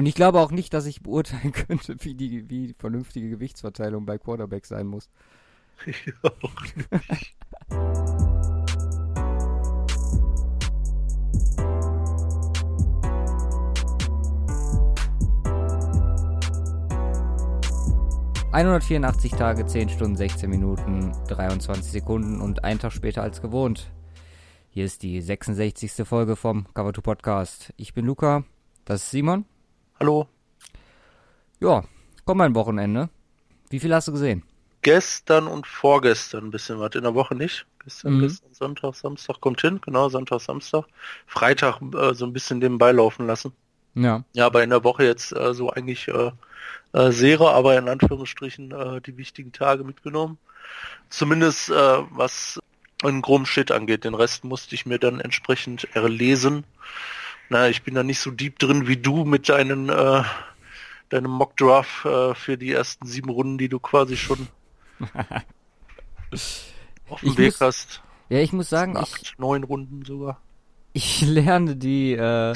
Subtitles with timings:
[0.00, 4.06] Und ich glaube auch nicht, dass ich beurteilen könnte, wie die, wie die vernünftige Gewichtsverteilung
[4.06, 5.10] bei Quarterback sein muss.
[5.84, 6.54] Ich auch
[7.10, 7.36] nicht.
[18.52, 23.90] 184 Tage, 10 Stunden, 16 Minuten, 23 Sekunden und ein Tag später als gewohnt.
[24.70, 26.08] Hier ist die 66.
[26.08, 27.74] Folge vom Cover 2 Podcast.
[27.76, 28.44] Ich bin Luca,
[28.86, 29.44] das ist Simon.
[30.00, 30.26] Hallo.
[31.60, 31.84] Ja,
[32.24, 33.10] komm ein Wochenende.
[33.68, 34.42] Wie viel hast du gesehen?
[34.80, 36.94] Gestern und vorgestern ein bisschen was.
[36.94, 37.66] In der Woche nicht.
[37.84, 38.20] Gestern, mhm.
[38.22, 39.78] gestern Sonntag, Samstag kommt hin.
[39.84, 40.86] Genau, Sonntag, Samstag.
[41.26, 43.52] Freitag äh, so ein bisschen nebenbei laufen lassen.
[43.94, 44.24] Ja.
[44.32, 46.30] Ja, aber in der Woche jetzt äh, so eigentlich äh,
[46.94, 50.38] äh, Serie, aber in Anführungsstrichen äh, die wichtigen Tage mitgenommen.
[51.10, 52.58] Zumindest äh, was
[53.02, 54.04] einen groben Shit angeht.
[54.04, 56.64] Den Rest musste ich mir dann entsprechend erlesen.
[57.50, 60.22] Na, ich bin da nicht so deep drin wie du mit deinen äh,
[61.10, 64.46] deinem Mock Draft äh, für die ersten sieben Runden, die du quasi schon
[67.08, 68.02] auf dem Weg muss, hast.
[68.28, 70.40] Ja, ich muss sagen, acht, ich, neun Runden sogar.
[70.92, 72.54] Ich lerne die äh,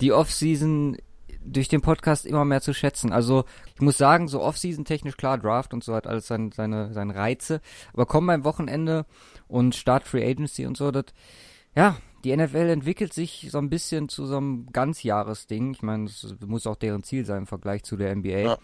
[0.00, 0.96] die Offseason
[1.44, 3.12] durch den Podcast immer mehr zu schätzen.
[3.12, 6.94] Also ich muss sagen, so Offseason technisch klar, Draft und so hat alles seine, seine,
[6.94, 7.60] seine Reize.
[7.92, 9.04] Aber kommen beim Wochenende
[9.48, 11.06] und Start Free Agency und so, das,
[11.74, 15.72] ja, die NFL entwickelt sich so ein bisschen zu so einem Ganzjahresding.
[15.74, 18.38] Ich meine, das muss auch deren Ziel sein im Vergleich zu der NBA.
[18.38, 18.58] Ja.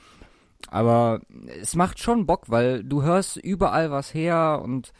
[0.68, 1.20] Aber
[1.60, 4.92] es macht schon Bock, weil du hörst überall was her und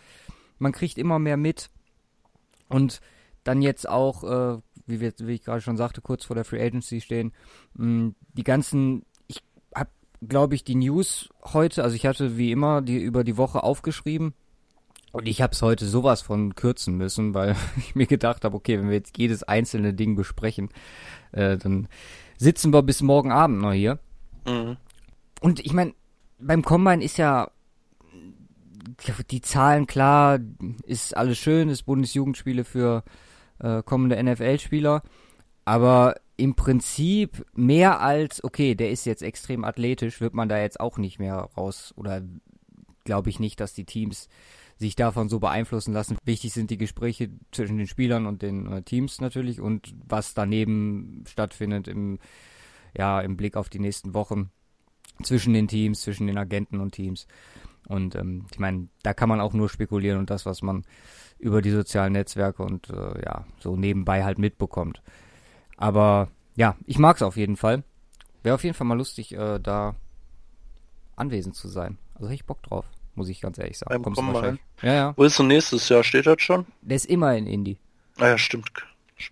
[0.58, 1.70] man kriegt immer mehr mit.
[2.68, 3.00] Und
[3.44, 6.62] dann jetzt auch, äh, wie, wir, wie ich gerade schon sagte, kurz vor der Free
[6.62, 7.32] Agency stehen,
[7.74, 9.42] mh, mm, die ganzen, ich
[9.74, 9.90] habe,
[10.26, 14.34] glaube ich, die News heute, also ich hatte wie immer die über die Woche aufgeschrieben
[15.12, 18.78] und ich habe es heute sowas von kürzen müssen, weil ich mir gedacht habe, okay,
[18.78, 20.68] wenn wir jetzt jedes einzelne Ding besprechen,
[21.32, 21.88] äh, dann
[22.36, 23.98] sitzen wir bis morgen Abend noch hier.
[24.46, 24.76] Mhm.
[25.40, 25.94] Und ich meine,
[26.38, 27.50] beim Combine ist ja
[29.30, 30.38] die Zahlen klar,
[30.84, 33.04] ist alles schön, ist Bundesjugendspiele für
[33.58, 35.02] äh, kommende NFL-Spieler.
[35.64, 40.80] Aber im Prinzip mehr als, okay, der ist jetzt extrem athletisch, wird man da jetzt
[40.80, 42.22] auch nicht mehr raus oder
[43.04, 44.28] glaube ich nicht, dass die Teams
[44.78, 46.16] sich davon so beeinflussen lassen.
[46.24, 51.24] Wichtig sind die Gespräche zwischen den Spielern und den äh, Teams natürlich und was daneben
[51.26, 52.18] stattfindet im,
[52.96, 54.50] ja, im Blick auf die nächsten Wochen
[55.22, 57.26] zwischen den Teams, zwischen den Agenten und Teams.
[57.88, 60.84] Und ähm, ich meine, da kann man auch nur spekulieren und das, was man
[61.38, 65.02] über die sozialen Netzwerke und äh, ja, so nebenbei halt mitbekommt.
[65.76, 67.82] Aber ja, ich mag es auf jeden Fall.
[68.42, 69.96] Wäre auf jeden Fall mal lustig, äh, da
[71.16, 71.98] anwesend zu sein.
[72.14, 72.84] Also hätte ich Bock drauf,
[73.18, 74.02] muss ich ganz ehrlich sagen.
[74.02, 75.12] Beim Kommst du Ja, ja.
[75.16, 76.02] Wo ist du nächstes Jahr?
[76.02, 76.64] Steht das schon?
[76.80, 77.76] Der ist immer in Indie.
[78.18, 78.70] Ah ja, stimmt.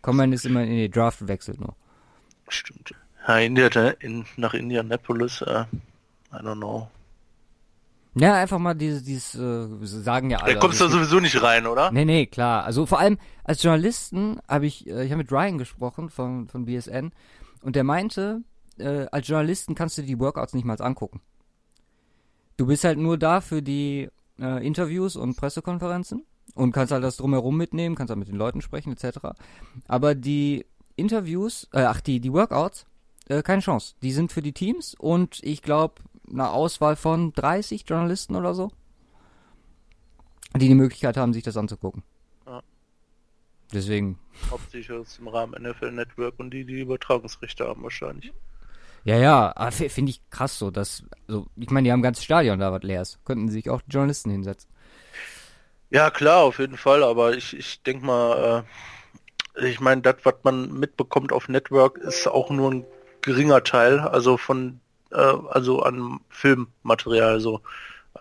[0.02, 0.90] Combine ist immer in Indie.
[0.90, 1.74] Draft wechselt nur.
[2.48, 2.92] Stimmt.
[3.26, 3.68] Ja, India,
[4.00, 5.64] in, nach Indianapolis, äh,
[6.32, 6.88] I don't know.
[8.14, 10.54] Ja, einfach mal dieses, dieses äh, sagen ja alle.
[10.54, 11.90] Da kommst du also, sowieso nicht rein, oder?
[11.90, 12.64] Nee, nee, klar.
[12.64, 16.64] Also vor allem als Journalisten habe ich, äh, ich habe mit Ryan gesprochen von, von
[16.64, 17.12] BSN
[17.62, 18.42] und der meinte,
[18.78, 21.20] äh, als Journalisten kannst du die Workouts nicht mal angucken.
[22.56, 24.08] Du bist halt nur da für die
[24.38, 26.24] äh, Interviews und Pressekonferenzen
[26.54, 29.18] und kannst halt das drumherum mitnehmen, kannst halt mit den Leuten sprechen, etc.
[29.86, 30.64] Aber die
[30.96, 32.86] Interviews, äh, ach, die, die Workouts,
[33.28, 33.94] äh, keine Chance.
[34.02, 38.70] Die sind für die Teams und ich glaube, eine Auswahl von 30 Journalisten oder so,
[40.56, 42.02] die die Möglichkeit haben, sich das anzugucken.
[42.46, 42.62] Ja.
[43.72, 44.18] Deswegen.
[44.50, 44.88] Hauptsächlich
[45.18, 48.32] im Rahmen NFL Network und die, die Übertragungsrechte haben wahrscheinlich.
[49.06, 52.58] Ja, ja, finde ich krass so, dass, also, ich meine, die haben ein ganzes Stadion
[52.58, 53.24] da, was leer ist.
[53.24, 54.68] Könnten sich auch Journalisten hinsetzen.
[55.90, 58.64] Ja, klar, auf jeden Fall, aber ich, ich denke mal,
[59.54, 62.84] äh, ich meine, das, was man mitbekommt auf Network, ist auch nur ein
[63.20, 64.80] geringer Teil, also von
[65.12, 67.60] äh, also an Filmmaterial so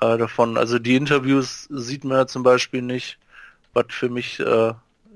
[0.02, 0.56] äh, davon.
[0.56, 3.17] Also die Interviews sieht man ja zum Beispiel nicht,
[3.73, 4.69] was für mich äh,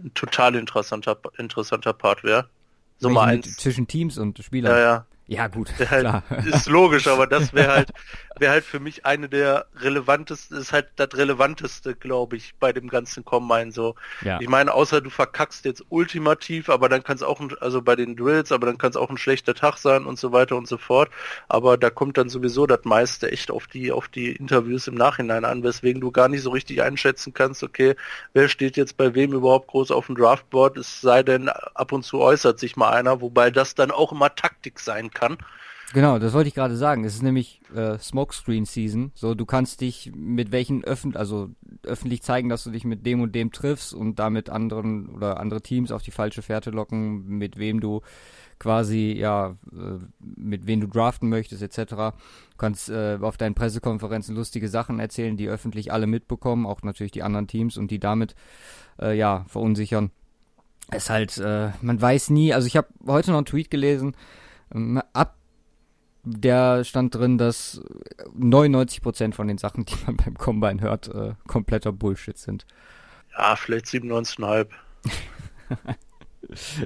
[0.04, 2.50] ein total interessanter interessanter Part wäre.
[2.98, 3.56] So mal eins.
[3.58, 4.72] Zwischen Teams und Spielern.
[4.72, 5.06] Ja, ja.
[5.30, 6.24] Ja, gut, halt, klar.
[6.44, 7.92] Ist logisch, aber das wäre halt,
[8.40, 12.88] wäre halt für mich eine der relevantesten, ist halt das relevanteste, glaube ich, bei dem
[12.88, 13.94] ganzen Combine so.
[14.22, 14.40] Ja.
[14.42, 17.96] Ich meine, außer du verkackst jetzt ultimativ, aber dann kann es auch, ein, also bei
[17.96, 20.68] den Drills, aber dann kann es auch ein schlechter Tag sein und so weiter und
[20.68, 21.12] so fort.
[21.48, 25.46] Aber da kommt dann sowieso das meiste echt auf die, auf die Interviews im Nachhinein
[25.46, 27.96] an, weswegen du gar nicht so richtig einschätzen kannst, okay,
[28.34, 32.02] wer steht jetzt bei wem überhaupt groß auf dem Draftboard, es sei denn, ab und
[32.02, 35.38] zu äußert sich mal einer, wobei das dann auch immer Taktik sein kann kann.
[35.92, 37.04] Genau, das wollte ich gerade sagen.
[37.04, 39.12] Es ist nämlich äh, Smokescreen Season.
[39.16, 41.50] So, du kannst dich mit welchen öffentlich, also
[41.84, 45.62] öffentlich zeigen, dass du dich mit dem und dem triffst und damit anderen oder andere
[45.62, 48.02] Teams auf die falsche Fährte locken, mit wem du
[48.60, 51.96] quasi, ja, äh, mit wem du draften möchtest, etc.
[51.96, 57.14] Du kannst äh, auf deinen Pressekonferenzen lustige Sachen erzählen, die öffentlich alle mitbekommen, auch natürlich
[57.14, 58.36] die anderen Teams und die damit,
[59.02, 60.12] äh, ja, verunsichern.
[60.92, 64.16] Es ist halt, äh, man weiß nie, also ich habe heute noch einen Tweet gelesen,
[65.14, 65.36] ab
[66.24, 67.82] der stand drin, dass
[68.38, 72.66] 99% von den Sachen, die man beim Combine hört, äh, kompletter Bullshit sind.
[73.38, 74.68] Ja, vielleicht 97,5.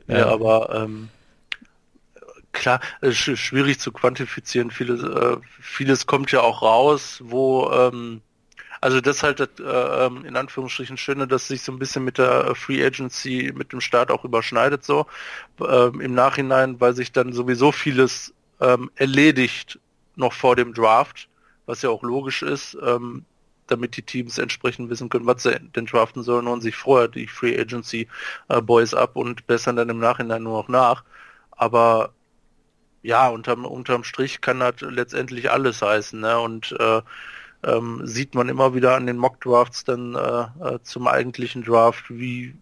[0.07, 0.18] ja.
[0.18, 1.09] ja, aber ähm,
[2.51, 4.71] klar, es ist schwierig zu quantifizieren.
[4.71, 8.21] Vieles, äh, vieles kommt ja auch raus, wo ähm,
[8.83, 12.18] also das halt das, äh, ähm, in Anführungsstrichen Schöne, dass sich so ein bisschen mit
[12.18, 15.06] der Free Agency, mit dem Start auch überschneidet so
[15.62, 19.80] ähm, im Nachhinein, weil sich dann sowieso vieles ähm, erledigt
[20.18, 21.30] noch vor dem Draft,
[21.65, 23.24] was ja auch logisch ist, ähm,
[23.68, 27.27] damit die Teams entsprechend wissen können, was sie denn draften sollen und sich vorher die
[27.27, 28.09] Free Agency
[28.50, 31.06] äh, Boys ab und bessern dann im Nachhinein nur noch nach.
[31.51, 32.12] Aber
[33.01, 36.19] ja, unterm, unterm Strich kann das letztendlich alles heißen.
[36.19, 36.38] Ne?
[36.38, 37.01] Und äh,
[37.63, 42.06] ähm, sieht man immer wieder an den Mock Drafts dann äh, äh, zum eigentlichen Draft,
[42.10, 42.56] wie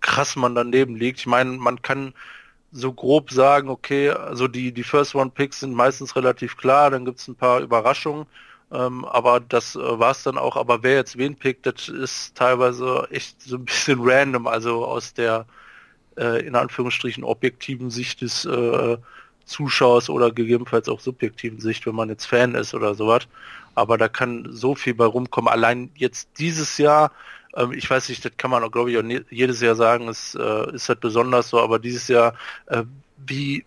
[0.00, 1.20] krass man daneben liegt.
[1.20, 2.14] Ich meine, man kann
[2.72, 7.04] so grob sagen, okay, also die, die First One Picks sind meistens relativ klar, dann
[7.04, 8.26] gibt es ein paar Überraschungen,
[8.72, 10.56] ähm, aber das äh, war es dann auch.
[10.56, 15.14] Aber wer jetzt wen pickt, das ist teilweise echt so ein bisschen random, also aus
[15.14, 15.46] der
[16.16, 18.96] äh, in Anführungsstrichen objektiven Sicht des äh,
[19.44, 23.26] Zuschauers oder gegebenenfalls auch subjektiven Sicht, wenn man jetzt Fan ist oder sowas
[23.74, 25.52] aber da kann so viel bei rumkommen.
[25.52, 27.12] Allein jetzt dieses Jahr,
[27.56, 30.34] ähm, ich weiß nicht, das kann man auch, glaube ich, auch jedes Jahr sagen, es
[30.34, 32.34] äh, ist halt besonders so, aber dieses Jahr,
[32.66, 32.84] äh,
[33.26, 33.64] wie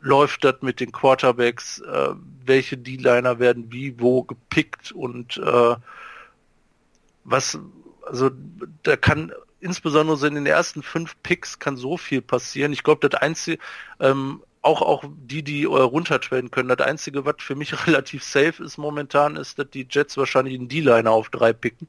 [0.00, 2.10] läuft das mit den Quarterbacks, äh,
[2.44, 5.76] welche D-Liner werden wie, wo gepickt und äh,
[7.24, 7.58] was,
[8.06, 8.30] also
[8.84, 12.72] da kann insbesondere so in den ersten fünf Picks kann so viel passieren.
[12.72, 13.58] Ich glaube, das einzige,
[13.98, 16.68] ähm, auch, auch die, die äh, runtertraden können.
[16.68, 20.68] Das Einzige, was für mich relativ safe ist momentan, ist, dass die Jets wahrscheinlich einen
[20.68, 21.88] D-Liner auf drei picken.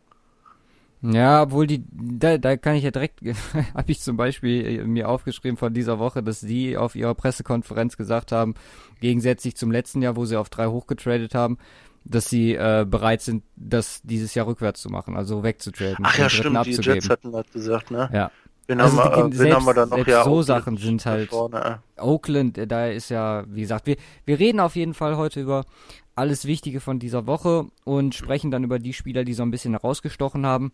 [1.02, 3.22] Ja, obwohl die, da, da kann ich ja direkt,
[3.74, 7.96] habe ich zum Beispiel äh, mir aufgeschrieben von dieser Woche, dass die auf ihrer Pressekonferenz
[7.96, 8.56] gesagt haben,
[9.00, 11.58] gegensätzlich zum letzten Jahr, wo sie auf drei hochgetradet haben,
[12.04, 16.04] dass sie äh, bereit sind, das dieses Jahr rückwärts zu machen, also wegzutraden.
[16.04, 18.10] Ach ja, stimmt, die Jets hatten das gesagt, ne?
[18.12, 18.32] Ja.
[18.70, 20.06] Wen, also haben, wir, selbst, haben wir dann noch?
[20.06, 21.30] Ja, so Oakland Sachen sind halt.
[21.30, 21.80] Vorne.
[21.98, 23.96] Oakland, äh, da ist ja, wie gesagt, wir,
[24.26, 25.66] wir reden auf jeden Fall heute über
[26.14, 29.72] alles Wichtige von dieser Woche und sprechen dann über die Spieler, die so ein bisschen
[29.72, 30.72] herausgestochen haben.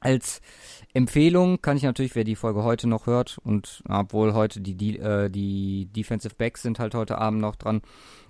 [0.00, 0.42] Als
[0.92, 4.98] Empfehlung kann ich natürlich, wer die Folge heute noch hört und obwohl heute die, die,
[4.98, 7.80] äh, die Defensive Backs sind halt heute Abend noch dran,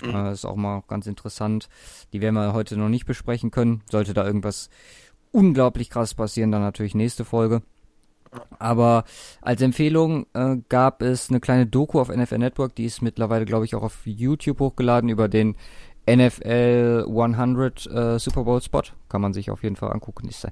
[0.00, 0.14] mhm.
[0.14, 1.68] äh, ist auch mal ganz interessant.
[2.12, 3.82] Die werden wir heute noch nicht besprechen können.
[3.90, 4.70] Sollte da irgendwas
[5.32, 7.62] unglaublich krass passieren, dann natürlich nächste Folge.
[8.58, 9.04] Aber
[9.42, 13.64] als Empfehlung äh, gab es eine kleine Doku auf NFL Network, die ist mittlerweile, glaube
[13.64, 15.56] ich, auch auf YouTube hochgeladen über den
[16.08, 18.82] NFL 100 äh, Super Bowl Spot.
[19.08, 20.28] Kann man sich auf jeden Fall angucken.
[20.28, 20.46] Ist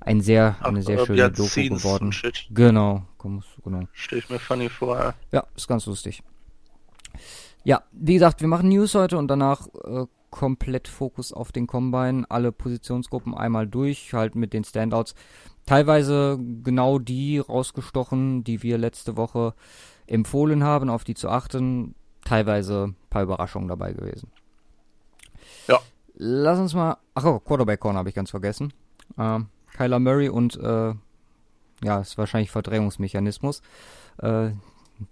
[0.00, 2.14] ein sehr, eine sehr Ach, schöne Doku geworden.
[2.50, 3.82] Genau, genau.
[3.92, 4.98] Stell ich mir funny vor.
[4.98, 5.14] Ja.
[5.32, 6.22] ja, ist ganz lustig.
[7.64, 12.24] Ja, wie gesagt, wir machen News heute und danach äh, komplett Fokus auf den Combine,
[12.28, 15.14] alle Positionsgruppen einmal durch, halt mit den Standouts
[15.66, 19.54] teilweise genau die rausgestochen, die wir letzte Woche
[20.06, 21.94] empfohlen haben, auf die zu achten.
[22.24, 24.30] Teilweise ein paar Überraschungen dabei gewesen.
[25.68, 25.78] Ja.
[26.14, 26.96] Lass uns mal.
[27.14, 28.72] Ach oh, Quarterback Corner habe ich ganz vergessen.
[29.18, 30.94] Ähm, Kyler Murray und äh,
[31.82, 33.60] ja, ist wahrscheinlich Verdrängungsmechanismus.
[34.18, 34.50] Äh,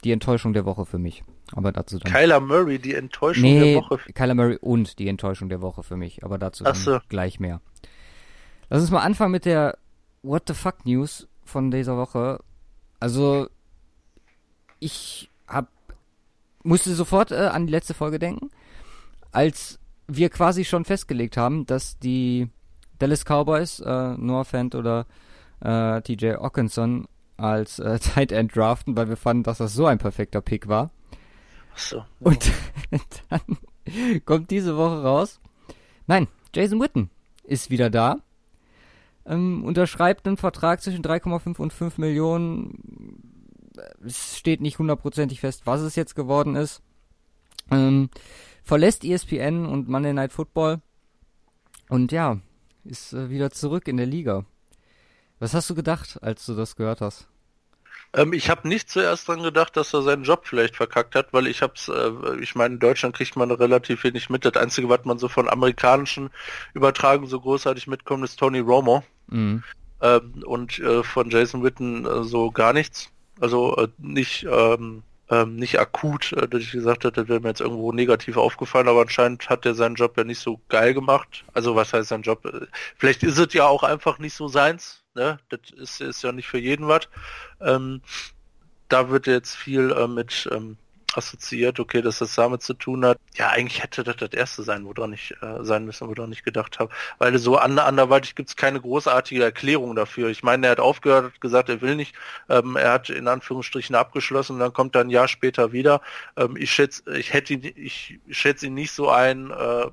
[0.05, 1.25] die Enttäuschung der Woche für mich.
[1.55, 2.11] Aber dazu dann.
[2.13, 3.99] Kyler Murray, die Enttäuschung nee, der Woche.
[4.15, 6.25] Kyler Murray und die Enttäuschung der Woche für mich.
[6.25, 7.01] Aber dazu dann so.
[7.09, 7.61] gleich mehr.
[8.71, 9.77] Lass uns mal anfangen mit der
[10.23, 12.41] What the fuck News von dieser Woche.
[13.01, 13.49] Also,
[14.79, 15.69] ich hab,
[16.63, 18.51] musste sofort äh, an die letzte Folge denken,
[19.33, 22.49] als wir quasi schon festgelegt haben, dass die
[22.99, 25.07] Dallas Cowboys äh, Noah Fant oder
[25.61, 29.99] äh, TJ Ockenson als äh, Tight End draften, weil wir fanden, dass das so ein
[29.99, 30.91] perfekter Pick war.
[31.75, 32.05] Ach so.
[32.21, 32.53] Und
[33.29, 35.41] dann kommt diese Woche raus.
[36.07, 37.11] Nein, Jason Witten
[37.45, 38.19] ist wieder da
[39.27, 43.71] ähm, unterschreibt einen Vertrag zwischen 3,5 und 5 Millionen.
[44.05, 46.83] Es steht nicht hundertprozentig fest, was es jetzt geworden ist.
[47.71, 48.11] Ähm,
[48.63, 50.81] verlässt ESPN und Monday Night Football.
[51.89, 52.39] Und ja,
[52.85, 54.45] ist äh, wieder zurück in der Liga.
[55.39, 57.29] Was hast du gedacht, als du das gehört hast?
[58.15, 61.47] Ähm, ich habe nicht zuerst dran gedacht, dass er seinen Job vielleicht verkackt hat, weil
[61.47, 62.11] ich hab's, äh,
[62.41, 64.45] ich meine, in Deutschland kriegt man relativ wenig mit.
[64.45, 66.31] Das Einzige, was man so von amerikanischen
[66.75, 69.03] Übertragungen so großartig mitkommt, ist Tony Romo.
[69.33, 69.63] Mhm.
[70.01, 73.11] Ähm, und äh, von Jason Witten äh, so gar nichts.
[73.41, 77.61] Also äh, nicht ähm, ähm, nicht akut, äh, dass ich gesagt das wäre mir jetzt
[77.61, 81.45] irgendwo negativ aufgefallen, aber anscheinend hat er seinen Job ja nicht so geil gemacht.
[81.55, 82.43] Also was heißt sein Job?
[82.97, 85.39] Vielleicht ist es ja auch einfach nicht so seins, ne?
[85.49, 87.09] Das ist, ist ja nicht für jeden was.
[87.61, 88.03] Ähm,
[88.89, 90.77] da wird jetzt viel äh, mit ähm,
[91.17, 93.19] assoziiert, okay, dass das damit zu tun hat.
[93.35, 96.79] Ja, eigentlich hätte das das erste sein, woran ich äh, sein müssen, woran ich gedacht
[96.79, 96.93] habe.
[97.19, 100.29] Weil so an, anderweitig gibt es keine großartige Erklärung dafür.
[100.29, 102.15] Ich meine, er hat aufgehört, hat gesagt, er will nicht.
[102.49, 106.01] Ähm, er hat in Anführungsstrichen abgeschlossen, dann kommt er ein Jahr später wieder.
[106.37, 109.87] Ähm, ich schätze, ich hätte ihn, ich schätze ihn nicht so ein, äh,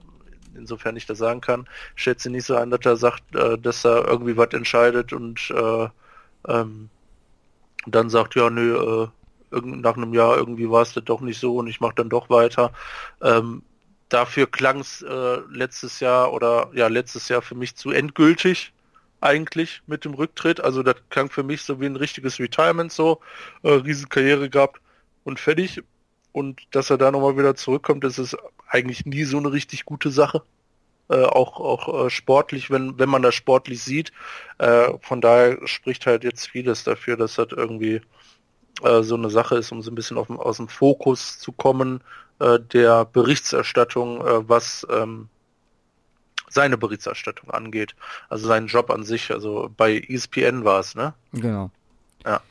[0.55, 3.85] insofern ich das sagen kann, schätze ihn nicht so ein, dass er sagt, äh, dass
[3.85, 5.87] er irgendwie was entscheidet und äh,
[6.47, 6.89] ähm,
[7.85, 9.07] dann sagt, ja, nö, äh,
[9.51, 12.29] nach einem Jahr irgendwie war es das doch nicht so und ich mache dann doch
[12.29, 12.71] weiter.
[13.21, 13.63] Ähm,
[14.09, 18.73] dafür klang es äh, letztes Jahr oder ja letztes Jahr für mich zu endgültig
[19.21, 20.61] eigentlich mit dem Rücktritt.
[20.61, 23.19] Also das klang für mich so wie ein richtiges Retirement so,
[23.63, 24.81] äh, Riesenkarriere gehabt
[25.23, 25.83] und fertig.
[26.31, 28.37] Und dass er da nochmal wieder zurückkommt, das ist
[28.67, 30.43] eigentlich nie so eine richtig gute Sache.
[31.09, 34.11] Äh, auch auch äh, sportlich, wenn wenn man das sportlich sieht.
[34.59, 38.01] Äh, von daher spricht halt jetzt vieles dafür, dass das irgendwie
[38.83, 42.01] äh, so eine Sache ist, um so ein bisschen auf, aus dem Fokus zu kommen
[42.39, 45.29] äh, der Berichterstattung, äh, was ähm,
[46.49, 47.95] seine Berichterstattung angeht.
[48.29, 49.31] Also seinen Job an sich.
[49.31, 51.13] Also bei ESPN war es, ne?
[51.33, 51.71] Genau.
[52.25, 52.41] Ja.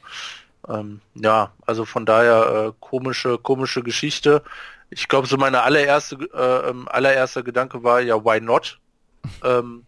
[0.69, 4.43] Ähm, ja, also von daher äh, komische, komische Geschichte.
[4.91, 8.79] Ich glaube, so meine allererste, äh, ähm, allererster Gedanke war ja, why not?
[9.45, 9.85] ähm,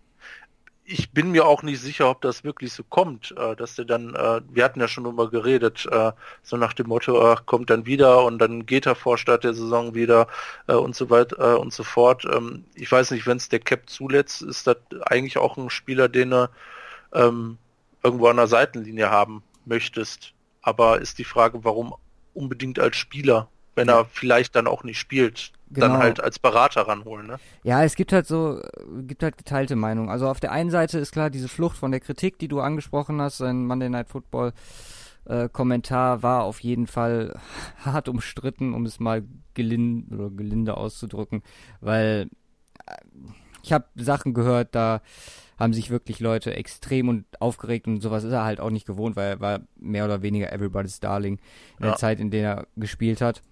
[0.91, 4.15] ich bin mir auch nicht sicher, ob das wirklich so kommt, äh, dass der dann,
[4.17, 6.11] äh, wir hatten ja schon drüber geredet, äh,
[6.43, 9.95] so nach dem Motto, kommt dann wieder und dann geht er vor Start der Saison
[9.95, 10.27] wieder
[10.67, 12.25] und so weiter und so fort.
[12.25, 16.09] Ähm, ich weiß nicht, wenn es der Cap zulässt, ist das eigentlich auch ein Spieler,
[16.09, 16.51] den er
[17.13, 17.59] ähm,
[18.03, 20.33] irgendwo an der Seitenlinie haben möchtest.
[20.63, 21.95] Aber ist die Frage, warum
[22.35, 25.53] unbedingt als Spieler, wenn er vielleicht dann auch nicht spielt?
[25.71, 25.89] Genau.
[25.89, 27.39] dann halt als Berater ranholen, ne?
[27.62, 28.61] Ja, es gibt halt so,
[29.03, 30.11] gibt halt geteilte Meinungen.
[30.11, 33.21] Also auf der einen Seite ist klar diese Flucht von der Kritik, die du angesprochen
[33.21, 34.53] hast, ein Monday Night Football
[35.27, 37.39] äh, Kommentar war auf jeden Fall
[37.85, 39.23] hart umstritten, um es mal
[39.55, 41.43] gelind oder gelinde auszudrücken,
[41.81, 42.29] weil
[42.87, 42.95] äh,
[43.62, 45.03] ich habe Sachen gehört, da
[45.59, 49.17] haben sich wirklich Leute extrem und aufgeregt und sowas ist er halt auch nicht gewohnt,
[49.17, 51.39] weil er war mehr oder weniger Everybody's Darling
[51.79, 51.91] in ja.
[51.91, 53.43] der Zeit, in der er gespielt hat.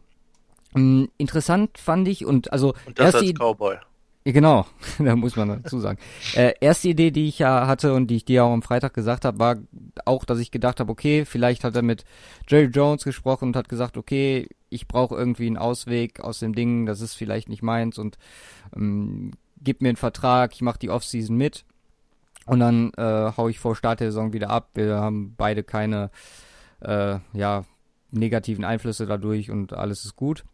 [0.74, 3.76] Ähm, interessant fand ich und also und das als Cowboy.
[4.24, 4.66] Genau,
[4.98, 5.98] da muss man dazu sagen.
[6.34, 9.24] äh, erste Idee, die ich ja hatte und die ich dir auch am Freitag gesagt
[9.24, 9.56] habe, war
[10.04, 12.04] auch, dass ich gedacht habe, okay, vielleicht hat er mit
[12.46, 16.84] Jerry Jones gesprochen und hat gesagt, okay, ich brauche irgendwie einen Ausweg aus dem Ding,
[16.84, 18.18] das ist vielleicht nicht meins und
[18.76, 19.30] ähm,
[19.62, 21.64] gib mir einen Vertrag, ich mache die Offseason mit
[22.46, 24.70] und dann äh, hau ich vor Start der Saison wieder ab.
[24.74, 26.10] Wir haben beide keine
[26.80, 27.64] äh, ja,
[28.10, 30.44] negativen Einflüsse dadurch und alles ist gut.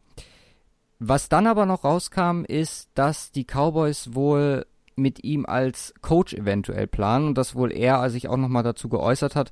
[0.98, 6.86] Was dann aber noch rauskam, ist, dass die Cowboys wohl mit ihm als Coach eventuell
[6.86, 9.50] planen und dass wohl er sich auch nochmal dazu geäußert hat,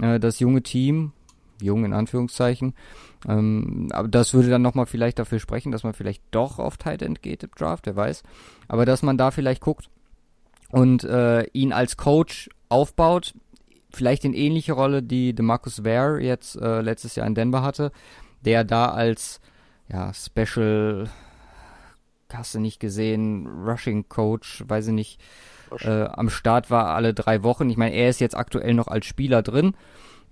[0.00, 1.12] äh, das junge Team,
[1.60, 2.74] jung in Anführungszeichen,
[3.28, 7.02] ähm, aber das würde dann nochmal vielleicht dafür sprechen, dass man vielleicht doch auf Tight
[7.02, 8.22] End geht im Draft, wer weiß,
[8.68, 9.90] aber dass man da vielleicht guckt
[10.70, 13.34] und äh, ihn als Coach aufbaut,
[13.90, 17.92] vielleicht in ähnliche Rolle, die DeMarcus Ware jetzt äh, letztes Jahr in Denver hatte,
[18.44, 19.40] der da als
[19.90, 21.08] ja, Special,
[22.32, 25.20] hast du nicht gesehen, Rushing Coach, weiß ich nicht,
[25.80, 27.68] äh, am Start war alle drei Wochen.
[27.70, 29.74] Ich meine, er ist jetzt aktuell noch als Spieler drin.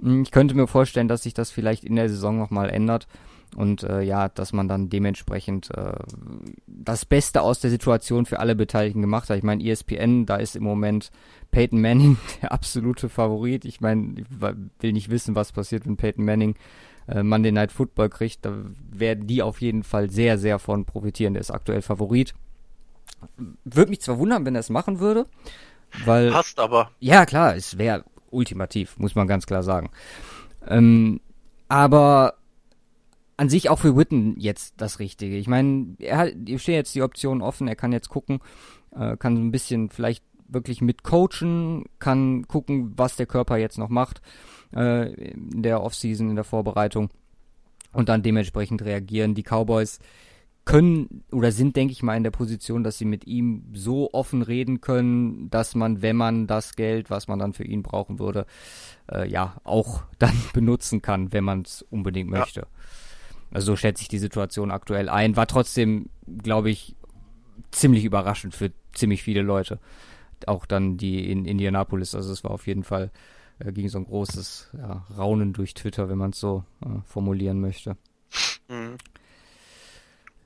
[0.00, 3.06] Hm, ich könnte mir vorstellen, dass sich das vielleicht in der Saison nochmal ändert.
[3.54, 5.94] Und äh, ja, dass man dann dementsprechend äh,
[6.66, 9.38] das Beste aus der Situation für alle Beteiligten gemacht hat.
[9.38, 11.10] Ich meine, ESPN, da ist im Moment
[11.52, 13.64] Peyton Manning der absolute Favorit.
[13.64, 14.26] Ich meine, ich
[14.80, 16.56] will nicht wissen, was passiert, wenn Peyton Manning
[17.08, 18.54] äh, Monday Night Football kriegt, da
[18.90, 21.34] werden die auf jeden Fall sehr, sehr von profitieren.
[21.34, 22.34] Der ist aktuell Favorit.
[23.64, 25.26] Würde mich zwar wundern, wenn er es machen würde,
[26.04, 26.30] weil.
[26.30, 26.90] Passt aber.
[27.00, 29.90] Ja, klar, es wäre ultimativ, muss man ganz klar sagen.
[30.66, 31.20] Ähm,
[31.68, 32.34] aber
[33.36, 35.36] an sich auch für Witten jetzt das Richtige.
[35.36, 38.40] Ich meine, er hat, hier steht jetzt die Option offen, er kann jetzt gucken,
[38.94, 43.78] äh, kann so ein bisschen vielleicht wirklich mit coachen, kann gucken, was der Körper jetzt
[43.78, 44.22] noch macht
[44.74, 47.10] äh, in der Offseason, in der Vorbereitung
[47.92, 49.34] und dann dementsprechend reagieren.
[49.34, 49.98] Die Cowboys
[50.66, 54.42] können oder sind, denke ich mal, in der Position, dass sie mit ihm so offen
[54.42, 58.46] reden können, dass man, wenn man das Geld, was man dann für ihn brauchen würde,
[59.10, 62.60] äh, ja, auch dann benutzen kann, wenn man es unbedingt möchte.
[62.60, 62.66] Ja.
[63.52, 65.36] Also so schätze ich die Situation aktuell ein.
[65.36, 66.10] War trotzdem,
[66.42, 66.96] glaube ich,
[67.70, 69.78] ziemlich überraschend für ziemlich viele Leute.
[70.46, 72.14] Auch dann die in Indianapolis.
[72.14, 73.12] Also es war auf jeden Fall
[73.58, 77.60] äh, ging so ein großes ja, Raunen durch Twitter, wenn man es so äh, formulieren
[77.60, 77.96] möchte.
[78.68, 78.96] Mhm.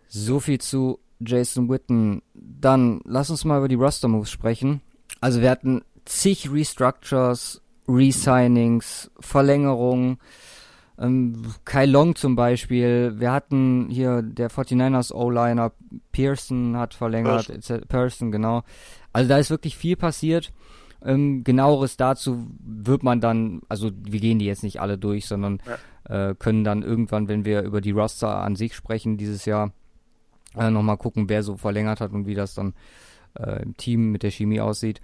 [0.08, 2.22] So viel zu Jason Witten.
[2.34, 4.80] Dann lass uns mal über die Roster Moves sprechen.
[5.20, 10.18] Also wir hatten zig Restructures, Resignings, Verlängerungen.
[10.98, 13.14] Ähm, Kai Long zum Beispiel.
[13.18, 15.72] Wir hatten hier der 49ers O-Liner,
[16.12, 17.80] Pearson hat verlängert, Pearson.
[17.88, 18.62] Pearson, genau.
[19.12, 20.52] Also da ist wirklich viel passiert.
[21.04, 25.60] Ähm, genaueres dazu wird man dann, also wir gehen die jetzt nicht alle durch, sondern
[26.06, 26.30] ja.
[26.30, 29.72] äh, können dann irgendwann, wenn wir über die Roster an sich sprechen dieses Jahr,
[30.56, 32.74] äh, nochmal gucken, wer so verlängert hat und wie das dann
[33.38, 35.00] äh, im Team mit der Chemie aussieht.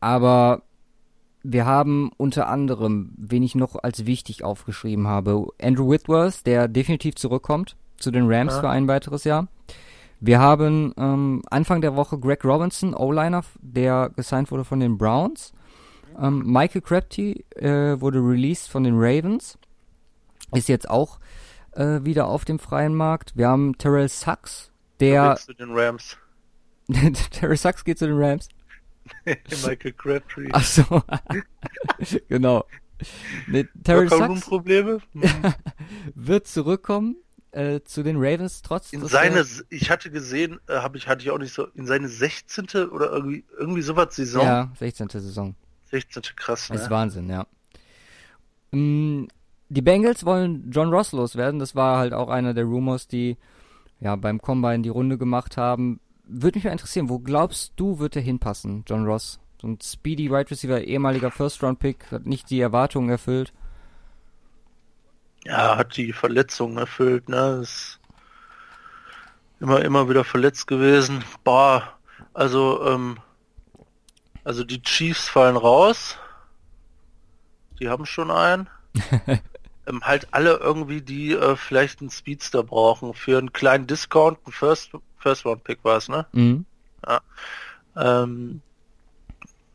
[0.00, 0.62] Aber
[1.42, 7.16] wir haben unter anderem, wen ich noch als wichtig aufgeschrieben habe, Andrew Whitworth, der definitiv
[7.16, 8.60] zurückkommt zu den Rams ja.
[8.60, 9.48] für ein weiteres Jahr.
[10.24, 15.52] Wir haben ähm, Anfang der Woche Greg Robinson, O-Liner, der gesigned wurde von den Browns.
[16.16, 19.58] Ähm, Michael Crabtree äh, wurde released von den Ravens.
[20.54, 21.18] Ist jetzt auch
[21.72, 23.36] äh, wieder auf dem freien Markt.
[23.36, 25.34] Wir haben Terrell Sachs, der.
[25.34, 26.16] Zu den Rams.
[27.32, 28.48] Terrell Sachs geht zu den Rams.
[29.26, 30.50] Michael Crabtree.
[30.52, 31.02] Ach so.
[32.28, 32.64] genau.
[33.48, 35.00] Nee, Terrell Sachs Probleme?
[36.14, 37.16] wird zurückkommen
[37.52, 38.92] äh, zu den Ravens trotz.
[38.92, 42.08] In seine, ich hatte gesehen, äh, habe ich hatte ich auch nicht so in seine
[42.08, 42.88] 16.
[42.90, 44.44] oder irgendwie irgendwie sowas Saison.
[44.44, 45.08] Ja, 16.
[45.10, 45.54] Saison.
[45.90, 46.22] 16.
[46.36, 46.70] krass.
[46.70, 46.76] Ne?
[46.76, 47.46] Das ist Wahnsinn, ja.
[48.72, 49.26] Mm,
[49.68, 51.60] die Bengals wollen John Ross loswerden.
[51.60, 53.36] Das war halt auch einer der Rumors, die
[54.00, 56.00] ja beim Combine die Runde gemacht haben.
[56.24, 59.40] Würde mich mal interessieren, wo glaubst du, wird er hinpassen, John Ross?
[59.60, 63.52] So ein Speedy Wide right Receiver, ehemaliger First-Round-Pick, hat nicht die Erwartungen erfüllt
[65.44, 67.60] ja, hat die Verletzungen erfüllt, ne?
[67.62, 67.98] Ist
[69.60, 71.24] immer, immer wieder verletzt gewesen.
[71.44, 71.96] Boah,
[72.34, 73.18] also, ähm,
[74.44, 76.18] also die Chiefs fallen raus.
[77.80, 78.68] Die haben schon einen.
[79.86, 84.52] ähm, halt alle irgendwie, die äh, vielleicht einen Speedster brauchen für einen kleinen Discount, ein
[84.52, 86.26] First, First Round Pick war es, ne?
[86.32, 86.64] Mhm.
[87.06, 87.20] Ja.
[87.96, 88.62] Ähm,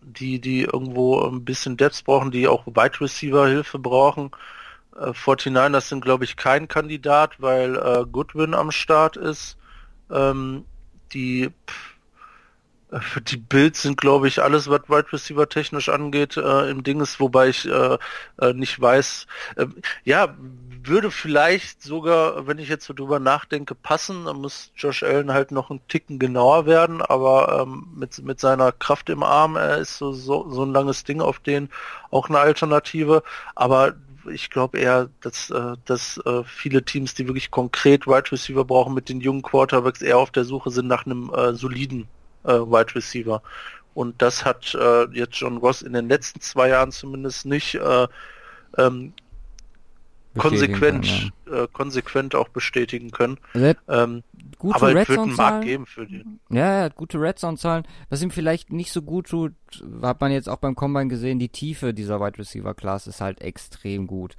[0.01, 4.31] die, die irgendwo ein bisschen Depth brauchen, die auch Wide Receiver Hilfe brauchen.
[4.97, 9.57] Äh, 49ers sind, glaube ich, kein Kandidat, weil äh, Goodwin am Start ist.
[10.09, 10.65] Ähm,
[11.13, 11.97] die pff,
[12.91, 17.01] äh, die Bills sind, glaube ich, alles, was Wide Receiver technisch angeht, äh, im Ding
[17.01, 17.97] ist, wobei ich äh,
[18.39, 19.27] äh, nicht weiß.
[19.55, 19.67] Äh,
[20.03, 20.35] ja,
[20.83, 24.25] würde vielleicht sogar, wenn ich jetzt so drüber nachdenke, passen.
[24.25, 28.71] Da muss Josh Allen halt noch einen Ticken genauer werden, aber ähm, mit, mit seiner
[28.71, 31.69] Kraft im Arm, er ist so, so, so ein langes Ding auf den
[32.09, 33.23] auch eine Alternative.
[33.55, 33.95] Aber
[34.27, 38.93] ich glaube eher, dass, äh, dass äh, viele Teams, die wirklich konkret Wide Receiver brauchen,
[38.93, 42.07] mit den jungen Quarterbacks eher auf der Suche sind nach einem äh, soliden
[42.43, 43.41] äh, Wide Receiver.
[43.93, 48.07] Und das hat äh, jetzt John Ross in den letzten zwei Jahren zumindest nicht äh,
[48.77, 49.13] ähm,
[50.37, 51.63] konsequent, kann, ja.
[51.63, 53.39] äh, konsequent auch bestätigen können.
[53.53, 54.23] Also ähm,
[54.57, 56.39] gute aber Red einen Markt geben für den.
[56.49, 57.83] Ja, er hat gute Red Zone Zahlen.
[58.09, 59.53] Was ihm vielleicht nicht so gut tut,
[60.01, 63.41] hat man jetzt auch beim Combine gesehen, die Tiefe dieser Wide Receiver Class ist halt
[63.41, 64.35] extrem gut.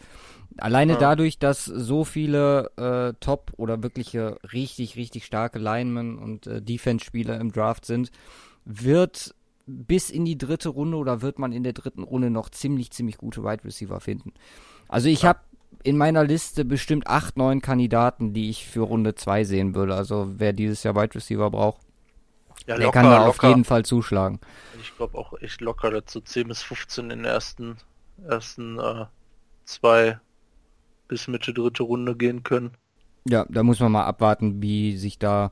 [0.56, 0.98] Alleine ja.
[0.98, 7.40] dadurch, dass so viele äh, Top oder wirkliche richtig, richtig starke Linemen und äh, Defense-Spieler
[7.40, 8.10] im Draft sind,
[8.64, 9.34] wird
[9.66, 13.18] bis in die dritte Runde oder wird man in der dritten Runde noch ziemlich, ziemlich
[13.18, 14.32] gute Wide Receiver finden.
[14.88, 15.30] Also ich ja.
[15.30, 15.40] habe
[15.82, 19.94] in meiner Liste bestimmt acht, neun Kandidaten, die ich für Runde 2 sehen würde.
[19.94, 21.80] Also wer dieses Jahr Wide Receiver braucht,
[22.66, 23.28] ja, der locker, kann da locker.
[23.28, 24.40] auf jeden Fall zuschlagen.
[24.80, 27.76] Ich glaube auch echt locker dazu 10 bis 15 in den ersten,
[28.26, 29.06] ersten äh,
[29.64, 30.18] zwei
[31.06, 32.72] bis Mitte dritte Runde gehen können.
[33.26, 35.50] Ja, da muss man mal abwarten, wie sich da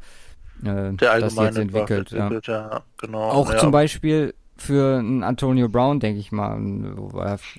[0.64, 2.12] äh, das jetzt entwickelt.
[2.12, 2.70] entwickelt ja.
[2.70, 2.82] ja.
[2.98, 3.30] genau.
[3.30, 6.96] Auch zum Beispiel für einen Antonio Brown, denke ich mal, einen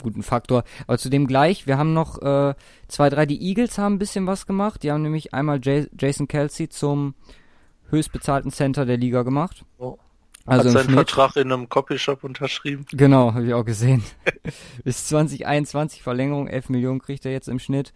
[0.01, 0.63] guten Faktor.
[0.87, 2.55] Aber zudem gleich, wir haben noch äh,
[2.87, 4.83] zwei, drei, die Eagles haben ein bisschen was gemacht.
[4.83, 7.13] Die haben nämlich einmal J Jason Kelsey zum
[7.89, 9.63] höchstbezahlten Center der Liga gemacht.
[9.77, 9.97] Oh.
[10.45, 12.85] Also Hat seinen Schnitt, Vertrag in einem Copyshop unterschrieben.
[12.91, 14.01] Genau, habe ich auch gesehen.
[14.85, 17.93] Bis 2021 Verlängerung, 11 Millionen kriegt er jetzt im Schnitt.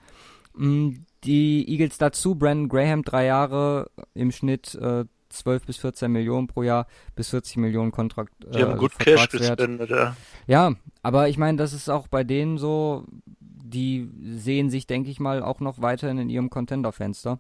[0.54, 0.90] Mm,
[1.24, 6.64] die Eagles dazu, Brandon Graham, drei Jahre im Schnitt äh, 12 bis 14 Millionen pro
[6.64, 8.34] Jahr bis 40 Millionen Kontrakt.
[8.46, 10.16] Äh, Die haben gut Cash gespendet, ja.
[10.48, 13.06] Ja, aber ich meine, das ist auch bei denen so,
[13.40, 17.40] die sehen sich, denke ich mal, auch noch weiterhin in ihrem Contender-Fenster.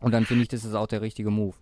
[0.00, 1.54] Und dann finde ich, das ist auch der richtige Move.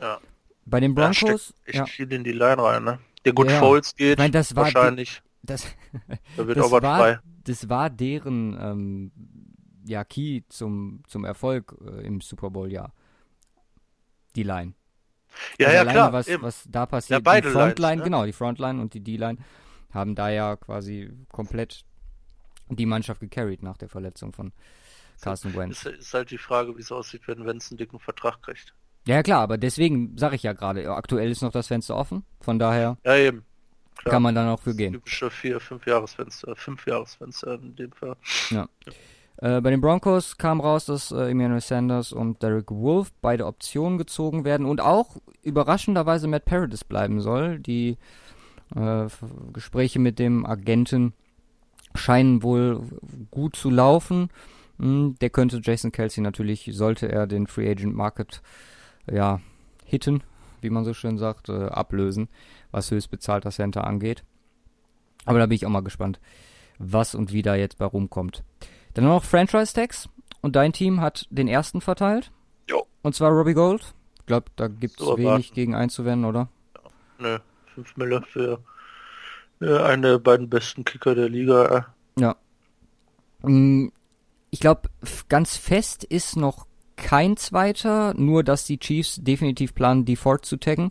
[0.00, 0.18] Ja.
[0.64, 1.54] Bei den Broncos.
[1.58, 1.86] Ja, echt ja.
[1.86, 2.98] viel in die Line rein, ne?
[3.24, 5.22] Der gut ja, Foles geht, ich mein, das war wahrscheinlich.
[5.42, 5.66] Das,
[6.36, 7.18] da wird das war, frei.
[7.44, 9.12] Das war deren ähm,
[9.84, 12.92] ja, Key zum, zum Erfolg äh, im Super Bowl-Jahr
[14.36, 14.74] die Line.
[15.58, 16.12] Ja, also ja, klar.
[16.12, 18.04] Was, was da passiert, ja, beide die Frontline, Lines, ne?
[18.04, 19.38] genau, die Frontline und die D-Line
[19.92, 21.84] haben da ja quasi komplett
[22.68, 24.52] die Mannschaft gecarried nach der Verletzung von
[25.20, 25.84] Carson Wentz.
[25.84, 28.74] Ist, ist halt die Frage, wie es aussieht, wenn Wentz einen dicken Vertrag kriegt.
[29.06, 32.58] Ja, klar, aber deswegen sage ich ja gerade, aktuell ist noch das Fenster offen, von
[32.58, 33.44] daher ja, eben.
[33.96, 34.12] Klar.
[34.12, 34.94] kann man dann auch für gehen.
[34.94, 38.16] Typische vier, fünf Jahresfenster, fünf Jahresfenster in dem Fall.
[38.50, 38.68] Ja.
[39.38, 43.98] Äh, bei den Broncos kam raus, dass äh, Emmanuel Sanders und Derek Wolf beide Optionen
[43.98, 47.58] gezogen werden und auch überraschenderweise Matt Paradis bleiben soll.
[47.58, 47.98] Die
[48.74, 49.06] äh,
[49.52, 51.12] Gespräche mit dem Agenten
[51.94, 52.82] scheinen wohl
[53.30, 54.30] gut zu laufen.
[54.78, 58.42] Hm, der könnte Jason Kelsey natürlich, sollte er den Free Agent Market
[59.10, 59.40] ja,
[59.84, 60.22] hitten,
[60.60, 62.28] wie man so schön sagt, äh, ablösen,
[62.70, 64.24] was höchst bezahlter Center angeht.
[65.24, 66.20] Aber da bin ich auch mal gespannt,
[66.78, 68.42] was und wie da jetzt bei rumkommt.
[68.96, 70.08] Dann noch Franchise Tags
[70.40, 72.32] und dein Team hat den ersten verteilt.
[72.66, 72.86] Jo.
[73.02, 73.94] Und zwar Robbie Gold.
[74.20, 76.48] Ich glaube, da gibt es wenig gegen einzuwenden, oder?
[76.74, 76.80] Ja,
[77.18, 77.38] nö,
[77.74, 78.58] 5 Mille für
[79.60, 81.94] äh, einen der beiden besten Kicker der Liga.
[82.18, 82.36] Ja.
[83.42, 83.88] Mm,
[84.48, 84.88] ich glaube,
[85.28, 90.56] ganz fest ist noch kein zweiter, nur dass die Chiefs definitiv planen, die Ford zu
[90.56, 90.90] taggen,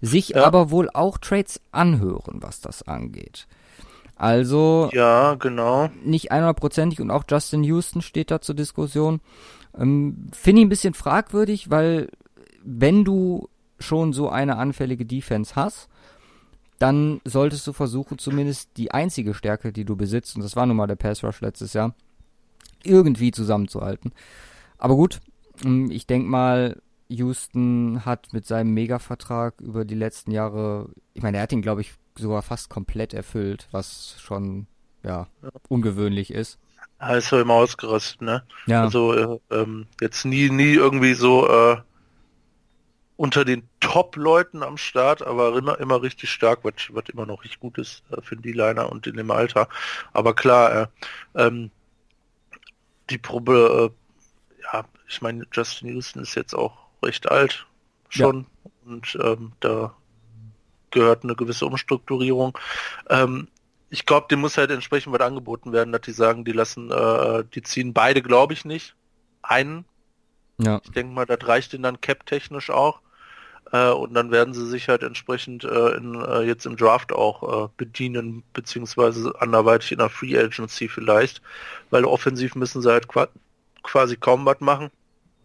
[0.00, 0.44] sich ja.
[0.44, 3.48] aber wohl auch Trades anhören, was das angeht.
[4.20, 5.88] Also ja, genau.
[6.04, 9.22] Nicht 100%ig und auch Justin Houston steht da zur Diskussion.
[9.74, 12.10] Ähm, Finde ich ein bisschen fragwürdig, weil
[12.62, 15.88] wenn du schon so eine anfällige Defense hast,
[16.78, 20.76] dann solltest du versuchen, zumindest die einzige Stärke, die du besitzt, und das war nun
[20.76, 21.94] mal der Pass Rush letztes Jahr,
[22.82, 24.12] irgendwie zusammenzuhalten.
[24.76, 25.20] Aber gut,
[25.62, 31.38] hm, ich denke mal, Houston hat mit seinem Mega-Vertrag über die letzten Jahre, ich meine,
[31.38, 34.66] er hat ihn, glaube ich, sogar fast komplett erfüllt, was schon,
[35.02, 35.28] ja,
[35.68, 36.58] ungewöhnlich ist.
[36.98, 38.42] Er ist so immer ausgerüstet, ne?
[38.66, 38.82] Ja.
[38.82, 41.78] Also, äh, ähm, jetzt nie, nie irgendwie so, äh,
[43.20, 47.60] unter den Top-Leuten am Start, aber immer, immer richtig stark, was, was immer noch richtig
[47.60, 49.68] gut ist äh, für die Liner und in dem Alter.
[50.14, 50.88] Aber klar,
[51.34, 51.70] äh, ähm,
[53.10, 57.66] die Probe, äh, ja, ich meine, Justin Houston ist jetzt auch recht alt
[58.08, 58.70] schon ja.
[58.86, 59.94] und ähm, da
[60.90, 62.56] gehört eine gewisse Umstrukturierung.
[63.08, 63.48] Ähm,
[63.90, 67.44] ich glaube, dem muss halt entsprechend was angeboten werden, dass die sagen, die lassen, äh,
[67.54, 68.94] die ziehen beide, glaube ich nicht.
[69.42, 69.84] Einen.
[70.58, 70.80] Ja.
[70.84, 73.00] Ich denke mal, das reicht ihnen dann cap-technisch auch.
[73.72, 77.66] Äh, und dann werden sie sich halt entsprechend äh, in, äh, jetzt im Draft auch
[77.66, 81.42] äh, bedienen, beziehungsweise anderweitig in der Free Agency vielleicht,
[81.90, 83.06] weil offensiv müssen sie halt
[83.82, 84.90] quasi kaum was machen.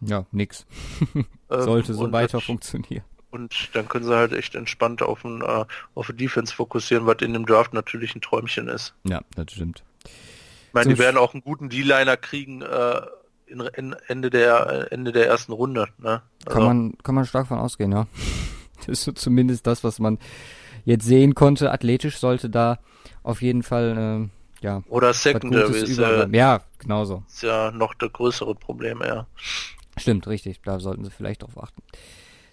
[0.00, 0.66] Ja, nix.
[1.48, 3.04] Ähm, Sollte so weiter funktionieren.
[3.36, 7.34] Und dann können sie halt echt entspannt auf ein äh, auf Defense fokussieren, was in
[7.34, 8.94] dem Draft natürlich ein Träumchen ist.
[9.04, 9.84] Ja, das stimmt.
[10.04, 13.02] Ich meine, die werden auch einen guten D-Liner kriegen, äh,
[13.46, 15.88] in, in Ende der Ende der ersten Runde.
[15.98, 16.22] Ne?
[16.46, 16.58] Also.
[16.58, 18.06] Kann man kann man stark von ausgehen, ja.
[18.78, 20.18] Das ist so zumindest das, was man
[20.84, 21.72] jetzt sehen konnte.
[21.72, 22.78] Athletisch sollte da
[23.22, 24.28] auf jeden Fall
[24.62, 27.24] äh, ja oder Secondary ist äh, ja genauso.
[27.26, 29.26] Ist ja noch das größere Problem, ja.
[29.96, 30.60] Stimmt, richtig.
[30.62, 31.82] Da sollten Sie vielleicht drauf achten.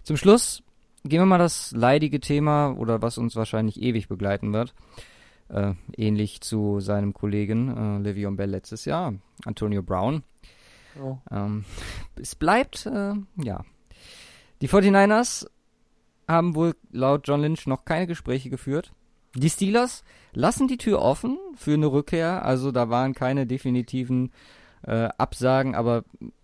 [0.03, 0.63] Zum Schluss
[1.03, 4.73] gehen wir mal das leidige Thema oder was uns wahrscheinlich ewig begleiten wird.
[5.49, 9.13] Äh, ähnlich zu seinem Kollegen äh, Le'Veon Bell letztes Jahr,
[9.45, 10.23] Antonio Brown.
[11.01, 11.17] Oh.
[11.31, 11.65] Ähm,
[12.15, 13.13] es bleibt, äh,
[13.43, 13.65] ja.
[14.61, 15.47] Die 49ers
[16.27, 18.93] haben wohl laut John Lynch noch keine Gespräche geführt.
[19.35, 24.31] Die Steelers lassen die Tür offen für eine Rückkehr, also da waren keine definitiven
[24.83, 26.03] äh, Absagen, aber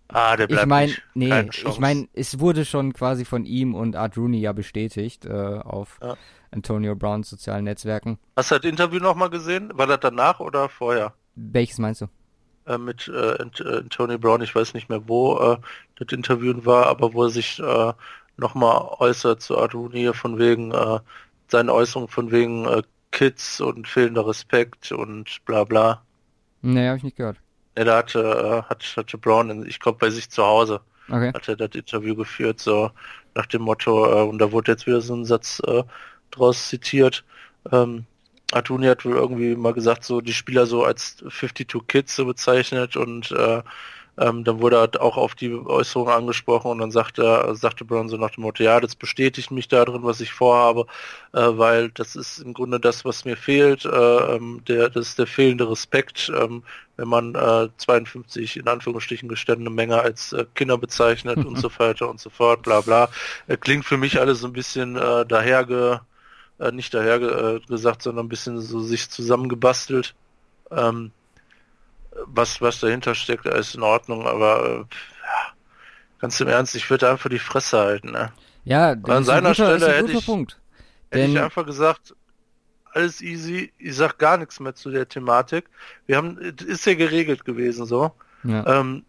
[0.10, 3.96] Ah, der bleibt ich meine, nee, ich meine, es wurde schon quasi von ihm und
[3.96, 6.18] Art Rooney ja bestätigt äh, auf ja.
[6.52, 8.18] Antonio Browns sozialen Netzwerken.
[8.36, 9.72] Hast du das Interview nochmal gesehen?
[9.76, 11.14] War das danach oder vorher?
[11.36, 12.08] Welches meinst du?
[12.70, 15.58] äh, mit äh, äh, Tony Brown, ich weiß nicht mehr, wo äh,
[15.96, 17.94] das Interview war, aber wo er sich äh,
[18.38, 21.00] nochmal äußert zu Arduini von wegen äh,
[21.48, 26.04] seine Äußerung von wegen äh, Kids und fehlender Respekt und bla bla.
[26.62, 27.38] Nee, habe ich nicht gehört.
[27.78, 31.32] Nee, da hatte, äh, hat, hatte Brown, in, ich glaube bei sich zu Hause, okay.
[31.34, 32.92] hat er das Interview geführt, so
[33.36, 35.84] nach dem Motto, äh, und da wurde jetzt wieder so ein Satz äh,
[36.32, 37.24] draus zitiert,
[37.72, 38.06] ähm,
[38.52, 42.96] Atuni hat wohl irgendwie mal gesagt, so die Spieler so als 52 Kids so bezeichnet
[42.96, 43.62] und äh,
[44.20, 48.18] ähm, dann wurde er auch auf die Äußerung angesprochen und dann sagte, sagte Brown so
[48.18, 50.86] nach dem Motto, ja, das bestätigt mich darin, was ich vorhabe,
[51.34, 55.20] äh, weil das ist im Grunde das, was mir fehlt, äh, ähm, der, das ist
[55.20, 56.64] der fehlende Respekt, ähm,
[56.98, 62.10] wenn man äh, 52 in Anführungsstrichen gestandene Menge als äh, Kinder bezeichnet und so weiter
[62.10, 63.10] und so fort, bla bla.
[63.48, 66.02] Äh, klingt für mich alles so ein bisschen äh, daherge
[66.60, 70.14] äh, nicht daher äh, gesagt, sondern ein bisschen so sich zusammengebastelt.
[70.72, 71.12] Ähm,
[72.26, 75.54] was, was dahinter steckt, ist in Ordnung, aber äh, ja,
[76.20, 78.12] ganz im Ernst, ich würde einfach die Fresse halten.
[78.12, 78.32] Ne?
[78.64, 80.60] Ja, an seiner guter, Stelle hätte ich, Punkt.
[81.12, 82.16] hätte ich einfach gesagt,
[82.92, 85.66] alles easy, ich sag gar nichts mehr zu der Thematik.
[86.06, 88.12] Wir haben, ist ja geregelt gewesen so.
[88.44, 88.80] Ja.
[88.80, 89.06] Ähm,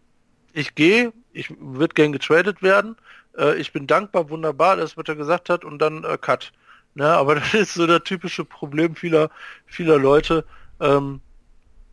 [0.53, 2.95] ich gehe, ich würde gern getradet werden,
[3.37, 6.51] äh, ich bin dankbar, wunderbar, das was er gesagt hat und dann äh, Cut.
[6.93, 9.29] Ne, aber das ist so das typische Problem vieler,
[9.65, 10.45] vieler Leute,
[10.79, 11.21] ähm,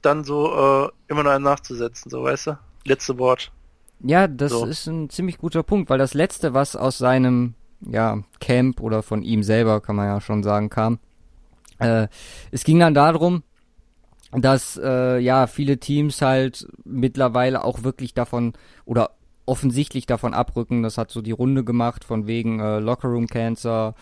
[0.03, 2.59] dann so äh, immer noch einen nachzusetzen, so weißt du?
[2.85, 3.53] Letzte Wort.
[4.01, 4.65] Ja, das so.
[4.65, 9.23] ist ein ziemlich guter Punkt, weil das letzte, was aus seinem ja, Camp oder von
[9.23, 10.99] ihm selber, kann man ja schon sagen, kam,
[11.79, 12.09] äh,
[12.51, 13.43] es ging dann darum,
[14.33, 18.53] dass äh, ja viele Teams halt mittlerweile auch wirklich davon
[18.85, 19.13] oder
[19.47, 20.83] offensichtlich davon abrücken.
[20.83, 23.95] Das hat so die Runde gemacht von wegen äh, Lockerroom Cancer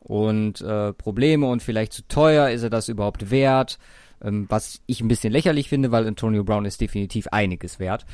[0.00, 2.50] und äh, Probleme und vielleicht zu teuer.
[2.50, 3.78] Ist er das überhaupt wert?
[4.24, 8.06] Ähm, was ich ein bisschen lächerlich finde, weil Antonio Brown ist definitiv einiges wert.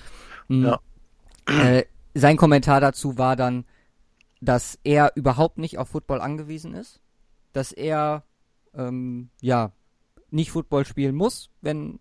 [0.49, 0.65] Mhm.
[0.67, 0.81] Ja.
[1.47, 3.65] Äh, sein Kommentar dazu war dann,
[4.41, 7.01] dass er überhaupt nicht auf Football angewiesen ist,
[7.53, 8.25] dass er
[8.75, 9.73] ähm, ja
[10.31, 12.01] nicht Football spielen muss, wenn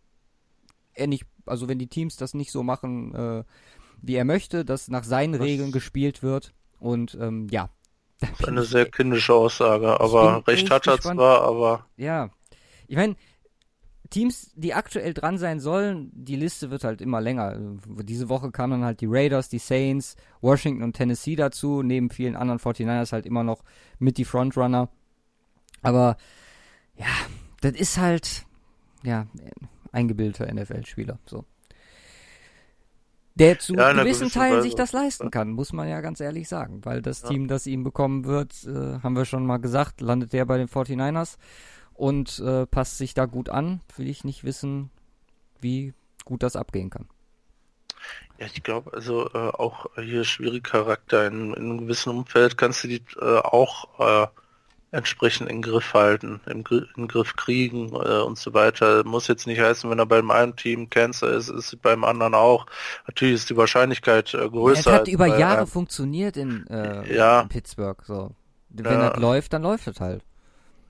[0.93, 3.43] er nicht, also wenn die Teams das nicht so machen, äh,
[4.01, 5.41] wie er möchte, dass nach seinen Was?
[5.41, 6.53] Regeln gespielt wird.
[6.79, 7.69] Und ähm, ja.
[8.19, 11.85] Das ist eine sehr kindische Aussage, aber recht hat er zwar, aber.
[11.95, 12.29] Ja.
[12.87, 13.15] Ich meine,
[14.09, 17.77] Teams, die aktuell dran sein sollen, die Liste wird halt immer länger.
[18.03, 22.35] Diese Woche kamen dann halt die Raiders, die Saints, Washington und Tennessee dazu, neben vielen
[22.35, 23.63] anderen 49ers halt immer noch
[23.99, 24.89] mit die Frontrunner.
[25.81, 26.17] Aber
[26.95, 27.05] ja,
[27.61, 28.45] das ist halt,
[29.03, 29.27] ja,
[29.91, 31.45] eingebildeter NFL-Spieler, so.
[33.35, 36.83] Der zu ja, gewissen Teilen sich das leisten kann, muss man ja ganz ehrlich sagen,
[36.83, 37.29] weil das ja.
[37.29, 40.67] Team, das ihm bekommen wird, äh, haben wir schon mal gesagt, landet der bei den
[40.67, 41.37] 49ers
[41.99, 43.81] und äh, passt sich da gut an.
[43.97, 44.89] Will ich nicht wissen,
[45.59, 47.07] wie gut das abgehen kann.
[48.39, 52.85] Ja, ich glaube, also äh, auch hier schwierige Charakter in, in, einem gewissen Umfeld kannst
[52.85, 54.27] du die äh, auch äh,
[54.91, 59.03] entsprechend in Griff halten, im Gr in Griff kriegen äh, und so weiter.
[59.03, 62.65] Muss jetzt nicht heißen, wenn er beim einen Team Cancer ist, ist beim anderen auch.
[63.07, 64.79] Natürlich ist die Wahrscheinlichkeit äh, größer.
[64.79, 67.41] Es hat über Jahre funktioniert in, äh, ja.
[67.41, 68.01] in Pittsburgh.
[68.05, 68.31] So.
[68.69, 69.09] Wenn ja.
[69.09, 70.23] das läuft, dann läuft es halt.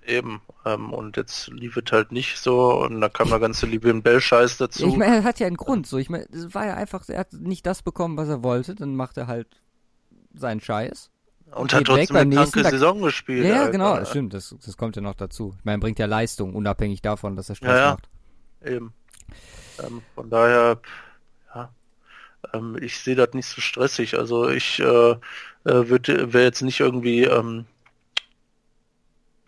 [0.06, 0.42] Eben.
[0.66, 4.02] Ähm, und jetzt lief es halt nicht so und da kam der ganze Liebe im
[4.02, 4.88] Bell-Scheiß dazu.
[4.88, 5.88] Ich meine, er hat ja einen Grund.
[5.88, 8.76] So, ich meine, es war ja einfach, er hat nicht das bekommen, was er wollte,
[8.76, 9.48] dann macht er halt
[10.34, 11.12] seinen Scheiß.
[11.52, 13.46] Und hat trotzdem eine kranke Saison gespielt.
[13.46, 15.56] Ja, ja genau, das stimmt, das, das kommt ja noch dazu.
[15.58, 17.92] Ich meine, bringt ja Leistung, unabhängig davon, dass er Stress ja, ja.
[17.92, 18.10] macht.
[18.64, 18.94] Eben.
[19.84, 20.80] Ähm, von daher,
[21.56, 21.70] ja,
[22.54, 24.18] ähm, ich sehe das nicht so stressig.
[24.18, 25.18] Also ich äh, äh
[25.64, 27.66] wäre jetzt nicht irgendwie ähm,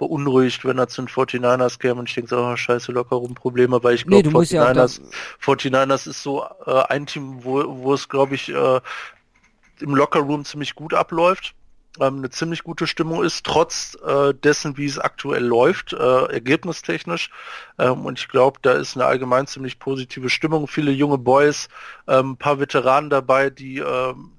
[0.01, 3.35] beunruhigt, wenn er zu den 49ers käme und ich denke so, oh, scheiße, locker rum
[3.35, 5.07] Probleme, weil ich glaube, nee, 49ers, ja
[5.45, 8.81] 49ers ist so äh, ein Team, wo, wo es, glaube ich, äh,
[9.79, 11.53] im Lockerroom ziemlich gut abläuft
[11.99, 17.29] ähm, eine ziemlich gute Stimmung ist, trotz äh, dessen, wie es aktuell läuft, äh, ergebnistechnisch.
[17.77, 20.67] Ähm, und ich glaube, da ist eine allgemein ziemlich positive Stimmung.
[20.67, 21.67] Viele junge Boys,
[22.07, 24.31] ähm, paar Veteranen dabei, die ähm,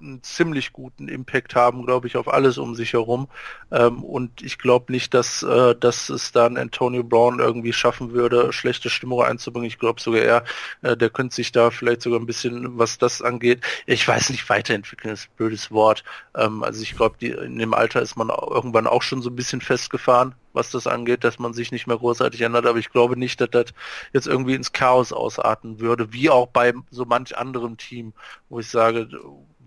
[0.00, 3.28] einen ziemlich guten Impact haben, glaube ich, auf alles um sich herum.
[3.70, 8.52] Ähm, und ich glaube nicht, dass, äh, dass es dann Antonio Brown irgendwie schaffen würde,
[8.52, 9.68] schlechte Stimmung einzubringen.
[9.68, 10.44] Ich glaube sogar er,
[10.82, 14.48] äh, der könnte sich da vielleicht sogar ein bisschen, was das angeht, ich weiß nicht,
[14.48, 16.04] weiterentwickeln ist ein blödes Wort.
[16.34, 19.60] Ähm, also ich glaube, in dem Alter ist man irgendwann auch schon so ein bisschen
[19.60, 22.66] festgefahren, was das angeht, dass man sich nicht mehr großartig ändert.
[22.66, 23.66] Aber ich glaube nicht, dass das
[24.12, 28.12] jetzt irgendwie ins Chaos ausarten würde, wie auch bei so manch anderem Team,
[28.48, 29.08] wo ich sage,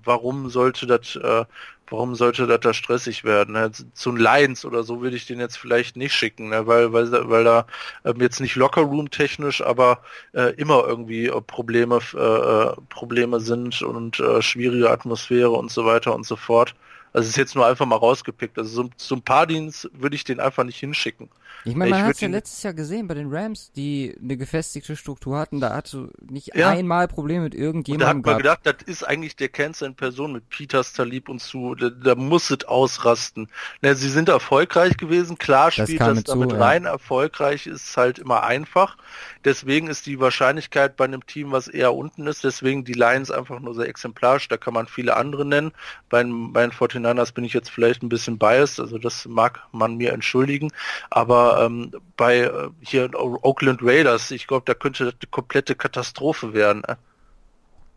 [0.03, 1.45] warum sollte das, äh,
[1.89, 3.53] warum sollte das da stressig werden?
[3.53, 3.71] Ne?
[3.93, 6.67] Zu Lions oder so würde ich den jetzt vielleicht nicht schicken, ne?
[6.67, 7.65] weil, weil, weil da
[8.05, 9.99] ähm, jetzt nicht Lockerroom technisch, aber
[10.33, 15.85] äh, immer irgendwie äh, Probleme, äh, äh, Probleme sind und äh, schwierige Atmosphäre und so
[15.85, 16.75] weiter und so fort.
[17.13, 18.57] Also es ist jetzt nur einfach mal rausgepickt.
[18.57, 21.29] Also so, so ein paar Dienst würde ich den einfach nicht hinschicken.
[21.65, 24.95] Ich meine, man hat es ja letztes Jahr gesehen bei den Rams, die eine gefestigte
[24.95, 25.61] Struktur hatten.
[25.61, 26.69] Da hast du nicht ja.
[26.69, 28.17] einmal Probleme mit irgendjemandem.
[28.17, 31.29] Und da hat man gedacht, das ist eigentlich der Cancer in Person mit Peters, Talib
[31.29, 31.75] und zu.
[31.75, 33.47] Da, da muss es ausrasten.
[33.81, 35.37] Na, sie sind erfolgreich gewesen.
[35.37, 36.83] Klar spielt das, das damit zu, rein.
[36.83, 36.91] Ja.
[36.91, 38.97] Erfolgreich ist halt immer einfach.
[39.45, 43.59] Deswegen ist die Wahrscheinlichkeit bei einem Team, was eher unten ist, deswegen die Lions einfach
[43.59, 44.47] nur sehr exemplarisch.
[44.47, 45.71] Da kann man viele andere nennen.
[46.09, 48.79] Bei, bei den 49ers bin ich jetzt vielleicht ein bisschen biased.
[48.79, 50.71] Also das mag man mir entschuldigen.
[51.09, 56.53] Aber ähm, bei äh, hier Oakland Raiders, ich glaube, da könnte das eine komplette Katastrophe
[56.53, 56.83] werden.
[56.83, 56.95] Äh.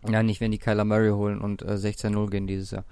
[0.09, 2.85] Ja, nicht, wenn die Kyler Murray holen und äh, 16-0 gehen dieses Jahr.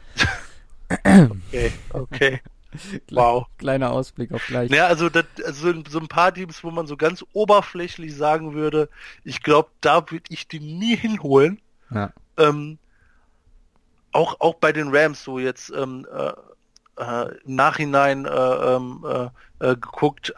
[1.05, 2.41] okay, okay.
[3.11, 3.47] wow.
[3.59, 4.71] Kleiner Ausblick auf gleich.
[4.71, 8.89] Ja, also, das, also so ein paar Teams, wo man so ganz oberflächlich sagen würde,
[9.23, 11.61] ich glaube, da würde ich die nie hinholen.
[11.91, 12.13] Ja.
[12.37, 12.79] Ähm,
[14.13, 16.33] auch, auch bei den Rams so jetzt ähm, äh,
[16.97, 19.25] äh, im Nachhinein äh, ähm, äh,
[19.65, 20.35] äh, geguckt,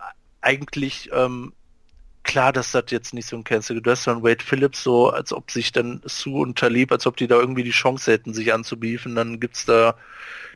[0.47, 1.53] eigentlich ähm,
[2.23, 3.81] klar, dass das jetzt nicht so ein Cancel.
[3.81, 7.17] Du hast dann Wade Phillips so, als ob sich dann Sue und Talib, als ob
[7.17, 9.17] die da irgendwie die Chance hätten, sich anzubiefen.
[9.17, 9.97] Dann gibt's da,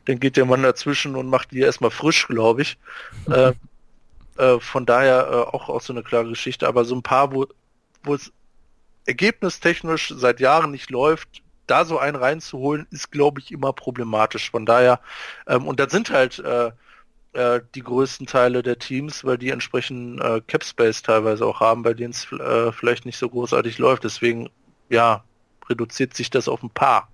[0.05, 2.77] dann geht der Mann dazwischen und macht die erstmal frisch, glaube ich.
[3.29, 3.53] äh,
[4.37, 6.67] äh, von daher äh, auch, auch so eine klare Geschichte.
[6.67, 7.47] Aber so ein paar, wo,
[8.13, 8.31] es
[9.05, 14.51] ergebnistechnisch seit Jahren nicht läuft, da so einen reinzuholen, ist, glaube ich, immer problematisch.
[14.51, 15.01] Von daher,
[15.47, 16.41] ähm, und das sind halt
[17.33, 21.83] äh, die größten Teile der Teams, weil die entsprechend äh, Cap Space teilweise auch haben,
[21.83, 24.03] bei denen es äh, vielleicht nicht so großartig läuft.
[24.03, 24.49] Deswegen,
[24.89, 25.23] ja,
[25.69, 27.07] reduziert sich das auf ein paar.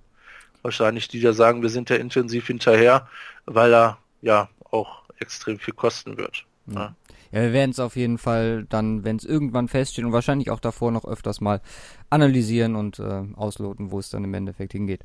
[0.62, 3.08] Wahrscheinlich, die da sagen, wir sind ja intensiv hinterher,
[3.46, 6.44] weil er ja auch extrem viel kosten wird.
[6.66, 6.94] Ja.
[7.30, 10.60] Ja, wir werden es auf jeden Fall dann, wenn es irgendwann feststeht und wahrscheinlich auch
[10.60, 11.60] davor noch öfters mal
[12.08, 15.04] analysieren und äh, ausloten, wo es dann im Endeffekt hingeht.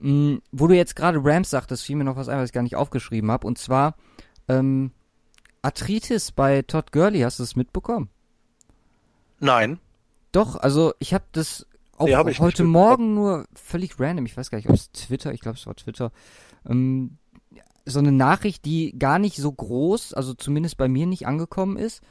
[0.00, 2.62] Mhm, wo du jetzt gerade Rams sagtest, fiel mir noch was ein, was ich gar
[2.62, 3.46] nicht aufgeschrieben habe.
[3.46, 3.96] Und zwar
[4.48, 4.92] ähm,
[5.62, 8.08] Arthritis bei Todd Gurley, hast du es mitbekommen?
[9.40, 9.78] Nein.
[10.32, 14.50] Doch, also ich habe das auch nee, hab heute Morgen nur völlig random, ich weiß
[14.50, 16.12] gar nicht, ob es Twitter, ich glaube es war Twitter,
[16.68, 17.16] ähm,
[17.84, 22.02] so eine Nachricht, die gar nicht so groß, also zumindest bei mir nicht angekommen ist,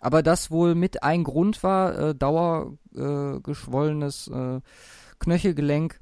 [0.00, 4.60] aber das wohl mit ein Grund war, äh, dauergeschwollenes äh, äh,
[5.18, 6.00] Knöchelgelenk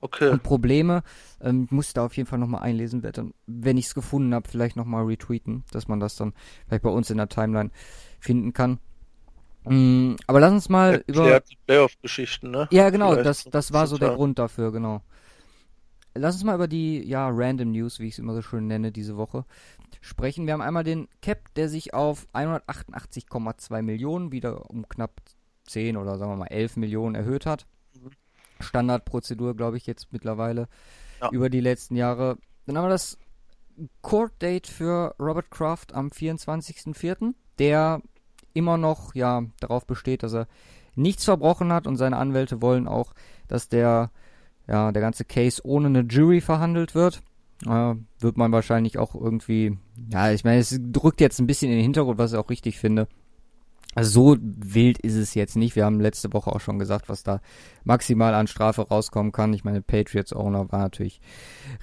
[0.00, 0.30] okay.
[0.30, 1.02] und Probleme.
[1.40, 4.34] Ähm, ich muss da auf jeden Fall nochmal einlesen, werde dann, wenn ich es gefunden
[4.34, 6.32] habe, vielleicht nochmal retweeten, dass man das dann
[6.66, 7.70] vielleicht bei uns in der Timeline
[8.20, 8.78] finden kann.
[9.64, 12.68] Mm, aber lass uns mal Erklärt über die Playoff-Geschichten, ne?
[12.70, 15.02] Ja, genau, das, das war so der Grund dafür, genau.
[16.14, 18.90] Lass uns mal über die, ja, Random News, wie ich es immer so schön nenne,
[18.92, 19.44] diese Woche
[20.00, 20.46] sprechen.
[20.46, 25.20] Wir haben einmal den Cap, der sich auf 188,2 Millionen wieder um knapp
[25.64, 27.66] 10 oder sagen wir mal 11 Millionen erhöht hat.
[28.60, 30.68] Standardprozedur, glaube ich, jetzt mittlerweile
[31.20, 31.30] ja.
[31.30, 32.38] über die letzten Jahre.
[32.66, 33.18] Dann haben wir das
[34.02, 38.02] Court Date für Robert Kraft am 24.04., der
[38.54, 40.48] immer noch ja darauf besteht, dass er
[40.94, 43.14] nichts verbrochen hat und seine Anwälte wollen auch,
[43.46, 44.10] dass der
[44.66, 47.22] ja der ganze Case ohne eine Jury verhandelt wird.
[47.66, 49.78] Äh, wird man wahrscheinlich auch irgendwie,
[50.12, 52.78] ja, ich meine, es drückt jetzt ein bisschen in den Hintergrund, was ich auch richtig
[52.78, 53.08] finde.
[53.94, 55.74] Also so wild ist es jetzt nicht.
[55.74, 57.40] Wir haben letzte Woche auch schon gesagt, was da
[57.84, 59.52] maximal an Strafe rauskommen kann.
[59.54, 61.20] Ich meine, Patriots Owner war natürlich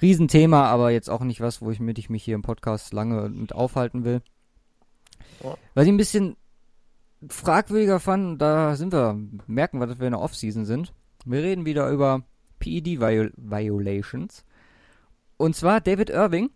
[0.00, 3.28] Riesenthema, aber jetzt auch nicht was, wo ich mit ich mich hier im Podcast lange
[3.28, 4.22] mit aufhalten will.
[5.42, 5.56] Ja.
[5.74, 6.36] Was ich ein bisschen
[7.28, 10.92] fragwürdiger fand, da sind wir, merken wir, dass wir in der Offseason sind.
[11.24, 12.22] Wir reden wieder über
[12.60, 14.44] PED Viol Violations.
[15.36, 16.50] Und zwar David Irving,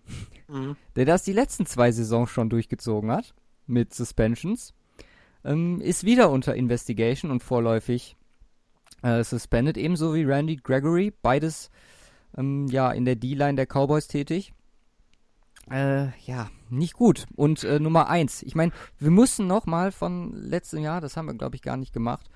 [0.49, 0.77] mhm.
[0.97, 3.35] der das die letzten zwei Saisons schon durchgezogen hat
[3.67, 4.75] mit Suspensions,
[5.45, 8.17] ähm, ist wieder unter Investigation und vorläufig
[9.03, 11.71] äh, suspended, ebenso wie Randy Gregory, beides
[12.37, 14.53] ähm, ja in der D-Line der Cowboys tätig.
[15.71, 17.27] Äh, ja, nicht gut.
[17.37, 21.27] Und äh, Nummer eins, ich meine, wir mussten noch mal von letztem Jahr, das haben
[21.27, 22.29] wir glaube ich gar nicht gemacht,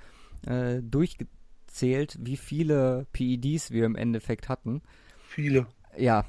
[0.47, 4.83] äh, durchgezählt, wie viele PEDs wir im Endeffekt hatten.
[5.29, 6.25] Viele ja,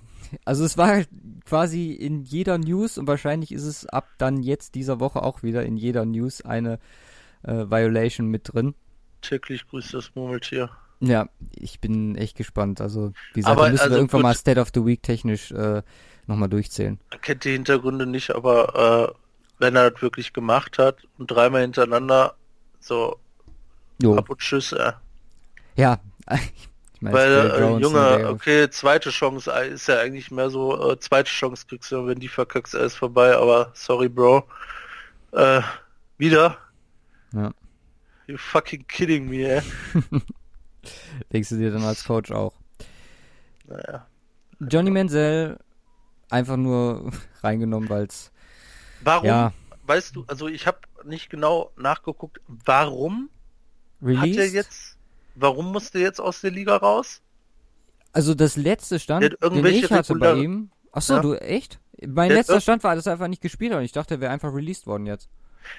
[0.45, 1.09] also es war halt
[1.45, 5.65] quasi in jeder News und wahrscheinlich ist es ab dann jetzt dieser Woche auch wieder
[5.65, 6.79] in jeder News eine
[7.43, 8.75] äh, Violation mit drin.
[9.21, 10.69] Täglich grüßt das Murmeltier.
[10.99, 12.81] Ja, ich bin echt gespannt.
[12.81, 15.51] Also, wie gesagt, aber, müssen also wir irgendwann gut, mal State of the Week technisch
[15.51, 15.81] äh,
[16.27, 16.99] nochmal durchzählen.
[17.11, 19.13] Man kennt die Hintergründe nicht, aber äh,
[19.59, 22.35] wenn er das wirklich gemacht hat und dreimal hintereinander
[22.79, 23.17] so
[24.01, 24.15] jo.
[24.15, 24.93] ab und tschüss, äh.
[25.75, 25.99] Ja,
[27.01, 31.91] Weil, äh, Junge, okay, zweite Chance ist ja eigentlich mehr so, äh, zweite Chance kriegst
[31.91, 34.47] du, wenn die verkackst, ist vorbei, aber sorry, Bro.
[35.31, 35.61] Äh,
[36.17, 36.57] wieder?
[37.33, 37.51] Ja.
[38.27, 39.61] You fucking kidding me, ey.
[41.33, 42.53] Denkst du dir dann als Coach auch?
[43.67, 44.07] Naja.
[44.59, 45.59] Johnny Menzel
[46.29, 47.11] einfach nur
[47.43, 48.31] reingenommen, weil's.
[49.01, 49.27] Warum?
[49.27, 49.53] Ja.
[49.83, 53.29] Weißt du, also ich habe nicht genau nachgeguckt, warum
[54.01, 54.39] Released?
[54.39, 54.94] hat er jetzt
[55.35, 57.21] Warum musste jetzt aus der Liga raus?
[58.13, 60.71] Also das letzte Stand, den ich hatte bei ihm.
[60.91, 61.21] Achso, ja.
[61.21, 61.79] du echt?
[62.01, 64.21] Mein der letzter Stand war, dass er einfach nicht gespielt hat und ich dachte, er
[64.21, 65.29] wäre einfach released worden jetzt.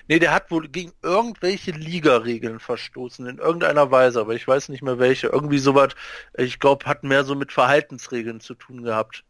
[0.08, 4.82] Nee, der hat wohl gegen irgendwelche Ligaregeln verstoßen, in irgendeiner Weise, aber ich weiß nicht
[4.82, 5.28] mehr welche.
[5.28, 5.94] Irgendwie sowas,
[6.36, 9.24] ich glaube, hat mehr so mit Verhaltensregeln zu tun gehabt.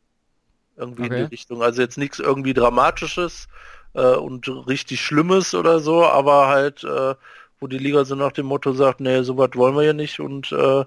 [0.77, 1.15] Irgendwie okay.
[1.15, 1.63] in die Richtung.
[1.63, 3.49] Also jetzt nichts irgendwie Dramatisches
[3.95, 7.15] äh, und richtig Schlimmes oder so, aber halt äh,
[7.67, 10.53] wo die Liga so nach dem Motto sagt, nee, sowas wollen wir ja nicht und
[10.53, 10.85] äh,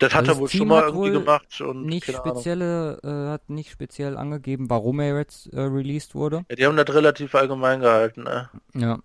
[0.00, 3.70] das hat also er wohl schon mal irgendwie gemacht und nicht spezielle äh, hat nicht
[3.70, 6.44] speziell angegeben, warum er jetzt äh, released wurde.
[6.48, 8.50] Ja, die haben das relativ allgemein gehalten, ne?
[8.74, 8.98] Ja.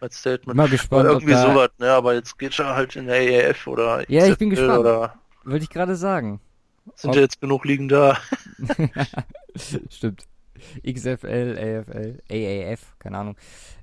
[0.00, 0.56] Als Statement.
[0.56, 1.06] Mal gespannt.
[1.06, 1.92] Aber irgendwie sowas, ne?
[1.92, 4.80] Aber jetzt geht er halt in der EAF oder Ja, ich bin gespannt.
[4.80, 6.40] Oder Wollte ich gerade sagen.
[6.96, 8.18] Sind ja jetzt genug liegen da.
[9.88, 10.24] Stimmt.
[10.86, 13.36] XFL, AFL, AAF, keine Ahnung.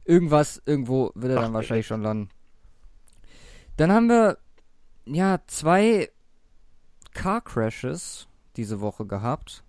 [0.06, 2.30] Irgendwas, irgendwo wird er dann Ach, wahrscheinlich schon landen.
[3.78, 4.38] Dann haben wir,
[5.06, 6.10] ja, zwei
[7.14, 9.64] Car Crashes diese Woche gehabt.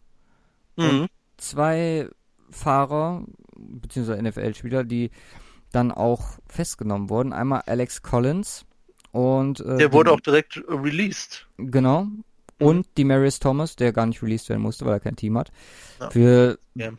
[0.76, 1.08] Mhm.
[1.36, 2.08] zwei
[2.50, 3.24] Fahrer,
[3.56, 5.10] beziehungsweise NFL-Spieler, die
[5.72, 7.32] dann auch festgenommen wurden.
[7.32, 8.64] Einmal Alex Collins
[9.12, 11.46] und äh, der wurde auch direkt released.
[11.58, 12.06] Genau.
[12.60, 15.50] Und die Marius Thomas, der gar nicht released werden musste, weil er kein Team hat.
[15.98, 16.10] Ja.
[16.10, 16.90] Für ja.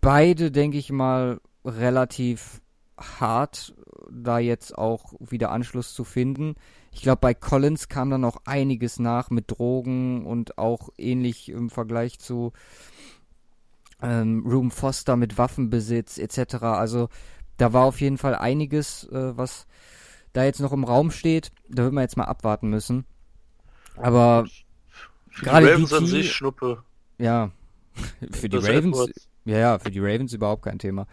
[0.00, 2.60] beide, denke ich mal, relativ
[2.98, 3.74] hart,
[4.10, 6.54] da jetzt auch wieder Anschluss zu finden.
[6.92, 11.70] Ich glaube, bei Collins kam dann noch einiges nach mit Drogen und auch ähnlich im
[11.70, 12.52] Vergleich zu
[14.02, 16.62] ähm, Ruben Foster mit Waffenbesitz etc.
[16.62, 17.08] Also
[17.56, 19.66] da war auf jeden Fall einiges, äh, was
[20.32, 21.52] da jetzt noch im Raum steht.
[21.68, 23.04] Da wird man jetzt mal abwarten müssen.
[23.96, 24.46] Aber
[25.40, 26.82] gerade die Ravens an sich Schnuppe.
[27.18, 27.50] Ja,
[28.32, 29.10] für die Ravens,
[29.44, 31.06] ja, ja, für die Ravens überhaupt kein Thema.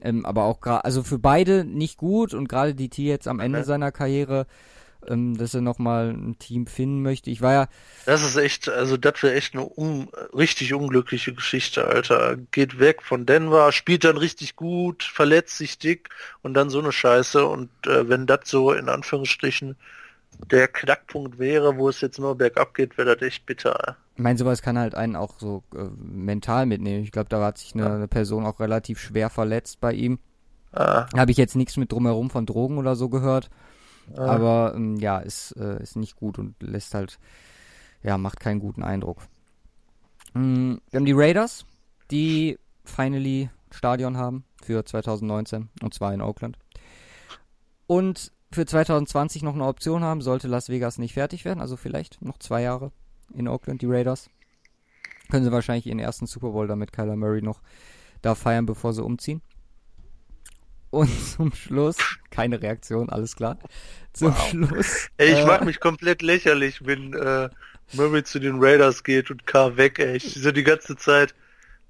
[0.00, 3.40] Ähm, aber auch gerade, also für beide nicht gut und gerade die T jetzt am
[3.40, 3.66] Ende okay.
[3.66, 4.46] seiner Karriere
[5.08, 7.30] ähm, dass er nochmal ein Team finden möchte.
[7.30, 7.68] Ich war ja.
[8.04, 12.36] Das ist echt, also das wäre echt eine un richtig unglückliche Geschichte, Alter.
[12.50, 16.10] Geht weg von Denver, spielt dann richtig gut, verletzt sich dick
[16.42, 17.44] und dann so eine Scheiße.
[17.46, 19.76] Und äh, wenn das so in Anführungsstrichen
[20.50, 23.96] der Knackpunkt wäre, wo es jetzt nur bergab geht, wäre das echt bitter.
[24.14, 27.02] Ich meine, sowas kann halt einen auch so äh, mental mitnehmen.
[27.02, 27.94] Ich glaube, da hat sich eine, ja.
[27.94, 30.18] eine, Person auch relativ schwer verletzt bei ihm.
[30.72, 31.06] Ah.
[31.16, 33.50] Habe ich jetzt nichts mit drumherum von Drogen oder so gehört.
[34.16, 34.26] Ah.
[34.26, 37.18] Aber ähm, ja, ist, äh, ist nicht gut und lässt halt,
[38.02, 39.18] ja, macht keinen guten Eindruck.
[40.34, 41.66] Mhm, wir haben die Raiders,
[42.10, 46.58] die finally Stadion haben für 2019 und zwar in Oakland.
[47.86, 52.22] Und für 2020 noch eine Option haben, sollte Las Vegas nicht fertig werden, also vielleicht
[52.22, 52.90] noch zwei Jahre
[53.34, 54.30] in Oakland, die Raiders.
[55.30, 57.60] Können sie wahrscheinlich ihren ersten Super Bowl damit Kyler Murray noch
[58.22, 59.42] da feiern, bevor sie umziehen.
[60.90, 61.98] Und zum Schluss,
[62.30, 63.58] keine Reaktion, alles klar.
[64.14, 64.48] Zum wow.
[64.48, 65.08] Schluss.
[65.18, 67.50] Ey, ich äh, mach mich komplett lächerlich, wenn äh,
[67.92, 70.16] Murray zu den Raiders geht und K weg, ey.
[70.16, 71.34] Ich so die ganze Zeit,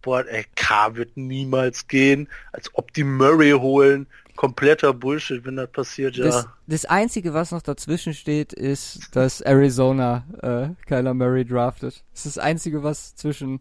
[0.03, 4.09] boah, ey, K wird niemals gehen, als ob die Murray holen.
[4.37, 6.27] Kompletter Bullshit, wenn das passiert, ja.
[6.27, 12.05] Das, das Einzige, was noch dazwischen steht, ist, dass Arizona äh, Kyler Murray draftet.
[12.13, 13.61] Das ist das Einzige, was zwischen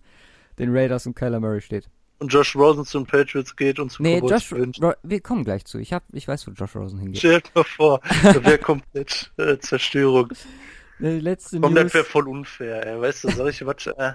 [0.59, 4.19] den Raiders und Kyler Murray steht und Josh Rosen zum Patriots geht und zum Nee,
[4.19, 5.80] Josh, Ro wir kommen gleich zu.
[5.80, 7.19] Ich hab, ich weiß, wo Josh Rosen hingeht.
[7.19, 10.30] Stell dir mal vor, da wäre komplett äh, Zerstörung.
[10.99, 11.84] Die letzte Komm, News.
[11.84, 13.01] das wäre voll unfair, ey.
[13.01, 13.86] Weißt du, sag ich was?
[13.88, 14.13] Äh.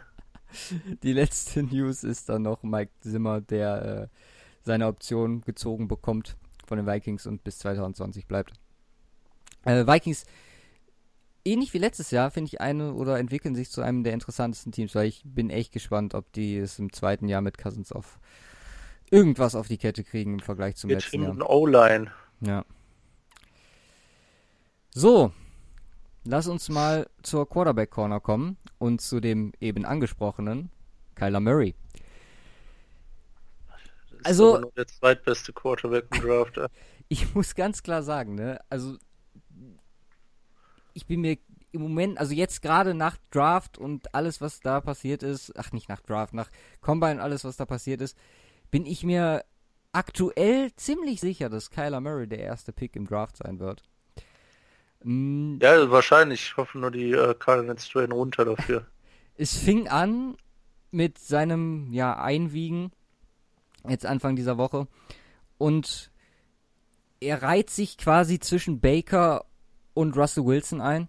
[1.03, 4.17] Die letzte News ist dann noch Mike Zimmer, der äh,
[4.63, 6.37] seine Option gezogen bekommt
[6.71, 8.53] von den Vikings und bis 2020 bleibt.
[9.65, 10.25] Äh, Vikings
[11.45, 14.95] ähnlich wie letztes Jahr, finde ich, eine oder entwickeln sich zu einem der interessantesten Teams,
[14.95, 18.21] weil ich bin echt gespannt, ob die es im zweiten Jahr mit Cousins auf
[19.11, 21.51] irgendwas auf die Kette kriegen im Vergleich zum Jetzt letzten Jahr.
[21.51, 22.13] O-Line.
[22.41, 22.65] Ja.
[24.93, 25.33] So,
[26.25, 30.71] lass uns mal zur Quarterback Corner kommen und zu dem eben angesprochenen
[31.17, 31.75] Kyler Murray.
[34.25, 36.61] Also der zweitbeste Quarterback im Draft.
[37.09, 38.97] ich muss ganz klar sagen, ne, also
[40.95, 41.39] ich bin mir
[41.73, 45.89] im Moment, also jetzt gerade nach Draft und alles, was da passiert ist, ach nicht
[45.89, 46.51] nach Draft, nach
[46.81, 48.17] Combine, alles, was da passiert ist,
[48.71, 49.45] bin ich mir
[49.93, 53.83] aktuell ziemlich sicher, dass Kyler Murray der erste Pick im Draft sein wird.
[55.03, 55.59] Mm.
[55.61, 56.43] Ja, wahrscheinlich.
[56.43, 58.87] Ich hoffe nur, die äh, Cardinals trainen runter dafür.
[59.37, 60.37] es fing an
[60.91, 62.93] mit seinem ja, Einwiegen,
[63.89, 64.87] jetzt Anfang dieser Woche.
[65.59, 66.11] Und
[67.21, 69.45] er reiht sich quasi zwischen Baker
[69.95, 71.09] und Russell Wilson ein.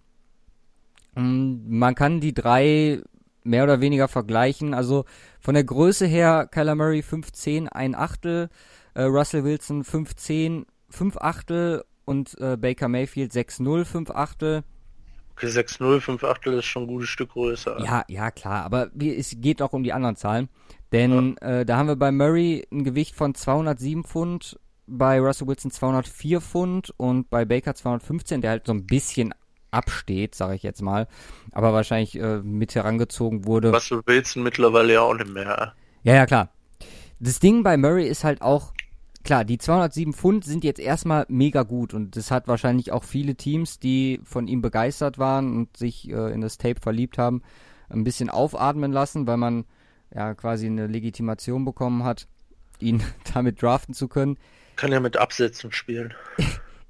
[1.16, 3.02] Mm, man kann die drei
[3.44, 4.74] mehr oder weniger vergleichen.
[4.74, 5.06] Also
[5.40, 8.50] von der Größe her Kyler Murray 5'10, ein Achtel,
[8.94, 14.64] äh, Russell Wilson 5'10, 5 Achtel und äh, Baker Mayfield 6'0, 5 Achtel.
[15.42, 17.82] Okay, 6'0, 5 Achtel ist schon ein gutes Stück größer.
[17.84, 20.50] Ja, ja, klar, aber es geht auch um die anderen Zahlen.
[20.92, 21.62] Denn ja.
[21.62, 26.42] äh, da haben wir bei Murray ein Gewicht von 207 Pfund bei Russell Wilson 204
[26.42, 29.34] Pfund und bei Baker 215, der halt so ein bisschen
[29.72, 31.08] absteht, sage ich jetzt mal,
[31.54, 33.72] aber wahrscheinlich äh, mit herangezogen wurde.
[33.72, 35.74] Russell Wilson mittlerweile ja auch nicht mehr.
[36.04, 36.50] Ja, ja, klar.
[37.20, 38.74] Das Ding bei Murray ist halt auch,
[39.24, 43.36] klar, die 207 Pfund sind jetzt erstmal mega gut und das hat wahrscheinlich auch viele
[43.36, 47.42] Teams, die von ihm begeistert waren und sich äh, in das Tape verliebt haben,
[47.90, 49.66] ein bisschen aufatmen lassen, weil man
[50.14, 52.28] ja quasi eine Legitimation bekommen hat,
[52.80, 53.04] ihn
[53.34, 54.38] damit draften zu können.
[54.76, 56.14] Kann ja mit Absätzen spielen.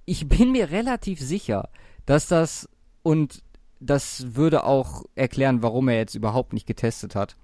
[0.04, 1.70] Ich bin mir relativ sicher,
[2.08, 2.68] dass das
[3.04, 3.44] und
[3.80, 7.38] das würde auch erklären, warum er jetzt überhaupt nicht getestet hat.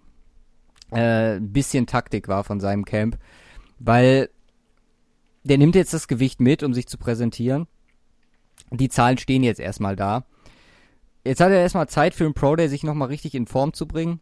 [0.91, 3.19] äh, ein bisschen Taktik war von seinem Camp,
[3.79, 4.29] weil
[5.47, 7.67] der nimmt jetzt das Gewicht mit, um sich zu präsentieren.
[8.71, 10.25] Die Zahlen stehen jetzt erstmal da.
[11.23, 13.87] Jetzt hat er erstmal Zeit für einen Pro Day, sich nochmal richtig in Form zu
[13.87, 14.19] bringen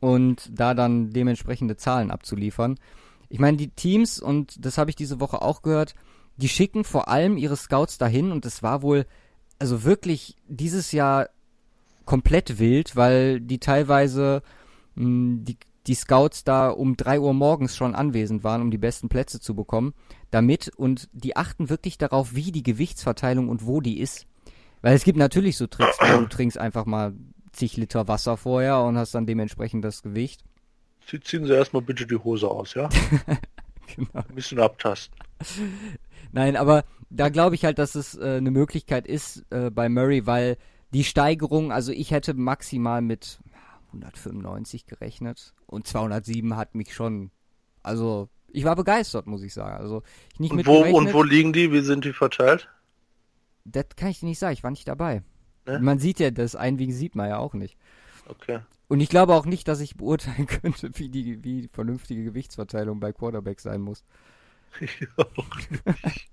[0.00, 2.78] und da dann dementsprechende Zahlen abzuliefern.
[3.28, 5.94] Ich meine, die Teams, und das habe ich diese Woche auch gehört,
[6.36, 9.06] die schicken vor allem ihre Scouts dahin und es war wohl,
[9.58, 11.28] also wirklich dieses Jahr
[12.04, 14.42] komplett wild, weil die teilweise
[14.96, 15.56] mh, hm, die,
[15.86, 19.54] die Scouts da um drei Uhr morgens schon anwesend waren, um die besten Plätze zu
[19.54, 19.94] bekommen,
[20.30, 24.26] damit und die achten wirklich darauf, wie die Gewichtsverteilung und wo die ist.
[24.82, 27.14] Weil es gibt natürlich so Tricks, wo du trinkst einfach mal
[27.52, 30.44] zig Liter Wasser vorher und hast dann dementsprechend das Gewicht.
[31.22, 32.88] Ziehen Sie erstmal bitte die Hose aus, ja?
[33.96, 34.24] genau.
[34.28, 35.14] Ein bisschen abtasten.
[36.32, 40.26] Nein, aber da glaube ich halt, dass es äh, eine Möglichkeit ist äh, bei Murray,
[40.26, 40.56] weil
[40.92, 43.38] die Steigerung, also ich hätte maximal mit
[43.94, 47.30] 195 gerechnet und 207 hat mich schon,
[47.82, 49.76] also ich war begeistert, muss ich sagen.
[49.76, 51.72] Also ich nicht und wo, und wo liegen die?
[51.72, 52.68] Wie sind die verteilt?
[53.64, 55.22] Das kann ich dir nicht sagen, ich war nicht dabei.
[55.66, 55.80] Ne?
[55.80, 57.76] Man sieht ja, das Einwiegen sieht man ja auch nicht.
[58.28, 58.60] Okay.
[58.88, 63.00] Und ich glaube auch nicht, dass ich beurteilen könnte, wie die, wie die vernünftige Gewichtsverteilung
[63.00, 64.04] bei Quarterback sein muss.
[64.80, 65.46] Ich auch
[66.04, 66.30] nicht.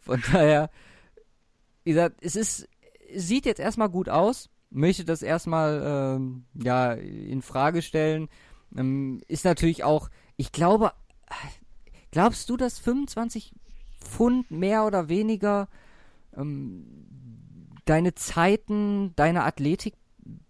[0.00, 0.70] Von daher,
[1.84, 2.68] wie gesagt, es ist,
[3.14, 4.50] sieht jetzt erstmal gut aus.
[4.74, 8.28] Möchte das erstmal ähm, ja in Frage stellen.
[8.76, 10.92] Ähm, ist natürlich auch, ich glaube,
[12.10, 13.52] glaubst du, dass 25
[14.00, 15.68] Pfund mehr oder weniger
[16.36, 16.84] ähm,
[17.84, 19.94] deine Zeiten, deine Athletik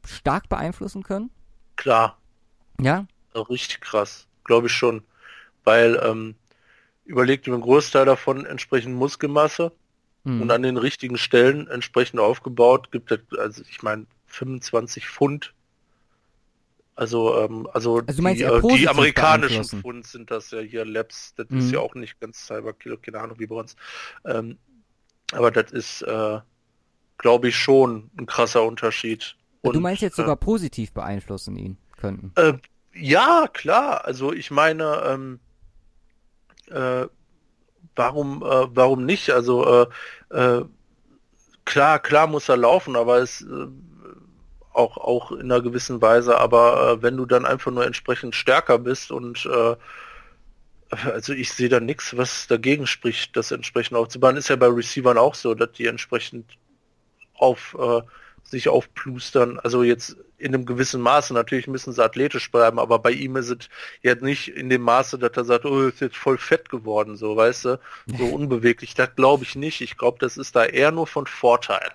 [0.06, 1.30] stark beeinflussen können?
[1.76, 2.18] Klar.
[2.80, 3.06] Ja?
[3.34, 5.02] Richtig krass, glaube ich schon.
[5.64, 6.34] Weil ähm,
[7.04, 9.72] überlegt einen Großteil davon entsprechend Muskelmasse
[10.24, 10.42] mhm.
[10.42, 15.54] und an den richtigen Stellen entsprechend aufgebaut gibt es, also ich meine, 25 Pfund.
[16.96, 21.48] Also, ähm, also, also die, äh, die, amerikanischen Pfund sind das ja hier Labs, das
[21.48, 21.58] mhm.
[21.58, 23.74] ist ja auch nicht ganz halber Kilo, keine Ahnung wie bei uns.
[24.24, 24.58] Ähm,
[25.32, 26.38] aber das ist, äh,
[27.18, 29.36] glaube ich, schon ein krasser Unterschied.
[29.62, 32.32] Und, du meinst jetzt sogar äh, positiv beeinflussen ihn könnten?
[32.36, 32.54] Äh,
[32.94, 34.04] ja, klar.
[34.04, 35.40] Also ich meine, ähm,
[36.70, 37.08] äh,
[37.96, 39.30] warum, warum nicht?
[39.30, 39.86] Also
[41.64, 43.46] klar, klar muss er laufen, aber es
[44.74, 46.38] auch auch in einer gewissen Weise.
[46.38, 49.76] Aber äh, wenn du dann einfach nur entsprechend stärker bist und äh,
[50.90, 54.36] also ich sehe da nichts, was dagegen spricht, das entsprechend aufzubauen.
[54.36, 56.58] Ist ja bei Receivern auch so, dass die entsprechend
[57.34, 58.02] auf äh,
[58.44, 59.58] sich aufplustern.
[59.58, 61.32] Also jetzt in einem gewissen Maße.
[61.32, 63.68] Natürlich müssen sie athletisch bleiben, aber bei ihm ist es
[64.02, 67.36] jetzt nicht in dem Maße, dass er sagt, oh, ist jetzt voll fett geworden, so,
[67.36, 67.80] weißt du,
[68.18, 68.94] so unbeweglich.
[68.94, 69.80] Das glaube ich nicht.
[69.80, 71.92] Ich glaube, das ist da eher nur von Vorteil.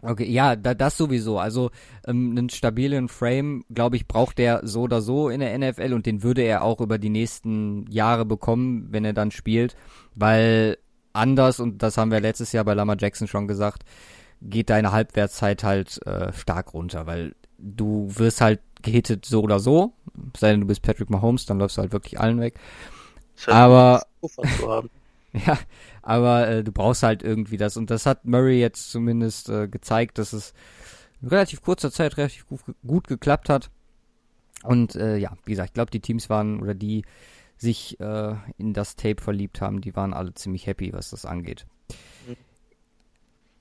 [0.00, 1.38] Okay, ja, da, das sowieso.
[1.38, 1.70] Also
[2.06, 6.06] ähm, einen stabilen Frame, glaube ich, braucht er so oder so in der NFL und
[6.06, 9.76] den würde er auch über die nächsten Jahre bekommen, wenn er dann spielt,
[10.14, 10.78] weil
[11.12, 13.84] anders, und das haben wir letztes Jahr bei Lama Jackson schon gesagt,
[14.40, 19.94] geht deine Halbwertszeit halt äh, stark runter, weil du wirst halt gehittet so oder so.
[20.36, 22.54] Sei denn, du bist Patrick Mahomes, dann läufst du halt wirklich allen weg.
[23.46, 24.02] Aber
[25.46, 25.58] ja,
[26.02, 30.18] aber äh, du brauchst halt irgendwie das und das hat Murray jetzt zumindest äh, gezeigt,
[30.18, 30.54] dass es
[31.20, 33.70] in relativ kurzer Zeit relativ gut, gut geklappt hat.
[34.62, 37.04] Und äh, ja, wie gesagt, ich glaube, die Teams waren oder die
[37.56, 41.66] sich äh, in das Tape verliebt haben, die waren alle ziemlich happy, was das angeht.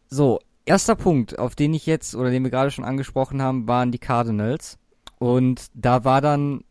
[0.10, 3.92] So, erster Punkt, auf den ich jetzt oder den wir gerade schon angesprochen haben, waren
[3.92, 4.78] die Cardinals.
[5.20, 6.64] Und da war dann,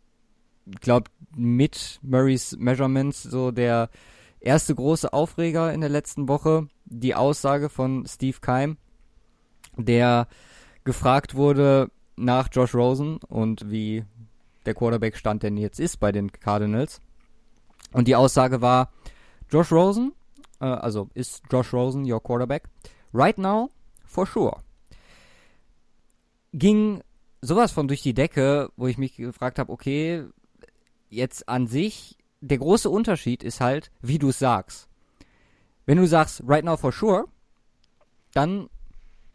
[0.67, 3.91] ich glaube, mit Murrays Measurements so der
[4.47, 8.77] erste große Aufreger in der letzten Woche, die Aussage von Steve Keim,
[9.77, 10.29] der
[10.85, 14.05] gefragt wurde nach Josh Rosen und wie
[14.65, 17.01] der Quarterback-Stand denn jetzt ist bei den Cardinals.
[17.93, 18.93] Und die Aussage war,
[19.51, 20.13] Josh Rosen,
[20.61, 22.65] äh, also ist Josh Rosen your Quarterback?
[23.13, 23.71] Right now,
[24.05, 24.61] for sure.
[26.53, 27.03] Ging
[27.43, 30.25] sowas von durch die Decke, wo ich mich gefragt habe, okay,
[31.11, 32.17] jetzt an sich,
[32.47, 34.89] der große Unterschied ist halt, wie du es sagst.
[35.85, 37.25] Wenn du sagst, right now for sure,
[38.33, 38.69] dann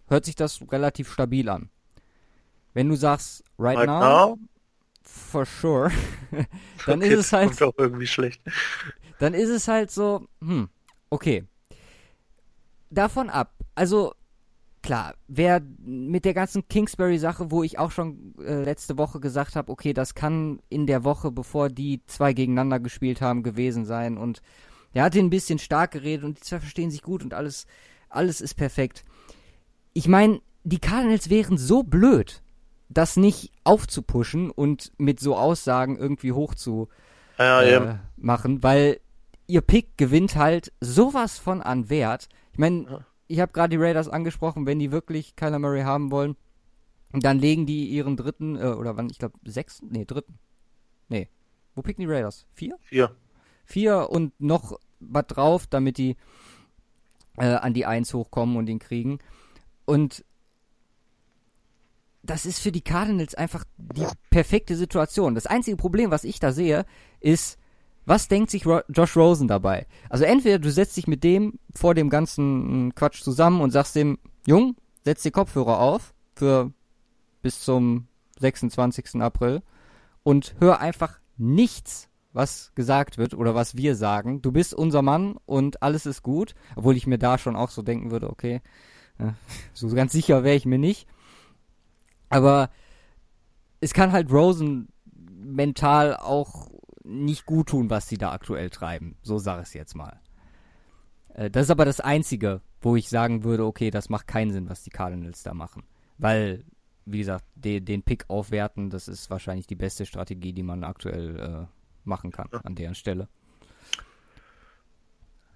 [0.07, 1.69] hört sich das relativ stabil an.
[2.73, 4.39] Wenn du sagst, right, right now, now,
[5.03, 5.91] for sure,
[6.85, 7.61] dann ist es halt.
[7.61, 8.41] Auch irgendwie schlecht.
[9.19, 10.69] Dann ist es halt so, hm,
[11.09, 11.45] okay.
[12.89, 13.53] Davon ab.
[13.75, 14.13] Also,
[14.81, 19.71] klar, wer mit der ganzen Kingsbury-Sache, wo ich auch schon äh, letzte Woche gesagt habe,
[19.71, 24.17] okay, das kann in der Woche, bevor die zwei gegeneinander gespielt haben, gewesen sein.
[24.17, 24.41] Und
[24.93, 27.67] er hat ihn ein bisschen stark geredet und die zwei verstehen sich gut und alles,
[28.09, 29.03] alles ist perfekt.
[29.93, 32.41] Ich meine, die Cardinals wären so blöd,
[32.89, 36.89] das nicht aufzupuschen und mit so Aussagen irgendwie hoch zu
[37.37, 38.99] ja, äh, machen, weil
[39.47, 42.29] ihr Pick gewinnt halt sowas von an Wert.
[42.53, 43.05] Ich meine, ja.
[43.31, 46.35] Ich habe gerade die Raiders angesprochen, wenn die wirklich Kyler Murray haben wollen,
[47.13, 50.37] dann legen die ihren dritten, äh, oder wann, ich glaube, sechsten, nee, dritten.
[51.09, 51.29] Nee.
[51.75, 52.45] Wo picken die Raiders?
[52.53, 52.77] Vier?
[52.81, 53.15] Vier.
[53.65, 56.17] Vier und noch was drauf, damit die
[57.37, 59.19] äh, an die Eins hochkommen und ihn kriegen.
[59.85, 60.25] Und
[62.23, 65.35] das ist für die Cardinals einfach die perfekte Situation.
[65.35, 66.85] Das einzige Problem, was ich da sehe,
[67.19, 67.57] ist,
[68.11, 69.87] was denkt sich Ro Josh Rosen dabei?
[70.09, 74.19] Also entweder du setzt dich mit dem vor dem ganzen Quatsch zusammen und sagst dem,
[74.45, 76.73] Jung, setz die Kopfhörer auf für
[77.41, 79.21] bis zum 26.
[79.21, 79.61] April
[80.23, 84.41] und hör einfach nichts, was gesagt wird oder was wir sagen.
[84.41, 87.81] Du bist unser Mann und alles ist gut, obwohl ich mir da schon auch so
[87.81, 88.59] denken würde, okay,
[89.73, 91.07] so ganz sicher wäre ich mir nicht.
[92.27, 92.71] Aber
[93.79, 94.89] es kann halt Rosen
[95.41, 96.67] mental auch
[97.11, 99.15] nicht gut tun, was sie da aktuell treiben.
[99.21, 100.19] So sage ich es jetzt mal.
[101.33, 104.69] Äh, das ist aber das Einzige, wo ich sagen würde, okay, das macht keinen Sinn,
[104.69, 105.83] was die Cardinals da machen.
[106.17, 106.63] Weil,
[107.05, 111.39] wie gesagt, de, den Pick aufwerten, das ist wahrscheinlich die beste Strategie, die man aktuell
[111.39, 111.65] äh,
[112.03, 113.27] machen kann an deren Stelle.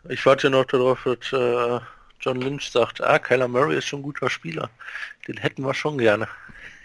[0.07, 1.79] Ich warte noch darauf, dass äh,
[2.19, 4.69] John Lynch sagt, ah, Kyler Murray ist schon ein guter Spieler.
[5.27, 6.27] Den hätten wir schon gerne.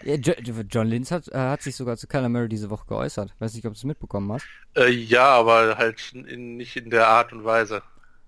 [0.03, 3.33] Ja, John Lynch hat, äh, hat sich sogar zu Kyler Murray diese Woche geäußert.
[3.39, 4.45] Weiß nicht, ob du es mitbekommen hast.
[4.75, 7.81] Äh, ja, aber halt in, nicht in der Art und Weise.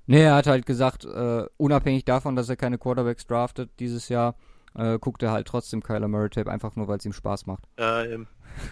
[0.05, 4.35] Nee, er hat halt gesagt, äh, unabhängig davon, dass er keine Quarterbacks draftet dieses Jahr,
[4.75, 7.63] äh, guckt er halt trotzdem Kyler Murray Tape, einfach nur, weil es ihm Spaß macht.
[7.79, 8.27] Ja, eben.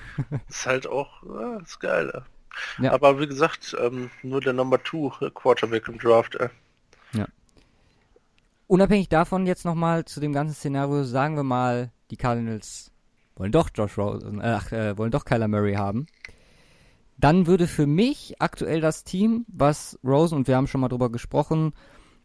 [0.49, 1.24] ist halt auch,
[1.64, 2.24] ist geil.
[2.80, 2.91] Ja.
[2.91, 6.36] Aber wie gesagt, ähm, nur der Number 2 Quarterback im Draft.
[6.36, 6.49] Äh.
[7.14, 7.26] Ja.
[8.68, 12.91] Unabhängig davon jetzt nochmal zu dem ganzen Szenario, sagen wir mal, die Cardinals
[13.42, 16.06] wollen doch Josh Rosen, äh, äh, wollen doch Kyler Murray haben,
[17.18, 21.12] dann würde für mich aktuell das Team, was Rosen, und wir haben schon mal drüber
[21.12, 21.74] gesprochen,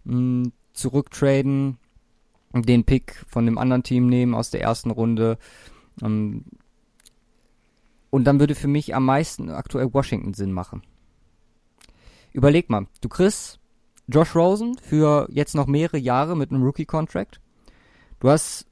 [0.04, 1.78] mh, zurücktraden,
[2.52, 5.38] den Pick von dem anderen Team nehmen aus der ersten Runde.
[6.02, 6.44] Ähm,
[8.10, 10.82] und dann würde für mich am meisten aktuell Washington Sinn machen.
[12.34, 13.58] Überleg mal, du kriegst
[14.06, 17.40] Josh Rosen für jetzt noch mehrere Jahre mit einem Rookie-Contract.
[18.20, 18.66] Du hast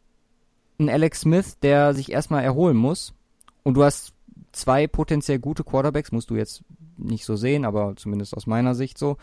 [0.79, 3.15] ein Alex Smith, der sich erstmal erholen muss.
[3.63, 4.15] Und du hast
[4.53, 6.65] zwei potenziell gute Quarterbacks, musst du jetzt
[6.97, 9.17] nicht so sehen, aber zumindest aus meiner Sicht so.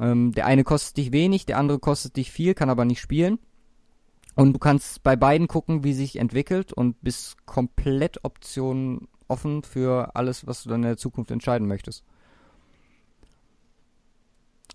[0.00, 3.38] Ähm, der eine kostet dich wenig, der andere kostet dich viel, kann aber nicht spielen.
[4.34, 10.16] Und du kannst bei beiden gucken, wie sich entwickelt und bist komplett Optionen offen für
[10.16, 12.04] alles, was du dann in der Zukunft entscheiden möchtest.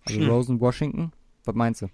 [0.06, 0.30] Also hm.
[0.30, 1.12] Rosen, Washington,
[1.44, 1.88] was meinst du?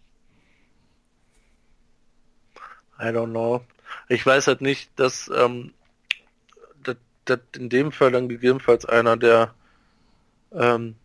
[2.99, 3.61] I don't know.
[4.09, 5.73] Ich weiß halt nicht, dass ähm,
[7.25, 9.53] das, in dem Fall dann gegebenenfalls einer der
[10.51, 10.95] ähm,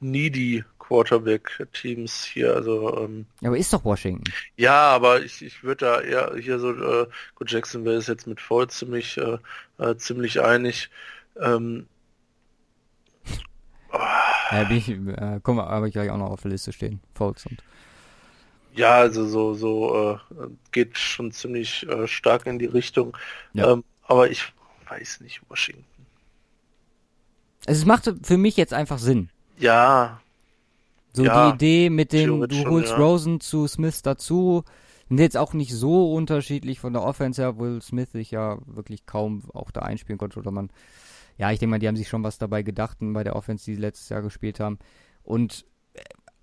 [0.00, 4.24] needy Quarterback-Teams hier, also ähm, aber ist doch Washington.
[4.56, 8.40] Ja, aber ich, ich würde da eher hier so, äh, gut, Jacksonville ist jetzt mit
[8.40, 9.38] voll ziemlich, äh,
[9.78, 10.90] äh, ziemlich einig.
[11.40, 11.86] Ähm,
[13.92, 13.98] oh.
[14.50, 17.00] Ja, ich, äh, komm, habe ich gleich auch noch auf der Liste stehen.
[17.14, 17.62] Folks und
[18.74, 23.16] ja, also so, so äh, geht schon ziemlich äh, stark in die Richtung.
[23.52, 23.72] Ja.
[23.72, 24.52] Ähm, aber ich
[24.88, 25.84] weiß nicht, Washington.
[27.66, 29.30] Also es macht für mich jetzt einfach Sinn.
[29.58, 30.20] Ja.
[31.12, 32.96] So ja, die Idee mit dem, du holst ja.
[32.96, 34.64] Rosen zu Smith dazu,
[35.08, 39.06] sind jetzt auch nicht so unterschiedlich von der Offense her, obwohl Smith sich ja wirklich
[39.06, 40.70] kaum auch da einspielen konnte oder man,
[41.38, 43.74] ja, ich denke mal, die haben sich schon was dabei gedacht bei der Offense, die
[43.76, 44.78] sie letztes Jahr gespielt haben.
[45.22, 45.64] Und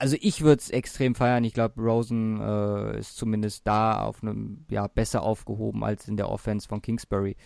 [0.01, 1.43] also ich würde es extrem feiern.
[1.43, 6.27] Ich glaube, Rosen äh, ist zumindest da auf einem, ja, besser aufgehoben als in der
[6.27, 7.37] Offense von Kingsbury.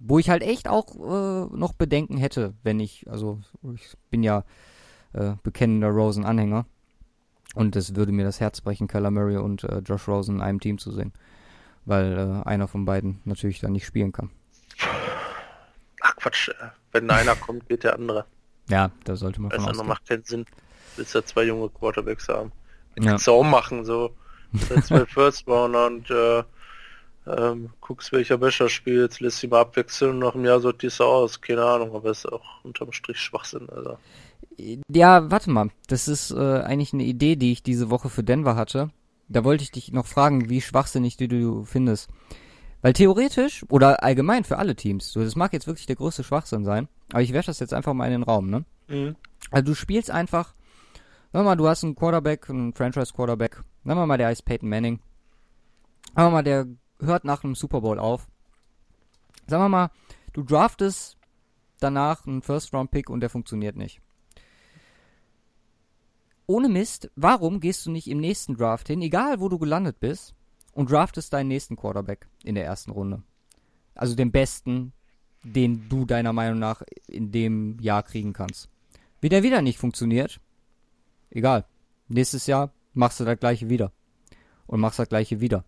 [0.00, 3.40] Wo ich halt echt auch äh, noch Bedenken hätte, wenn ich, also
[3.74, 4.42] ich bin ja
[5.12, 6.66] äh, bekennender Rosen-Anhänger.
[7.54, 10.58] Und es würde mir das Herz brechen, Kyler Murray und äh, Josh Rosen in einem
[10.58, 11.12] Team zu sehen.
[11.84, 14.30] Weil äh, einer von beiden natürlich dann nicht spielen kann.
[16.00, 16.50] Ach Quatsch,
[16.90, 18.24] wenn einer kommt, geht der andere.
[18.68, 19.86] Ja, da sollte man von ausgehen.
[19.86, 20.46] macht keinen Sinn
[20.96, 22.52] willst ja zwei junge Quarterbacks haben.
[22.98, 23.10] Ja.
[23.10, 24.14] Kannst du auch machen, so.
[24.84, 26.42] zwei First Rounder und äh,
[27.26, 31.04] ähm, guckst, welcher Becher spielt, lässt sie mal abwechseln und nach einem Jahr sortierst du
[31.04, 31.40] aus.
[31.40, 33.96] Keine Ahnung, aber ist auch unterm Strich Schwachsinn, also.
[34.88, 35.70] Ja, warte mal.
[35.88, 38.90] Das ist äh, eigentlich eine Idee, die ich diese Woche für Denver hatte.
[39.28, 42.10] Da wollte ich dich noch fragen, wie schwachsinnig die du findest.
[42.82, 46.64] Weil theoretisch, oder allgemein für alle Teams, so, das mag jetzt wirklich der größte Schwachsinn
[46.64, 48.64] sein, aber ich werfe das jetzt einfach mal in den Raum, ne?
[48.88, 49.14] Mhm.
[49.52, 50.54] Also du spielst einfach
[51.32, 53.62] Sagen wir mal, du hast einen Quarterback, einen Franchise-Quarterback.
[53.84, 55.00] Sagen wir mal, der heißt Peyton Manning.
[56.14, 56.66] Sagen wir mal, der
[57.00, 58.28] hört nach einem Super Bowl auf.
[59.46, 59.90] sagen wir mal,
[60.34, 61.16] du draftest
[61.80, 64.02] danach einen First-Round-Pick und der funktioniert nicht.
[66.46, 70.34] Ohne Mist, warum gehst du nicht im nächsten Draft hin, egal wo du gelandet bist,
[70.72, 73.22] und draftest deinen nächsten Quarterback in der ersten Runde?
[73.94, 74.92] Also den besten,
[75.42, 78.68] den du deiner Meinung nach in dem Jahr kriegen kannst.
[79.22, 80.40] Wie der wieder nicht funktioniert,
[81.32, 81.66] egal.
[82.08, 83.92] Nächstes Jahr machst du das gleiche wieder.
[84.66, 85.64] Und machst das gleiche wieder.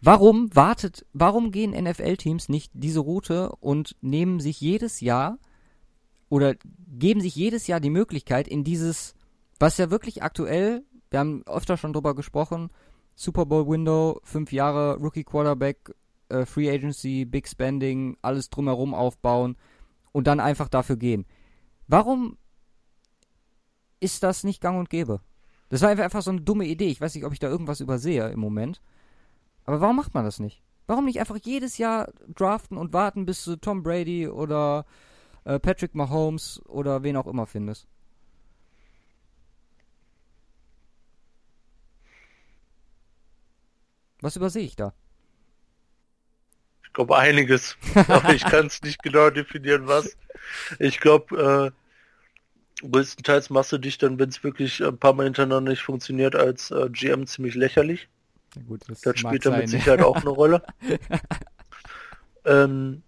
[0.00, 5.38] Warum wartet, warum gehen NFL-Teams nicht diese Route und nehmen sich jedes Jahr
[6.28, 6.56] oder
[6.88, 9.14] geben sich jedes Jahr die Möglichkeit in dieses,
[9.60, 12.70] was ja wirklich aktuell, wir haben öfter schon drüber gesprochen,
[13.14, 15.94] Super Bowl Window, fünf Jahre Rookie Quarterback,
[16.30, 19.56] äh, Free Agency, Big Spending, alles drumherum aufbauen
[20.10, 21.26] und dann einfach dafür gehen.
[21.86, 22.38] Warum
[24.02, 25.20] ist das nicht gang und gäbe?
[25.68, 26.88] Das war einfach so eine dumme Idee.
[26.88, 28.82] Ich weiß nicht, ob ich da irgendwas übersehe im Moment.
[29.64, 30.62] Aber warum macht man das nicht?
[30.86, 34.84] Warum nicht einfach jedes Jahr draften und warten, bis du Tom Brady oder
[35.44, 37.86] äh, Patrick Mahomes oder wen auch immer findest?
[44.20, 44.92] Was übersehe ich da?
[46.84, 47.76] Ich glaube einiges,
[48.08, 50.16] aber ich kann es nicht genau definieren, was.
[50.78, 51.81] Ich glaube, äh,
[52.90, 56.70] größtenteils machst du dich dann, wenn es wirklich ein paar Mal hintereinander nicht funktioniert, als
[56.70, 58.08] äh, GM ziemlich lächerlich.
[58.54, 60.62] Ja, gut, das, das spielt da mit Sicherheit auch eine Rolle.
[62.44, 63.02] ähm,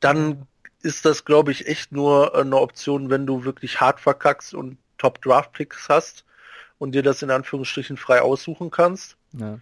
[0.00, 0.46] dann
[0.82, 5.20] ist das, glaube ich, echt nur eine Option, wenn du wirklich hart verkackst und Top
[5.22, 6.24] Draft Picks hast
[6.78, 9.16] und dir das in Anführungsstrichen frei aussuchen kannst.
[9.32, 9.58] Ja.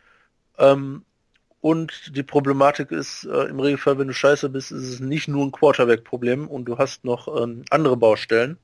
[0.59, 1.05] Ähm,
[1.61, 5.45] und die Problematik ist, äh, im Regelfall, wenn du scheiße bist, ist es nicht nur
[5.45, 8.59] ein Quarterback-Problem und du hast noch ähm, andere Baustellen.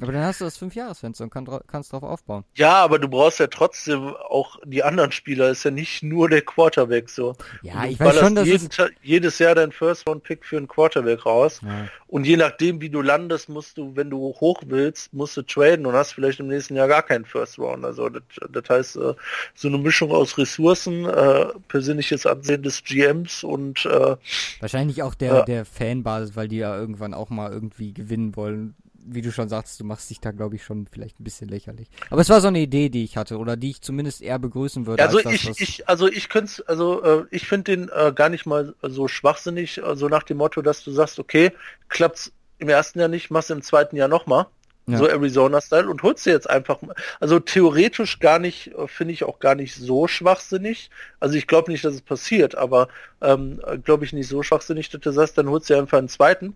[0.00, 2.44] Aber dann hast du das Fünfjahresfenster und kann, kannst drauf aufbauen.
[2.54, 5.48] Ja, aber du brauchst ja trotzdem auch die anderen Spieler.
[5.48, 7.34] Ist ja nicht nur der Quarterback so.
[7.62, 8.68] Ja, ich weiß schon, dass jeden,
[9.02, 11.60] jedes Jahr dein First Round Pick für einen Quarterback raus.
[11.62, 11.88] Ja.
[12.08, 15.86] Und je nachdem, wie du landest, musst du, wenn du hoch willst, musst du traden
[15.86, 17.84] und hast vielleicht im nächsten Jahr gar keinen First Round.
[17.84, 19.14] Also das, das heißt, äh,
[19.54, 24.16] so eine Mischung aus Ressourcen, äh, persönliches Ansehen des GMs und äh,
[24.60, 28.74] wahrscheinlich auch der, der Fanbasis, weil die ja irgendwann auch mal irgendwie gewinnen wollen
[29.06, 31.88] wie du schon sagst, du machst dich da, glaube ich, schon vielleicht ein bisschen lächerlich.
[32.10, 34.86] Aber es war so eine Idee, die ich hatte oder die ich zumindest eher begrüßen
[34.86, 35.02] würde.
[35.02, 38.46] Also ich, das, ich, also ich könnte, also äh, ich finde den äh, gar nicht
[38.46, 41.52] mal so schwachsinnig, äh, so nach dem Motto, dass du sagst, okay,
[41.88, 44.46] klappt's im ersten Jahr nicht, machst im zweiten Jahr nochmal.
[44.88, 44.98] Ja.
[44.98, 46.78] So Arizona-Style und holst dir jetzt einfach,
[47.18, 50.90] also theoretisch gar nicht, äh, finde ich auch gar nicht so schwachsinnig.
[51.18, 52.88] Also ich glaube nicht, dass es passiert, aber
[53.20, 56.08] ähm, glaube ich nicht so schwachsinnig, dass du sagst, dann holst du dir einfach einen
[56.08, 56.54] zweiten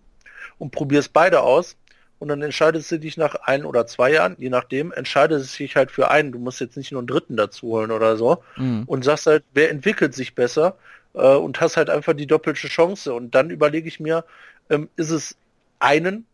[0.59, 1.77] und probierst beide aus
[2.21, 5.75] und dann entscheidest du dich nach ein oder zwei Jahren, je nachdem, entscheidest du dich
[5.75, 6.33] halt für einen.
[6.33, 8.85] Du musst jetzt nicht nur einen dritten dazu holen oder so mhm.
[8.87, 10.77] und sagst halt, wer entwickelt sich besser
[11.14, 13.14] äh, und hast halt einfach die doppelte Chance.
[13.14, 14.27] Und dann überlege ich mir,
[14.68, 15.35] ähm, ist es
[15.79, 16.27] einen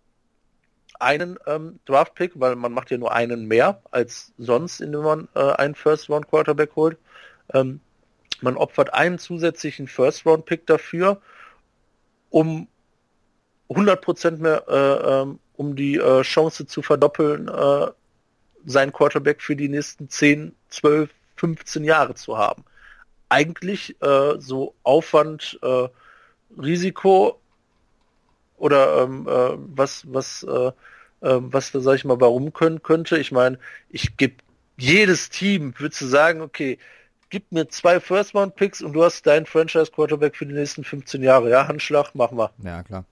[0.99, 5.53] einen ähm, Draft-Pick, weil man macht ja nur einen mehr als sonst, indem man äh,
[5.53, 6.97] einen First-Round-Quarterback holt.
[7.55, 7.81] Ähm,
[8.41, 11.21] man opfert einen zusätzlichen First-Round-Pick dafür,
[12.31, 12.67] um
[13.69, 17.87] 100% mehr äh, ähm, um die äh, Chance zu verdoppeln, äh,
[18.65, 22.65] sein Quarterback für die nächsten 10, 12, 15 Jahre zu haben.
[23.29, 25.89] Eigentlich äh, so Aufwand, äh,
[26.61, 27.41] Risiko
[28.57, 30.73] oder ähm, äh, was, was, äh, äh,
[31.21, 33.19] was da sag ich mal, warum können könnte.
[33.19, 33.59] Ich meine,
[33.91, 34.37] ich gebe
[34.77, 36.79] jedes Team, würdest du sagen, okay,
[37.31, 41.51] gib mir zwei First-Round-Picks und du hast deinen Franchise-Quarterback für die nächsten 15 Jahre.
[41.51, 42.51] Ja, Handschlag, machen wir.
[42.63, 43.05] Ja, klar.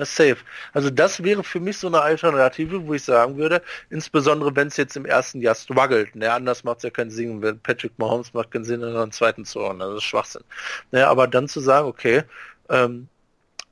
[0.00, 0.38] Äh, safe.
[0.72, 4.76] Also das wäre für mich so eine Alternative, wo ich sagen würde, insbesondere wenn es
[4.76, 6.14] jetzt im ersten Jahr struggelt.
[6.16, 7.42] Ne, anders macht es ja keinen Sinn.
[7.42, 9.78] Wenn Patrick Mahomes macht keinen Sinn, in einen zweiten zu holen.
[9.78, 10.44] Das ist Schwachsinn.
[10.92, 12.22] Ne, aber dann zu sagen, okay,
[12.68, 13.08] ähm,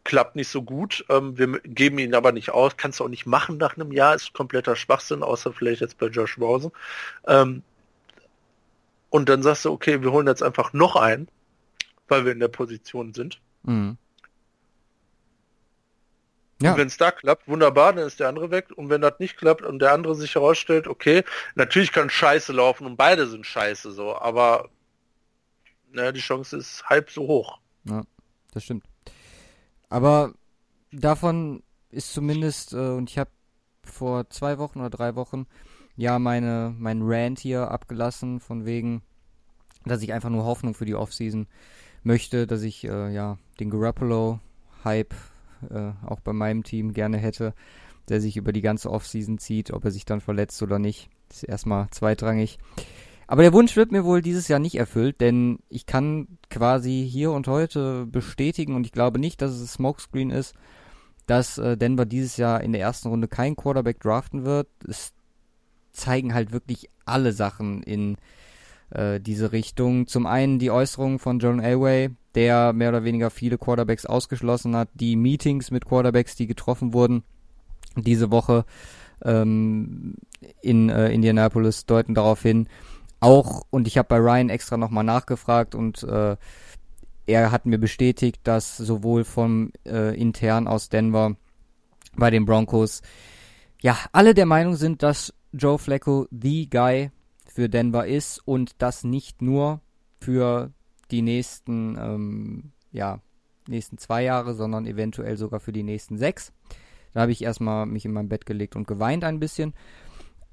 [0.05, 3.27] klappt nicht so gut, ähm, wir geben ihn aber nicht aus, kannst du auch nicht
[3.27, 6.71] machen nach einem Jahr, ist kompletter Schwachsinn, außer vielleicht jetzt bei Josh Rosen.
[7.27, 7.63] Ähm,
[9.09, 11.29] und dann sagst du, okay, wir holen jetzt einfach noch einen,
[12.09, 13.41] weil wir in der Position sind.
[13.63, 13.97] Mhm.
[16.65, 16.73] Ja.
[16.73, 18.69] Und wenn es da klappt, wunderbar, dann ist der andere weg.
[18.75, 21.23] Und wenn das nicht klappt und der andere sich herausstellt, okay,
[21.57, 24.71] natürlich kann Scheiße laufen und beide sind Scheiße so, aber
[25.93, 27.59] naja, die Chance ist halb so hoch.
[27.85, 28.03] Ja,
[28.53, 28.85] das stimmt.
[29.91, 30.33] Aber
[30.91, 33.31] davon ist zumindest, äh, und ich habe
[33.83, 35.47] vor zwei Wochen oder drei Wochen
[35.97, 39.03] ja meine mein Rant hier abgelassen, von wegen,
[39.85, 41.47] dass ich einfach nur Hoffnung für die Offseason
[42.03, 45.15] möchte, dass ich äh, ja den Garoppolo-Hype
[45.71, 47.55] äh, auch bei meinem Team gerne hätte,
[48.09, 51.45] der sich über die ganze Offseason zieht, ob er sich dann verletzt oder nicht, ist
[51.45, 52.59] erstmal zweitrangig.
[53.27, 57.33] Aber der Wunsch wird mir wohl dieses Jahr nicht erfüllt, denn ich kann quasi hier
[57.33, 60.55] und heute bestätigen und ich glaube nicht, dass es Smokescreen ist,
[61.27, 64.69] dass äh, Denver dieses Jahr in der ersten Runde kein Quarterback draften wird.
[64.87, 65.15] Es
[65.93, 68.17] zeigen halt wirklich alle Sachen in
[68.95, 70.07] äh, diese Richtung.
[70.07, 74.89] Zum einen die Äußerungen von John Elway, der mehr oder weniger viele Quarterbacks ausgeschlossen hat,
[74.95, 77.23] die Meetings mit Quarterbacks, die getroffen wurden
[77.97, 78.65] diese Woche
[79.23, 80.15] ähm,
[80.61, 82.69] in äh, Indianapolis, deuten darauf hin.
[83.21, 86.37] Auch, und ich habe bei Ryan extra nochmal nachgefragt und äh,
[87.27, 91.37] er hat mir bestätigt, dass sowohl vom äh, intern aus Denver
[92.17, 93.01] bei den Broncos
[93.81, 97.11] ja alle der Meinung sind, dass Joe Flacco the guy
[97.55, 99.81] für Denver ist und das nicht nur
[100.21, 100.73] für
[101.11, 103.21] die nächsten ähm, ja
[103.69, 106.53] nächsten zwei Jahre, sondern eventuell sogar für die nächsten sechs.
[107.13, 109.73] Da habe ich erstmal mich in mein Bett gelegt und geweint ein bisschen.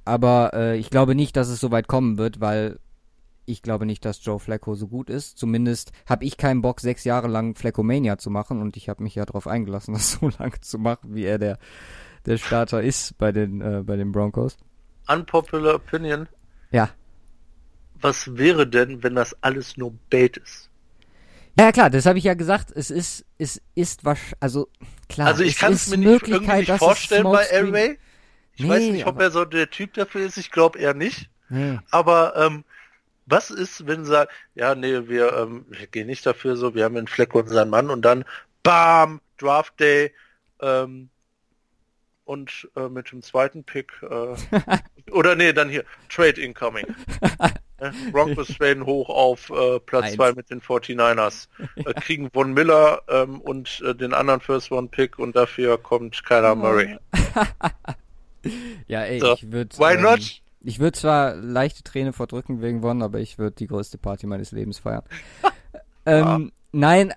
[0.06, 2.80] Aber äh, ich glaube nicht, dass es so weit kommen wird, weil
[3.46, 5.40] ich glaube nicht, dass Joe Flacco so gut ist.
[5.40, 9.16] Zumindest habe ich keinen Bock, sechs Jahre lang Flaccomania zu machen und ich habe mich
[9.16, 11.58] ja darauf eingelassen, das so lange zu machen, wie er der,
[12.28, 14.58] der Starter ist bei den, äh, bei den Broncos.
[15.08, 16.28] Unpopular Opinion.
[16.72, 16.90] Ja.
[17.96, 20.70] Was wäre denn, wenn das alles nur Bait ist?
[21.60, 22.72] Ja, klar, das habe ich ja gesagt.
[22.72, 24.70] Es ist, es ist was, also
[25.10, 25.28] klar.
[25.28, 28.00] Also ich kann es mir nicht, irgendwie nicht vorstellen bei Airway.
[28.56, 30.38] Ich nee, weiß nicht, ob er so der Typ dafür ist.
[30.38, 31.30] Ich glaube eher nicht.
[31.50, 31.80] Nee.
[31.92, 32.64] Aber ähm,
[33.26, 36.86] was ist, wenn sie sagen, ja, nee, wir, ähm, wir gehen nicht dafür so, wir
[36.86, 38.26] haben einen Fleck unseren Mann und dann
[38.64, 40.14] BAM, Draft Day
[40.62, 41.10] ähm,
[42.32, 44.36] und äh, mit dem zweiten Pick äh,
[45.12, 46.86] oder nee, dann hier Trade Incoming.
[48.12, 51.48] Broncos traden hoch auf äh, Platz 2 mit den 49ers.
[51.76, 56.24] Äh, kriegen Von Miller ähm, und äh, den anderen First One Pick und dafür kommt
[56.24, 56.98] Kyler Murray.
[58.88, 59.34] ja, ey, so.
[59.34, 59.78] ich würde.
[59.78, 60.42] Why ähm, not?
[60.62, 64.52] Ich würde zwar leichte Träne verdrücken wegen Won, aber ich würde die größte Party meines
[64.52, 65.04] Lebens feiern.
[66.06, 66.40] ähm, ja.
[66.72, 67.14] Nein,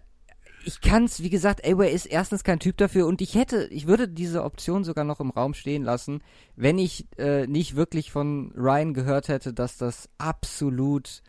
[0.65, 4.09] ich kann's, wie gesagt, Away ist erstens kein Typ dafür und ich hätte, ich würde
[4.09, 6.23] diese Option sogar noch im Raum stehen lassen,
[6.57, 11.23] wenn ich äh, nicht wirklich von Ryan gehört hätte, dass das absolut,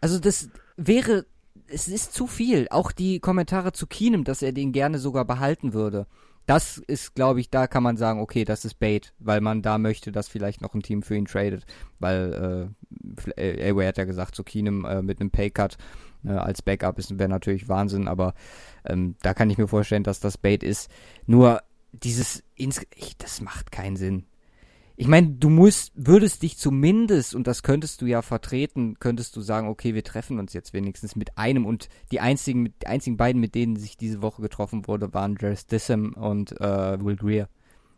[0.00, 1.26] also das wäre,
[1.66, 2.66] es ist zu viel.
[2.70, 6.06] Auch die Kommentare zu Keenum, dass er den gerne sogar behalten würde
[6.46, 9.78] das ist, glaube ich, da kann man sagen, okay, das ist Bait, weil man da
[9.78, 11.64] möchte, dass vielleicht noch ein Team für ihn tradet,
[12.00, 12.74] weil
[13.36, 15.76] äh, Elway hat ja gesagt, so Keenum äh, mit einem Paycut
[16.24, 18.34] äh, als Backup ist wäre natürlich Wahnsinn, aber
[18.84, 20.90] ähm, da kann ich mir vorstellen, dass das Bait ist.
[21.26, 21.62] Nur
[21.92, 22.80] dieses, Ins
[23.18, 24.24] das macht keinen Sinn
[24.96, 29.40] ich meine, du musst, würdest dich zumindest, und das könntest du ja vertreten, könntest du
[29.40, 33.40] sagen, okay, wir treffen uns jetzt wenigstens mit einem und die einzigen, die einzigen beiden,
[33.40, 37.48] mit denen sich diese Woche getroffen wurde, waren Jared Dissem und äh, Will Greer.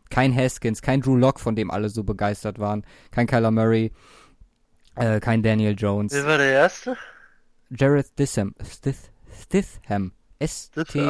[0.08, 3.90] Kein Haskins, kein Drew Lock, von dem alle so begeistert waren, kein Kyler Murray,
[4.94, 6.12] äh, kein Daniel Jones.
[6.12, 6.96] Wer war der Erste?
[7.70, 9.10] Jared Dissem, Stith,
[9.40, 10.12] Stitham.
[10.38, 11.00] S-T-I-D-T-H-A-M.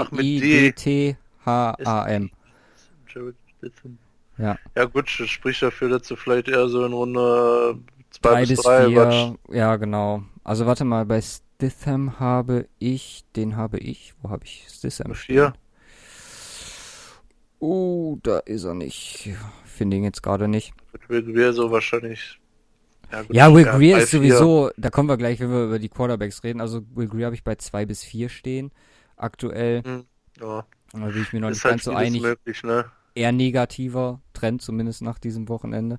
[3.09, 3.99] Jared Stitham.
[4.39, 4.59] Ja.
[4.77, 7.79] Ja gut, das spricht dafür, dass du vielleicht eher so in Runde
[8.11, 10.25] 2 drei bis 3 vier, Ja, genau.
[10.43, 15.15] Also warte mal, bei Stitham habe ich, den habe ich, wo habe ich Stitham?
[15.15, 15.55] 4.
[17.61, 19.31] Oh, da ist er nicht.
[19.65, 20.75] Finde ihn jetzt gerade nicht.
[21.09, 22.39] Will Greer so wahrscheinlich.
[23.13, 25.89] Ja, gut, ja Will Greer ist sowieso, da kommen wir gleich, wenn wir über die
[25.89, 26.61] Quarterbacks reden.
[26.61, 28.71] Also Will Greer habe ich bei 2 bis 4 stehen,
[29.17, 29.83] aktuell.
[29.85, 30.05] Hm,
[30.41, 30.67] ja.
[30.93, 32.23] Da bin ich mir noch ist nicht halt ganz so einig.
[32.23, 32.85] Möglich, ne?
[33.15, 35.99] eher negativer Trend, zumindest nach diesem Wochenende.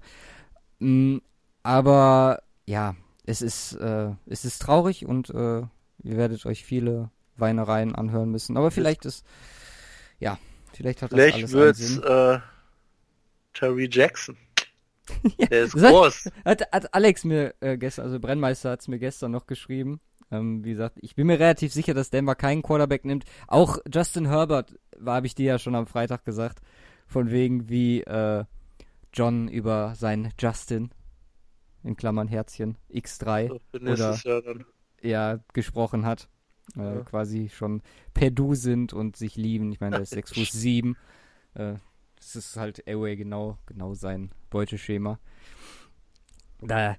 [0.79, 1.17] Mm,
[1.63, 2.95] aber ja,
[3.25, 8.57] es ist, äh, es ist traurig und äh, ihr werdet euch viele Weinereien anhören müssen.
[8.57, 9.25] Aber vielleicht ist,
[10.19, 10.37] ja,
[10.73, 12.03] vielleicht hat das vielleicht alles wird's, Sinn.
[12.03, 12.39] Äh,
[13.53, 14.37] Terry Jackson.
[15.37, 16.29] ja, Der ist groß.
[16.43, 19.99] Hat, hat Alex mir äh, gestern, also Brennmeister hat es mir gestern noch geschrieben.
[20.31, 23.25] Ähm, wie gesagt, ich bin mir relativ sicher, dass Denver keinen Quarterback nimmt.
[23.47, 26.61] Auch Justin Herbert, habe ich dir ja schon am Freitag gesagt,
[27.07, 28.43] von wegen wie äh,
[29.13, 30.89] John über sein Justin
[31.83, 34.53] in Klammern Herzchen X3 so, oder ja,
[35.01, 36.27] ja, gesprochen hat.
[36.75, 37.01] Äh, ja.
[37.03, 37.81] Quasi schon
[38.13, 39.71] per Du sind und sich lieben.
[39.71, 40.97] Ich meine, der ist 6 Fuß 7.
[41.53, 41.75] Äh,
[42.17, 45.19] das ist halt Airway genau, genau sein Beuteschema.
[46.61, 46.95] Da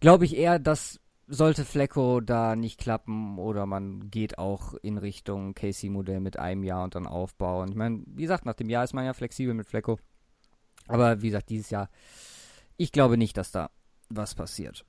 [0.00, 5.54] glaube ich eher, dass sollte Flecko da nicht klappen oder man geht auch in Richtung
[5.54, 7.68] Casey-Modell mit einem Jahr und dann aufbauen.
[7.68, 10.00] Ich meine, wie gesagt, nach dem Jahr ist man ja flexibel mit Flecko.
[10.88, 11.88] Aber wie gesagt, dieses Jahr,
[12.76, 13.70] ich glaube nicht, dass da
[14.08, 14.84] was passiert.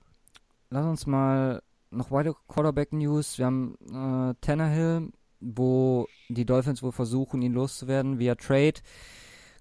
[0.71, 3.37] Lass uns mal noch weitere Quarterback-News.
[3.37, 8.79] Wir haben äh, Tannehill, wo die Dolphins wohl versuchen, ihn loszuwerden via Trade.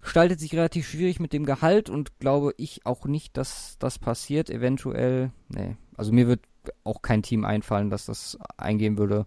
[0.02, 4.48] Gestaltet sich relativ schwierig mit dem Gehalt und glaube ich auch nicht, dass das passiert.
[4.48, 6.40] Eventuell, nee, also mir wird
[6.84, 9.26] auch kein Team einfallen, dass das eingehen würde.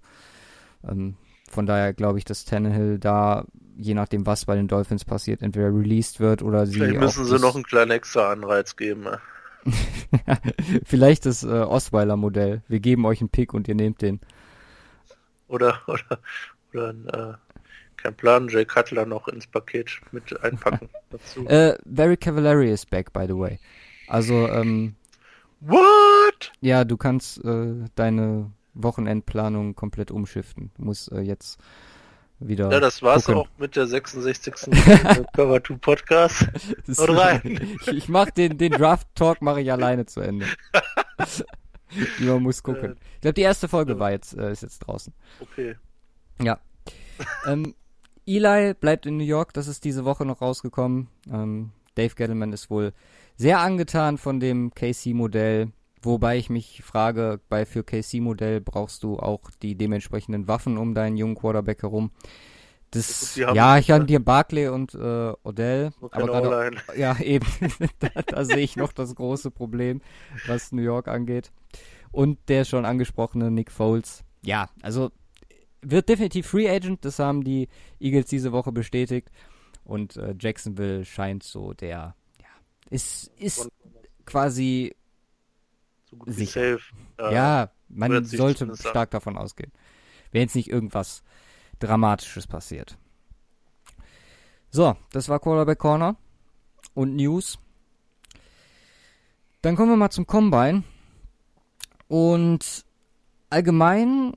[0.87, 1.15] Ähm,
[1.49, 3.45] von daher glaube ich, dass Tannehill da,
[3.77, 6.79] je nachdem, was bei den Dolphins passiert, entweder released wird oder sie.
[6.79, 9.05] Vielleicht müssen sie noch einen kleinen extra Anreiz geben.
[10.83, 12.63] Vielleicht das äh, Osweiler-Modell.
[12.67, 14.19] Wir geben euch einen Pick und ihr nehmt den.
[15.47, 16.19] Oder, oder,
[16.73, 17.33] oder ein, äh,
[18.03, 21.45] kein Plan, Jay Cutler noch ins Paket mit einpacken dazu.
[21.47, 23.59] Äh, Very Cavallari is back, by the way.
[24.07, 24.95] Also, ähm.
[25.61, 26.51] What?
[26.59, 30.71] Ja, du kannst äh, deine Wochenendplanung komplett umschiften.
[30.77, 31.57] Du musst äh, jetzt
[32.39, 32.69] wieder.
[32.69, 33.41] Ja, das war's gucken.
[33.41, 34.53] auch mit der 66.
[35.33, 36.47] Cover 2 Podcast.
[36.87, 37.77] Und rein.
[37.81, 40.47] ich, ich mach den, den Draft Talk mache ich alleine zu Ende.
[42.19, 42.97] Man muss gucken.
[43.15, 45.13] Ich glaube, die erste Folge war jetzt, äh, ist jetzt draußen.
[45.39, 45.77] Okay.
[46.41, 46.59] Ja.
[47.47, 47.75] ähm,
[48.25, 51.07] Eli bleibt in New York, das ist diese Woche noch rausgekommen.
[51.31, 52.93] Ähm, Dave Gettleman ist wohl
[53.35, 55.71] sehr angetan von dem KC-Modell,
[56.01, 61.17] wobei ich mich frage, bei für KC-Modell brauchst du auch die dementsprechenden Waffen um deinen
[61.17, 62.11] jungen Quarterback herum.
[62.91, 67.47] Das, ja, ich habe dir Barclay und äh, Odell, aber gerade, ja eben,
[67.99, 70.01] da, da sehe ich noch das große Problem,
[70.45, 71.51] was New York angeht.
[72.11, 74.23] Und der schon angesprochene Nick Foles.
[74.43, 75.09] Ja, also
[75.83, 77.69] wird definitiv Free Agent, das haben die
[77.99, 79.29] Eagles diese Woche bestätigt.
[79.83, 82.47] Und äh, Jacksonville scheint so der, ja,
[82.89, 83.69] ist, ist
[84.25, 84.95] quasi
[86.09, 86.77] so sicher.
[86.77, 86.83] Safe.
[87.17, 89.71] Äh, ja, man sollte stark davon ausgehen.
[90.31, 91.23] Wenn jetzt nicht irgendwas
[91.79, 92.97] Dramatisches passiert.
[94.69, 96.15] So, das war Quarterback Corner
[96.93, 97.59] und News.
[99.61, 100.83] Dann kommen wir mal zum Combine.
[102.07, 102.85] Und
[103.49, 104.33] allgemein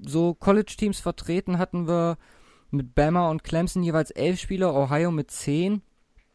[0.00, 2.16] so College-Teams vertreten hatten wir
[2.70, 5.82] mit Bama und Clemson jeweils elf Spieler, Ohio mit zehn.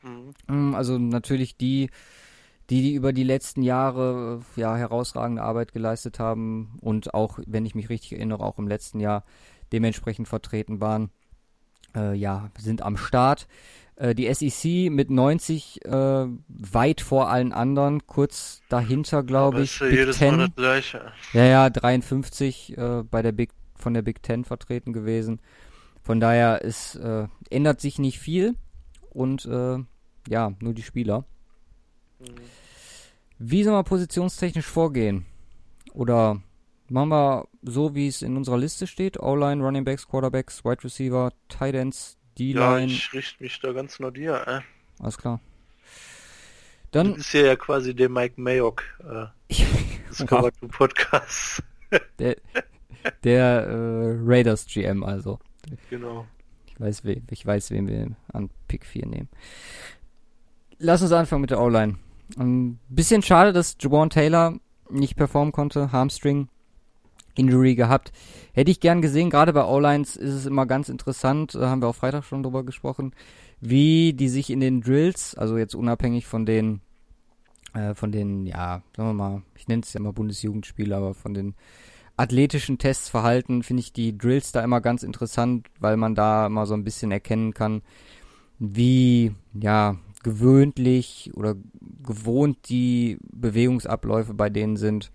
[0.01, 0.33] Mhm.
[0.47, 1.89] Mm, also natürlich die,
[2.69, 7.75] die, die über die letzten Jahre ja herausragende Arbeit geleistet haben und auch, wenn ich
[7.75, 9.23] mich richtig erinnere, auch im letzten Jahr
[9.71, 11.09] dementsprechend vertreten waren.
[11.95, 13.47] Äh, ja, sind am Start.
[13.95, 19.73] Äh, die SEC mit 90 äh, weit vor allen anderen, kurz dahinter, glaube ich.
[19.73, 20.37] Ist Big jedes Ten.
[20.37, 21.11] Mal das gleiche.
[21.33, 25.39] Ja, ja, 53 äh, bei der Big, von der Big Ten vertreten gewesen.
[26.01, 28.55] Von daher es äh, ändert sich nicht viel
[29.11, 29.77] und äh,
[30.27, 31.25] ja, nur die Spieler.
[32.19, 32.25] Mhm.
[33.37, 35.25] Wie soll man positionstechnisch vorgehen?
[35.93, 36.41] Oder
[36.89, 39.19] machen wir so, wie es in unserer Liste steht?
[39.19, 42.87] O-Line, Running Backs, Quarterbacks, Wide Receiver, Tight Ends, D-Line.
[42.87, 44.43] Ja, ich richte mich da ganz nach dir.
[44.47, 44.61] Äh.
[45.01, 45.39] Alles klar.
[46.91, 47.07] Dann.
[47.07, 49.25] Du bist hier ja quasi der Mike Mayock äh,
[50.09, 50.71] des Cover wow.
[50.71, 51.63] Podcast.
[52.19, 52.37] der
[53.23, 55.39] der äh, Raiders GM also.
[55.89, 56.27] Genau.
[56.67, 59.29] Ich weiß, we ich weiß, wen wir an Pick 4 nehmen.
[60.79, 61.97] Lass uns anfangen mit der O-Line.
[62.37, 64.59] Ein bisschen schade, dass Jawan Taylor
[64.89, 65.91] nicht performen konnte.
[65.91, 66.49] Hamstring
[67.35, 68.11] Injury gehabt.
[68.53, 71.87] Hätte ich gern gesehen, gerade bei O-Lines ist es immer ganz interessant, da haben wir
[71.87, 73.13] auch Freitag schon drüber gesprochen,
[73.59, 76.81] wie die sich in den Drills, also jetzt unabhängig von den,
[77.73, 81.33] äh, von den, ja, sagen wir mal, ich nenne es ja immer Bundesjugendspiele, aber von
[81.33, 81.55] den
[82.15, 86.65] athletischen Tests verhalten, finde ich die Drills da immer ganz interessant, weil man da immer
[86.65, 87.81] so ein bisschen erkennen kann,
[88.59, 91.55] wie, ja, gewöhnlich oder
[92.03, 95.11] gewohnt die Bewegungsabläufe bei denen sind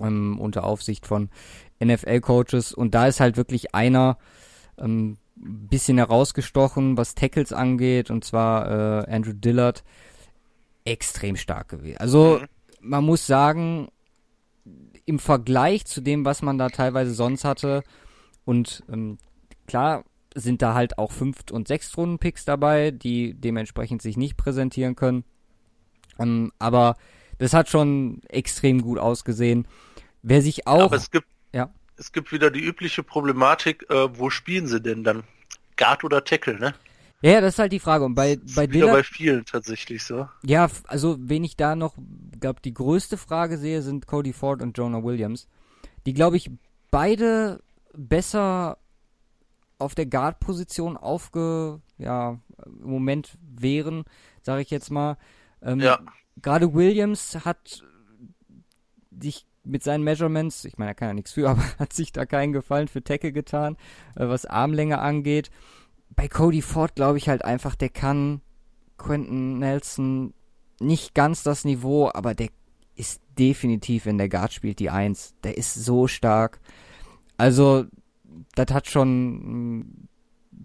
[0.00, 1.30] ähm, unter Aufsicht von
[1.82, 2.72] NFL-Coaches.
[2.72, 4.18] Und da ist halt wirklich einer
[4.78, 9.84] ähm, bisschen herausgestochen, was Tackles angeht, und zwar äh, Andrew Dillard,
[10.84, 11.98] extrem stark gewesen.
[11.98, 12.48] Also mhm.
[12.80, 13.88] man muss sagen,
[15.04, 17.82] im Vergleich zu dem, was man da teilweise sonst hatte,
[18.44, 19.18] und ähm,
[19.66, 25.24] klar sind da halt auch Fünft- und Sechstrunden-Picks dabei, die dementsprechend sich nicht präsentieren können.
[26.18, 26.96] Ähm, aber
[27.38, 29.66] das hat schon extrem gut ausgesehen.
[30.28, 30.84] Wer sich auch.
[30.84, 31.70] Aber es gibt, ja.
[31.96, 35.24] es gibt wieder die übliche Problematik, äh, wo spielen sie denn dann?
[35.76, 36.74] Guard oder Tackle, ne?
[37.20, 38.04] Ja, das ist halt die Frage.
[38.04, 40.28] Und bei, bei Dillard, bei vielen tatsächlich so.
[40.44, 41.96] Ja, also wen ich da noch,
[42.38, 45.48] glaube die größte Frage sehe, sind Cody Ford und Jonah Williams.
[46.06, 46.50] Die, glaube ich,
[46.90, 47.60] beide
[47.92, 48.78] besser
[49.78, 54.04] auf der Guard-Position aufge, ja, im Moment wären,
[54.42, 55.16] sage ich jetzt mal.
[55.62, 55.98] Ähm, ja.
[56.40, 57.84] Gerade Williams hat
[59.10, 62.26] sich mit seinen Measurements, ich meine, er kann ja nichts für, aber hat sich da
[62.26, 63.76] keinen Gefallen für Tackle getan,
[64.16, 65.50] äh, was Armlänge angeht.
[66.10, 68.40] Bei Cody Ford glaube ich halt einfach, der kann
[68.96, 70.34] Quentin Nelson
[70.80, 72.48] nicht ganz das Niveau, aber der
[72.96, 75.34] ist definitiv, wenn der Guard spielt, die Eins.
[75.44, 76.60] Der ist so stark.
[77.36, 77.84] Also,
[78.54, 80.08] das hat schon,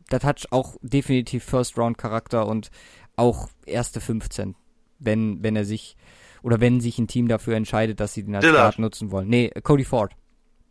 [0.10, 2.72] das hat auch definitiv First Round Charakter und
[3.16, 4.56] auch erste 15,
[4.98, 5.96] wenn, wenn er sich
[6.44, 8.62] oder wenn sich ein Team dafür entscheidet, dass sie den als Dillard.
[8.62, 9.28] Guard nutzen wollen.
[9.28, 10.12] Nee, Cody Ford.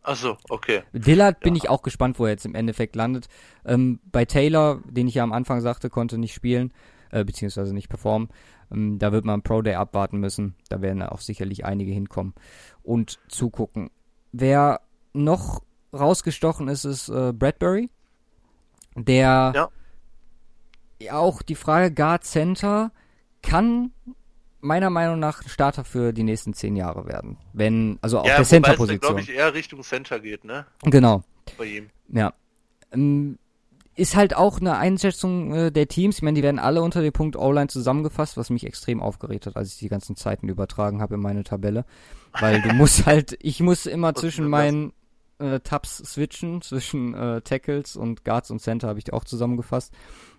[0.03, 0.83] Ach so, okay.
[0.93, 1.43] Dillard ja.
[1.43, 3.27] bin ich auch gespannt, wo er jetzt im Endeffekt landet.
[3.65, 6.73] Ähm, bei Taylor, den ich ja am Anfang sagte, konnte nicht spielen,
[7.11, 8.29] äh, beziehungsweise nicht performen.
[8.71, 10.55] Ähm, da wird man Pro Day abwarten müssen.
[10.69, 12.33] Da werden auch sicherlich einige hinkommen
[12.83, 13.89] und zugucken.
[14.31, 14.81] Wer
[15.13, 15.63] noch
[15.93, 17.89] rausgestochen ist, ist äh, Bradbury.
[18.95, 19.69] Der
[20.99, 21.13] ja.
[21.13, 22.91] auch die Frage Guard Center
[23.41, 23.91] kann
[24.63, 27.37] meiner Meinung nach Starter für die nächsten zehn Jahre werden.
[27.53, 28.99] Wenn, also auf ja, der Center-Position.
[28.99, 30.65] glaube ich, eher Richtung Center geht, ne?
[30.83, 31.23] Genau.
[31.57, 31.89] Bei ihm.
[32.09, 32.33] Ja.
[32.91, 33.37] Ähm,
[33.95, 36.17] ist halt auch eine Einschätzung äh, der Teams.
[36.17, 39.55] Ich meine, die werden alle unter dem Punkt O-Line zusammengefasst, was mich extrem aufgeregt hat,
[39.55, 41.85] als ich die ganzen Zeiten übertragen habe in meine Tabelle.
[42.39, 44.93] Weil du musst halt, ich muss immer zwischen meinen
[45.39, 49.93] äh, Tabs switchen, zwischen äh, Tackles und Guards und Center habe ich die auch zusammengefasst.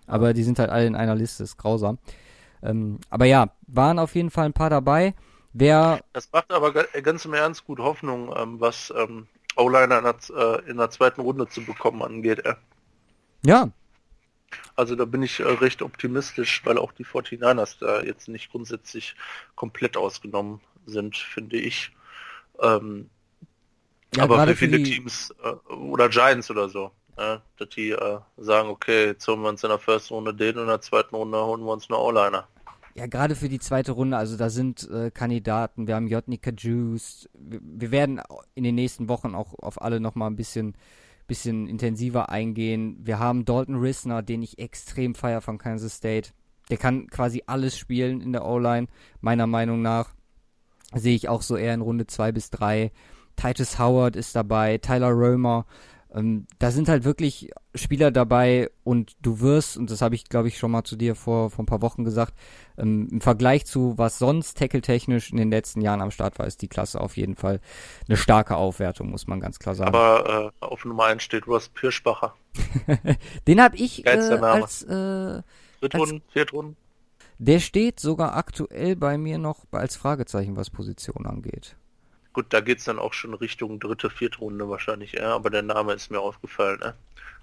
[0.07, 1.97] Aber die sind halt alle in einer Liste, ist grausam.
[2.65, 5.13] Ähm, aber ja, waren auf jeden Fall ein paar dabei.
[5.53, 6.01] Wer.
[6.11, 10.69] Das macht aber ganz im Ernst gut Hoffnung, ähm, was ähm, O-Liner in, der, äh,
[10.69, 12.45] in der zweiten Runde zu bekommen angeht.
[12.45, 12.55] Äh.
[13.45, 13.69] Ja.
[14.75, 19.15] Also da bin ich äh, recht optimistisch, weil auch die 49ers da jetzt nicht grundsätzlich
[19.55, 21.91] komplett ausgenommen sind, finde ich.
[22.61, 23.09] Ähm,
[24.15, 28.69] ja, aber für viele Teams äh, oder Giants oder so, äh, dass die äh, sagen,
[28.69, 31.37] okay, jetzt holen wir uns in der ersten Runde den und in der zweiten Runde
[31.43, 32.47] holen wir uns eine O-Liner.
[32.97, 37.29] Ja, gerade für die zweite Runde, also da sind äh, Kandidaten, wir haben Jotnika Juice,
[37.33, 38.21] wir, wir, werden
[38.53, 40.77] in den nächsten Wochen auch auf alle nochmal ein bisschen,
[41.27, 42.97] bisschen intensiver eingehen.
[43.03, 46.29] Wir haben Dalton Risner, den ich extrem feier von Kansas State.
[46.69, 48.87] Der kann quasi alles spielen in der O-Line,
[49.19, 50.15] meiner Meinung nach.
[50.93, 52.93] Sehe ich auch so eher in Runde 2 bis 3.
[53.35, 55.65] Titus Howard ist dabei, Tyler Römer,
[56.15, 60.47] ähm, da sind halt wirklich Spieler dabei und du wirst, und das habe ich glaube
[60.47, 62.33] ich schon mal zu dir vor, vor ein paar Wochen gesagt,
[62.77, 66.61] ähm, im Vergleich zu was sonst tackle-technisch in den letzten Jahren am Start war, ist
[66.61, 67.59] die Klasse auf jeden Fall
[68.07, 69.93] eine starke Aufwertung, muss man ganz klar sagen.
[69.93, 72.33] Aber äh, auf Nummer 1 steht Ross Pirschbacher.
[73.47, 75.41] Den habe ich äh, als äh,
[75.81, 76.77] Drittrunden, Viertrunden.
[77.37, 81.75] Der steht sogar aktuell bei mir noch als Fragezeichen, was Position angeht.
[82.35, 85.93] Gut, da geht's dann auch schon Richtung dritte, vierte Runde wahrscheinlich eher, aber der Name
[85.93, 86.93] ist mir aufgefallen, ne?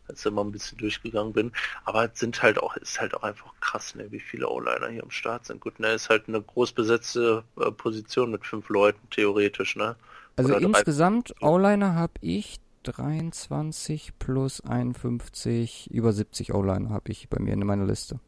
[0.06, 1.50] als ich immer ein bisschen durchgegangen bin.
[1.86, 5.02] Aber es sind halt auch, ist halt auch einfach krass, ne, wie viele O-Liner hier
[5.02, 5.62] am Start sind.
[5.62, 9.96] Gut, ne, ist halt eine groß besetzte äh, Position mit fünf Leuten, theoretisch, ne?
[10.36, 17.40] Also Oder insgesamt O-Liner habe ich 23 plus 51, über 70 O-Liner habe ich bei
[17.40, 18.20] mir in meiner Liste.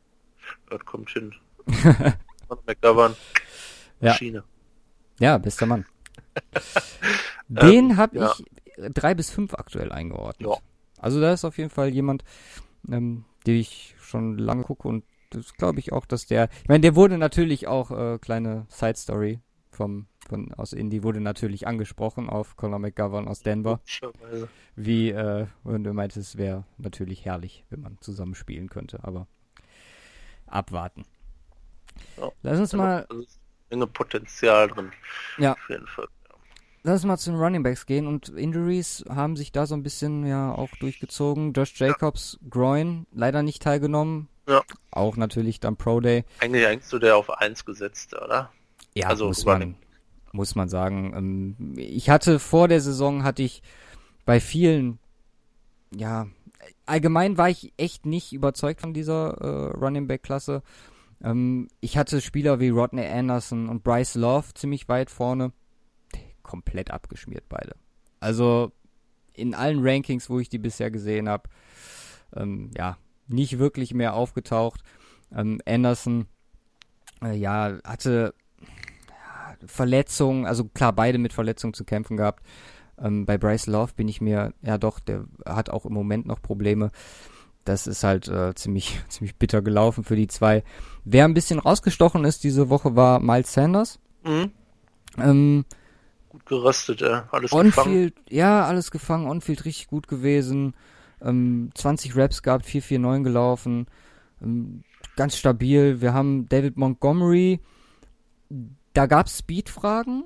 [0.71, 1.35] Das kommt hin.
[2.67, 3.15] McGovern.
[4.01, 4.45] Maschine.
[5.19, 5.33] Ja.
[5.33, 5.85] ja, bester Mann.
[7.49, 8.35] Den ähm, habe ja.
[8.37, 10.49] ich drei bis fünf aktuell eingeordnet.
[10.49, 10.57] Ja.
[10.99, 12.25] Also da ist auf jeden Fall jemand,
[12.91, 16.81] ähm, den ich schon lange gucke und das glaube ich auch, dass der, ich meine,
[16.81, 19.41] der wurde natürlich auch, äh, kleine Side Story
[19.71, 23.81] vom, von, aus Indie wurde natürlich angesprochen auf Conor McGovern aus Denver.
[24.77, 29.27] Wie, äh, und du meintest, es wäre natürlich herrlich, wenn man zusammen spielen könnte, aber
[30.47, 31.05] abwarten.
[32.17, 32.31] Ja.
[32.43, 33.07] Lass uns mal.
[33.09, 33.25] Also,
[33.75, 34.91] Menge Potenzial drin.
[35.39, 35.53] Ja.
[35.53, 36.09] Auf jeden Fall
[36.85, 39.83] lass uns mal zu den Running Backs gehen und Injuries haben sich da so ein
[39.83, 41.53] bisschen ja auch durchgezogen.
[41.53, 42.49] Josh Jacobs, ja.
[42.51, 44.29] Groin, leider nicht teilgenommen.
[44.47, 44.62] Ja.
[44.91, 46.25] Auch natürlich dann Pro Day.
[46.41, 48.53] Eigentlich eigentlich so der auf 1 gesetzt, oder?
[48.95, 49.75] Ja, also muss man,
[50.33, 51.14] muss man sagen.
[51.16, 53.62] Ähm, ich hatte vor der Saison hatte ich
[54.27, 54.99] bei vielen,
[55.91, 56.27] ja,
[56.87, 60.62] allgemein war ich echt nicht überzeugt von dieser äh, Running Back Klasse.
[61.22, 65.53] Ähm, ich hatte Spieler wie Rodney Anderson und Bryce Love ziemlich weit vorne
[66.42, 67.74] komplett abgeschmiert, beide.
[68.20, 68.72] Also
[69.32, 71.49] in allen Rankings, wo ich die bisher gesehen habe,
[72.36, 74.82] ähm, ja, nicht wirklich mehr aufgetaucht.
[75.34, 76.26] Ähm, Anderson,
[77.22, 78.34] äh, ja, hatte
[79.08, 82.45] ja, Verletzungen, also klar, beide mit Verletzungen zu kämpfen gehabt.
[82.99, 86.41] Ähm, bei Bryce Love bin ich mir, ja doch, der hat auch im Moment noch
[86.41, 86.92] Probleme.
[87.64, 90.62] Das ist halt äh, ziemlich, ziemlich bitter gelaufen für die zwei.
[91.04, 93.99] Wer ein bisschen rausgestochen ist diese Woche war Miles Sanders.
[94.24, 94.53] Mhm.
[95.18, 95.64] Ähm,
[96.28, 98.28] gut geröstet, äh, alles Onfield, gefangen.
[98.36, 100.74] Ja, alles gefangen, Onfield richtig gut gewesen.
[101.22, 103.86] Ähm, 20 Raps gehabt, 4-4-9 gelaufen.
[104.42, 104.82] Ähm,
[105.16, 106.00] ganz stabil.
[106.00, 107.61] Wir haben David Montgomery.
[108.92, 110.24] Da gab es Speed-Fragen,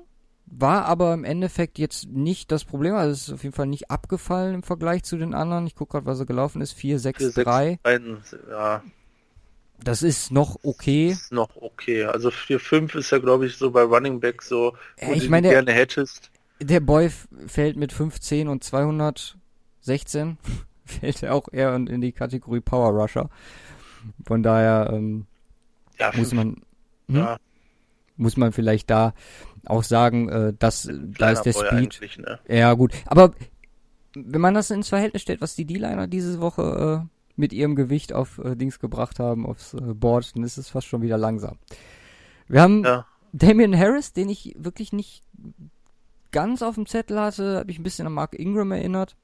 [0.51, 2.95] war aber im Endeffekt jetzt nicht das Problem.
[2.95, 5.67] Also es ist auf jeden Fall nicht abgefallen im Vergleich zu den anderen.
[5.67, 6.77] Ich gucke gerade, was er gelaufen ist.
[6.77, 7.77] 4-6-3.
[8.49, 8.83] Ja.
[9.83, 11.09] Das ist noch okay.
[11.09, 12.05] Ist noch okay.
[12.05, 15.49] Also 4-5 ist ja, glaube ich, so bei Running Back so, wo ich du meine,
[15.49, 16.31] gerne hättest.
[16.59, 17.09] Der Boy
[17.47, 20.37] fällt mit 15 und 216.
[20.85, 23.29] fällt er auch eher in, in, die Kategorie Power Rusher.
[24.25, 25.27] Von daher ähm,
[25.97, 26.61] ja, muss man.
[27.07, 27.15] Hm?
[27.15, 27.37] Ja.
[28.17, 29.13] muss man vielleicht da
[29.65, 32.17] auch sagen, äh, dass da ist der Speed.
[32.17, 32.39] Ne?
[32.47, 32.93] Ja, gut.
[33.05, 33.33] Aber
[34.15, 38.13] wenn man das ins Verhältnis stellt, was die D-Liner diese Woche äh, mit ihrem Gewicht
[38.13, 41.57] auf äh, Dings gebracht haben, aufs äh, Board, dann ist es fast schon wieder langsam.
[42.47, 43.05] Wir haben ja.
[43.31, 45.23] Damian Harris, den ich wirklich nicht
[46.31, 49.15] ganz auf dem Zettel hatte, habe ich ein bisschen an Mark Ingram erinnert.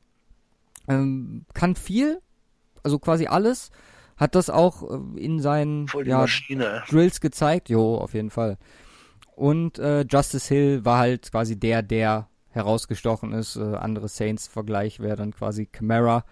[0.87, 2.21] Ähm, kann viel,
[2.83, 3.71] also quasi alles,
[4.17, 6.25] hat das auch äh, in seinen ja,
[6.87, 8.57] Drills gezeigt, jo, auf jeden Fall.
[9.35, 13.57] Und äh, Justice Hill war halt quasi der, der herausgestochen ist.
[13.57, 16.23] Äh, andere Saints-Vergleich wäre dann quasi Camara.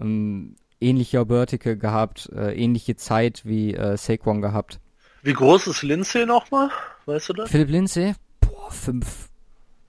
[0.00, 4.80] Ähm, ähnlicher Vertical gehabt, äh, ähnliche Zeit wie äh, Saquon gehabt.
[5.22, 6.70] Wie groß ist Lindsay nochmal?
[7.06, 7.50] Weißt du das?
[7.50, 8.14] Philipp Lindsay?
[8.40, 9.28] Boah, 5,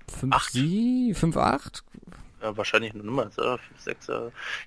[0.07, 1.83] 5, 5, 8?
[2.43, 4.07] Ja, wahrscheinlich nur Nummer, 5, 6.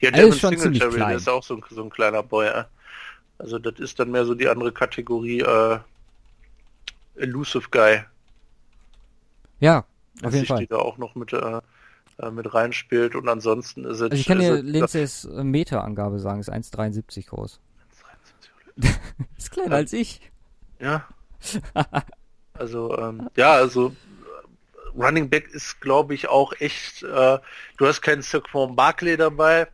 [0.01, 1.09] Ja, der ist schon ziemlich klein.
[1.09, 2.51] der ist auch so ein, so ein kleiner Boy.
[3.39, 5.79] Also das ist dann mehr so die andere Kategorie äh,
[7.17, 8.03] Elusive Guy.
[9.61, 9.85] Ja,
[10.23, 10.61] auf jeden Fall.
[10.61, 11.61] Die da auch noch mit, äh,
[12.19, 14.03] äh, mit reinspielt und ansonsten ist es...
[14.03, 17.61] Also ich kann dir Lindsays äh, Meterangabe sagen, ist 1,73 groß.
[18.79, 18.95] 1,73
[19.37, 19.77] ist kleiner ja.
[19.77, 20.21] als ich.
[20.79, 21.07] Ja.
[22.55, 23.95] also, ähm, ja, also
[24.97, 27.39] Running Back ist, glaube ich, auch echt, äh,
[27.77, 29.69] du hast keinen Saquon Barkley dabei,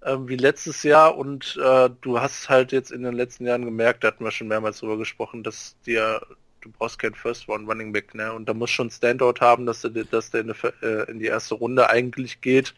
[0.00, 4.02] äh, wie letztes Jahr und äh, du hast halt jetzt in den letzten Jahren gemerkt,
[4.02, 6.22] da hatten wir schon mehrmals drüber gesprochen, dass dir
[6.62, 8.32] du brauchst keinen First One Running Back, ne?
[8.32, 11.26] Und da muss schon Standout haben, dass der, dass der in, die, äh, in die
[11.26, 12.74] erste Runde eigentlich geht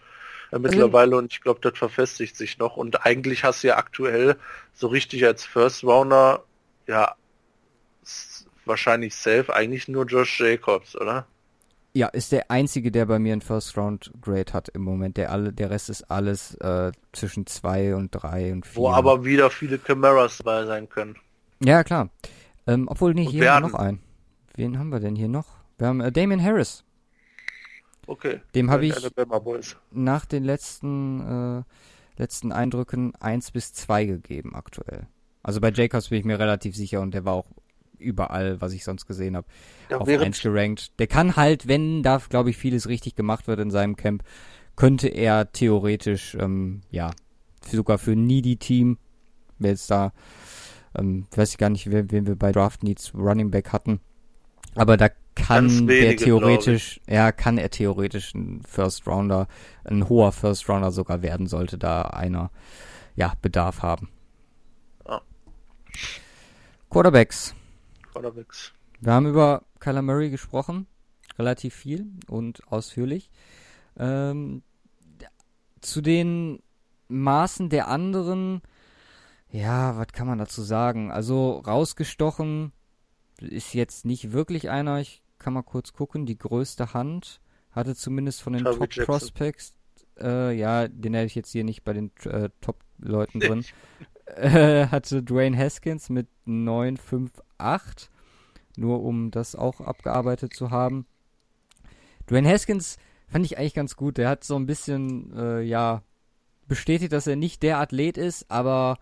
[0.51, 2.77] äh, mittlerweile und ich glaube, das verfestigt sich noch.
[2.77, 4.37] Und eigentlich hast du ja aktuell
[4.73, 6.45] so richtig als First Rounder
[6.87, 7.15] ja
[8.65, 11.27] wahrscheinlich safe eigentlich nur Josh Jacobs, oder?
[11.97, 15.17] Ja, ist der einzige, der bei mir ein First Round Grade hat im Moment.
[15.17, 18.77] Der alle, der Rest ist alles äh, zwischen zwei und drei und vier.
[18.77, 21.17] Wo aber wieder viele Cameras dabei sein können.
[21.61, 22.11] Ja, klar.
[22.67, 24.01] Ähm, obwohl, nee, hier haben wir noch einen.
[24.55, 25.47] Wen haben wir denn hier noch?
[25.79, 26.85] Wir haben äh, Damien Harris.
[28.07, 28.41] Okay.
[28.55, 28.95] Dem habe ich
[29.91, 35.07] nach den letzten, äh, letzten Eindrücken 1 bis 2 gegeben aktuell.
[35.43, 37.47] Also bei Jacobs bin ich mir relativ sicher und der war auch
[37.99, 39.47] überall, was ich sonst gesehen habe,
[39.91, 40.99] ja, auf 1 gerankt.
[40.99, 44.23] Der kann halt, wenn da, glaube ich, vieles richtig gemacht wird in seinem Camp,
[44.77, 47.11] könnte er theoretisch, ähm, ja,
[47.71, 48.99] sogar für Needy Team,
[49.59, 50.13] wer jetzt da
[50.97, 54.01] ähm, weiß ich gar nicht, wen, wen wir bei Draft Needs Running Back hatten.
[54.75, 59.49] Aber da kann wenige, der theoretisch, ja, kann er theoretisch ein First Rounder,
[59.85, 62.51] ein hoher First Rounder sogar werden, sollte da einer,
[63.17, 64.09] ja, Bedarf haben.
[65.07, 65.23] Ja.
[66.91, 67.55] Quarterbacks.
[68.13, 68.73] Quarterbacks.
[69.01, 70.87] Wir haben über Kyler Murray gesprochen,
[71.39, 73.31] relativ viel und ausführlich.
[73.97, 74.63] Ähm,
[75.81, 76.63] zu den
[77.09, 78.63] Maßen der anderen
[79.55, 81.13] ja, was kann man dazu sagen?
[81.13, 82.73] Also rausgestochen
[83.41, 84.99] ist jetzt nicht wirklich einer.
[84.99, 86.27] Ich kann mal kurz gucken.
[86.27, 87.41] Die größte Hand
[87.71, 89.05] hatte zumindest von den Top Jackson.
[89.05, 89.75] Prospects.
[90.19, 93.65] Äh, ja, den hätte ich jetzt hier nicht bei den äh, Top-Leuten drin.
[94.27, 98.11] äh, hatte Dwayne Haskins mit 958.
[98.77, 101.07] Nur um das auch abgearbeitet zu haben.
[102.29, 102.97] Dwayne Haskins
[103.29, 104.19] fand ich eigentlich ganz gut.
[104.19, 106.03] Der hat so ein bisschen, äh, ja,
[106.67, 108.99] bestätigt, dass er nicht der Athlet ist, aber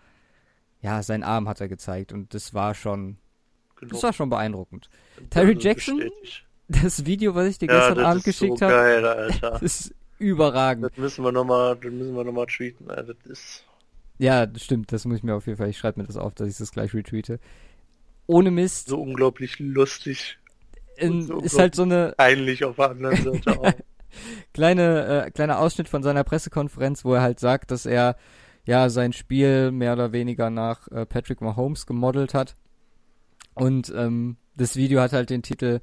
[0.82, 3.16] ja, sein Arm hat er gezeigt und das war schon,
[3.76, 3.92] Genug.
[3.92, 4.90] das war schon beeindruckend.
[5.30, 6.46] Terry Jackson, bestätigt.
[6.68, 10.84] das Video, was ich dir ja, gestern Abend geschickt so habe, ist überragend.
[10.84, 13.64] Das müssen wir nochmal, das müssen wir nochmal tweeten, das ist...
[14.18, 16.48] Ja, stimmt, das muss ich mir auf jeden Fall, ich schreibe mir das auf, dass
[16.48, 17.38] ich das gleich retweete.
[18.26, 18.88] Ohne Mist.
[18.88, 20.38] So unglaublich lustig.
[20.96, 22.14] In, so ist halt so eine...
[22.16, 23.72] Peinlich auf der anderen Seite auch.
[24.52, 28.16] Kleine, äh, kleiner Ausschnitt von seiner Pressekonferenz, wo er halt sagt, dass er
[28.64, 32.56] ja sein Spiel mehr oder weniger nach äh, Patrick Mahomes gemodelt hat.
[33.54, 35.80] Und ähm, das Video hat halt den Titel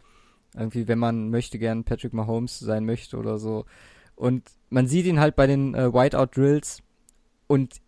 [0.56, 3.66] irgendwie, wenn man möchte gern Patrick Mahomes sein möchte oder so.
[4.16, 6.82] Und man sieht ihn halt bei den äh, Whiteout Drills
[7.48, 7.82] und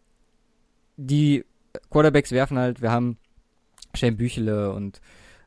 [0.97, 1.45] die
[1.89, 3.17] Quarterbacks werfen halt, wir haben
[3.93, 5.01] Shane Büchele und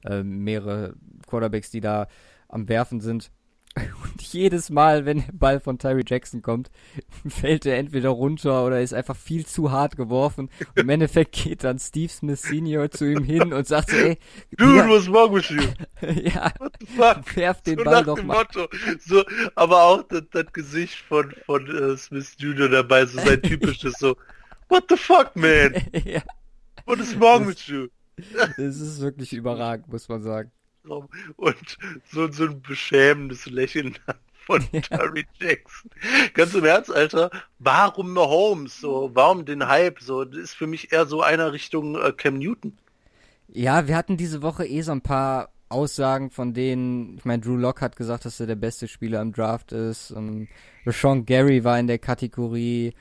[0.04, 0.94] äh, mehrere
[1.26, 2.08] Quarterbacks, die da
[2.48, 3.30] am Werfen sind.
[4.04, 6.70] Und jedes Mal, wenn der Ball von Tyree Jackson kommt,
[7.28, 10.48] fällt er entweder runter oder ist einfach viel zu hart geworfen.
[10.60, 14.18] Und Im Endeffekt geht dann Steve Smith Senior zu ihm hin und sagt so, ey,
[14.56, 15.62] Dude, was wrong with you?
[16.22, 16.52] ja,
[17.34, 18.38] werf den so Ball doch mal.
[18.38, 18.68] Motto.
[19.00, 19.24] So,
[19.56, 22.68] aber auch das, das Gesicht von, von uh, Smith Jr.
[22.68, 24.16] dabei, so sein typisches so,
[24.68, 25.74] what the fuck, man?
[26.04, 26.22] ja.
[26.86, 27.88] What is wrong das, with you?
[28.56, 30.52] Es ist wirklich überragend, muss man sagen
[30.84, 31.78] und
[32.10, 33.98] so, so ein beschämendes Lächeln
[34.46, 34.80] von ja.
[34.80, 35.90] Terry Jackson.
[36.34, 38.80] Ganz im Ernst, Alter, warum Mahomes?
[38.80, 40.00] So, warum den Hype?
[40.00, 42.76] So, das ist für mich eher so einer Richtung äh, Cam Newton.
[43.48, 47.56] Ja, wir hatten diese Woche eh so ein paar Aussagen von denen, ich meine, Drew
[47.56, 50.10] Locke hat gesagt, dass er der beste Spieler im Draft ist.
[50.10, 50.48] Und
[50.86, 52.94] Rashawn Gary war in der Kategorie.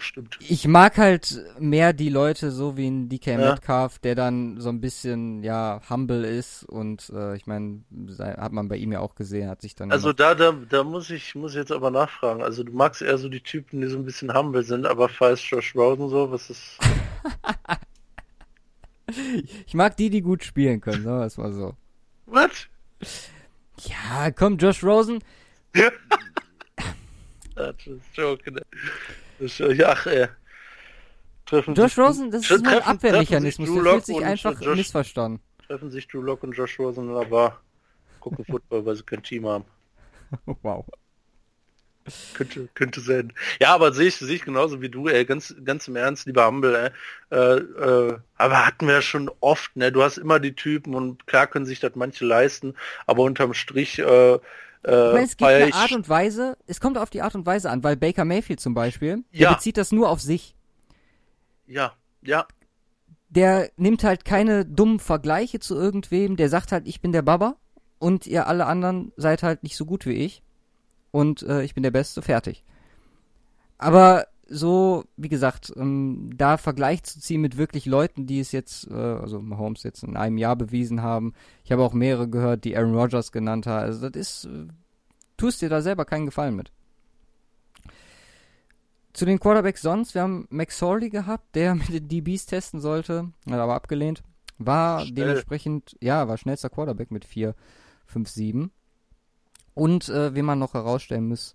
[0.00, 0.38] Stimmt.
[0.40, 3.38] Ich mag halt mehr die Leute so wie ein DK ja.
[3.38, 7.82] Metcalf, der dann so ein bisschen, ja, humble ist und äh, ich meine,
[8.18, 9.90] hat man bei ihm ja auch gesehen, hat sich dann.
[9.90, 12.42] Also da, da, da muss ich, muss jetzt aber nachfragen.
[12.42, 15.48] Also du magst eher so die Typen, die so ein bisschen humble sind, aber falls
[15.50, 16.78] Josh Rosen so, was ist.
[19.66, 21.74] ich mag die, die gut spielen können, sagen wir es mal so.
[22.26, 22.68] Was?
[23.80, 25.18] Ja, komm, Josh Rosen.
[25.74, 25.90] Ja.
[27.56, 28.52] das ist Joke,
[29.40, 30.28] ist, ja, ey.
[31.46, 35.40] Treffen Josh sich, Rosen, das ist nur ein Abwehrmechanismus, der fühlt sich einfach Josh, missverstanden.
[35.66, 37.60] Treffen sich Drew Lock und Josh Rosen in der Bar,
[38.20, 39.64] gucken Football, weil sie kein Team haben.
[40.62, 40.84] wow.
[42.34, 43.32] Könnte, könnte sein.
[43.60, 46.46] Ja, aber sehe ich, sehe ich genauso wie du, ey, ganz, ganz im Ernst, lieber
[46.46, 46.90] Humble, ey.
[47.36, 49.92] Äh, äh, aber hatten wir ja schon oft, ne?
[49.92, 52.74] Du hast immer die Typen und klar können sich das manche leisten,
[53.06, 54.38] aber unterm Strich, äh,
[54.84, 57.70] äh, meine, es gibt eine Art und Weise, es kommt auf die Art und Weise
[57.70, 60.54] an, weil Baker Mayfield zum Beispiel, der bezieht das nur auf sich.
[61.66, 61.92] Ja,
[62.22, 62.46] ja.
[63.28, 67.56] Der nimmt halt keine dummen Vergleiche zu irgendwem, der sagt halt, ich bin der Baba
[67.98, 70.42] und ihr alle anderen seid halt nicht so gut wie ich
[71.10, 72.64] und äh, ich bin der Beste, fertig.
[73.76, 78.90] Aber so, wie gesagt, ähm, da Vergleich zu ziehen mit wirklich Leuten, die es jetzt,
[78.90, 81.34] äh, also Mahomes jetzt in einem Jahr bewiesen haben.
[81.64, 83.84] Ich habe auch mehrere gehört, die Aaron Rodgers genannt haben.
[83.84, 84.68] Also das ist, äh,
[85.36, 86.72] tust dir da selber keinen Gefallen mit.
[89.12, 93.58] Zu den Quarterbacks sonst, wir haben McSorley gehabt, der mit den DBs testen sollte, hat
[93.58, 94.22] aber abgelehnt.
[94.56, 95.14] War Schnell.
[95.14, 97.54] dementsprechend, ja, war schnellster Quarterback mit 4,
[98.06, 98.70] 5, 7.
[99.74, 101.54] Und äh, wie man noch herausstellen muss,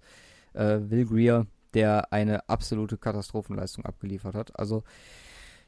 [0.53, 4.59] äh, Will Greer, der eine absolute Katastrophenleistung abgeliefert hat.
[4.59, 4.83] Also,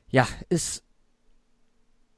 [0.10, 0.84] ja, es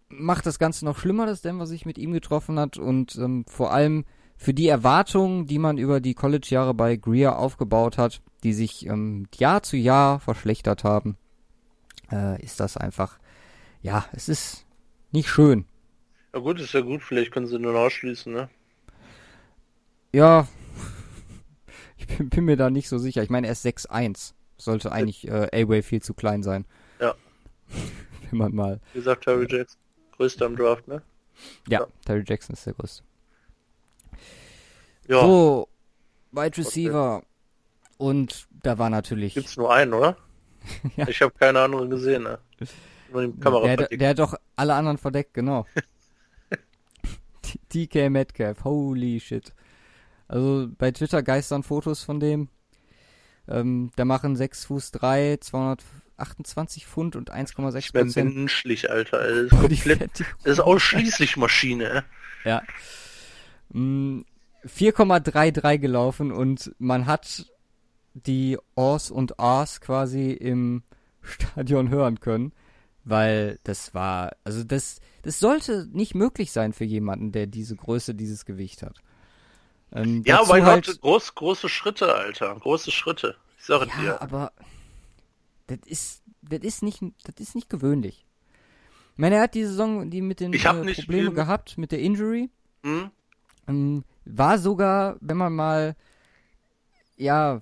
[0.09, 3.71] macht das Ganze noch schlimmer, dass Denver sich mit ihm getroffen hat und ähm, vor
[3.73, 4.05] allem
[4.37, 9.27] für die Erwartungen, die man über die College-Jahre bei Greer aufgebaut hat, die sich ähm,
[9.35, 11.17] Jahr zu Jahr verschlechtert haben,
[12.11, 13.19] äh, ist das einfach,
[13.81, 14.65] ja, es ist
[15.11, 15.65] nicht schön.
[16.33, 18.49] Ja gut, ist ja gut, vielleicht können sie nur ausschließen, ne?
[20.13, 20.47] Ja,
[22.07, 23.23] ich bin, bin, mir da nicht so sicher.
[23.23, 24.33] Ich meine, er ist 6'1.
[24.57, 26.65] Sollte eigentlich äh, A-Way viel zu klein sein.
[26.99, 27.15] Ja.
[28.29, 28.79] Wenn man mal.
[28.93, 29.79] Wie gesagt, Terry Jackson.
[30.11, 31.01] Größter am Draft, ne?
[31.67, 33.03] Ja, ja, Terry Jackson ist der größte.
[35.07, 35.21] Ja.
[35.21, 35.67] So,
[36.31, 37.17] Wide Receiver.
[37.17, 37.25] Okay.
[37.97, 39.35] Und da war natürlich.
[39.35, 40.17] Gibt's nur einen, oder?
[40.95, 41.07] ja.
[41.07, 42.39] Ich habe keine anderen gesehen, ne?
[43.11, 45.65] Nur die Kamera der, der hat doch alle anderen verdeckt, genau.
[47.73, 49.53] DK Metcalf, holy shit.
[50.27, 52.49] Also bei Twitter geistern Fotos von dem.
[53.47, 58.35] Ähm, der machen 6 Fuß 3, 228 Pfund und 1,6 Prozent.
[58.35, 59.19] menschlich, Alter.
[59.27, 62.03] Das ist, komplett, das ist ausschließlich Maschine.
[62.43, 62.61] Ja.
[63.73, 67.45] 4,33 mm, gelaufen und man hat
[68.13, 70.83] die Ors und Ars quasi im
[71.21, 72.53] Stadion hören können,
[73.03, 78.15] weil das war, also das, das sollte nicht möglich sein für jemanden, der diese Größe,
[78.15, 79.01] dieses Gewicht hat.
[79.93, 82.55] Ähm, ja, mein halt, Gott, groß, große Schritte, Alter.
[82.55, 83.35] Große Schritte.
[83.57, 84.21] Ich sage ja, dir.
[84.21, 84.51] aber
[85.67, 88.25] das ist, das ist nicht, das ist nicht gewöhnlich.
[89.13, 92.49] Ich meine, er hat die Saison, die mit den äh, Problemen gehabt, mit der Injury.
[92.83, 93.11] Hm?
[93.67, 95.95] Ähm, war sogar, wenn man mal,
[97.15, 97.61] ja,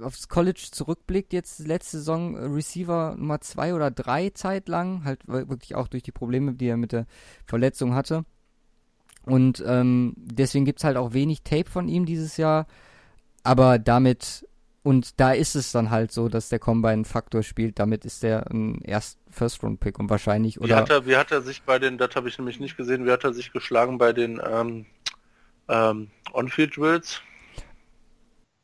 [0.00, 5.26] aufs College zurückblickt, jetzt letzte Saison äh, Receiver Nummer zwei oder drei Zeit lang, halt
[5.26, 7.06] wirklich auch durch die Probleme, die er mit der
[7.44, 8.24] Verletzung hatte.
[9.28, 12.66] Und ähm, deswegen gibt's halt auch wenig Tape von ihm dieses Jahr.
[13.42, 14.46] Aber damit,
[14.82, 17.78] und da ist es dann halt so, dass der Combine Faktor spielt.
[17.78, 20.68] Damit ist der ein erst First-Round-Pick und wahrscheinlich, oder?
[20.68, 23.04] Wie hat, er, wie hat er sich bei den, das habe ich nämlich nicht gesehen,
[23.04, 24.86] wie hat er sich geschlagen bei den ähm,
[25.68, 27.20] ähm, On-Field-Drills?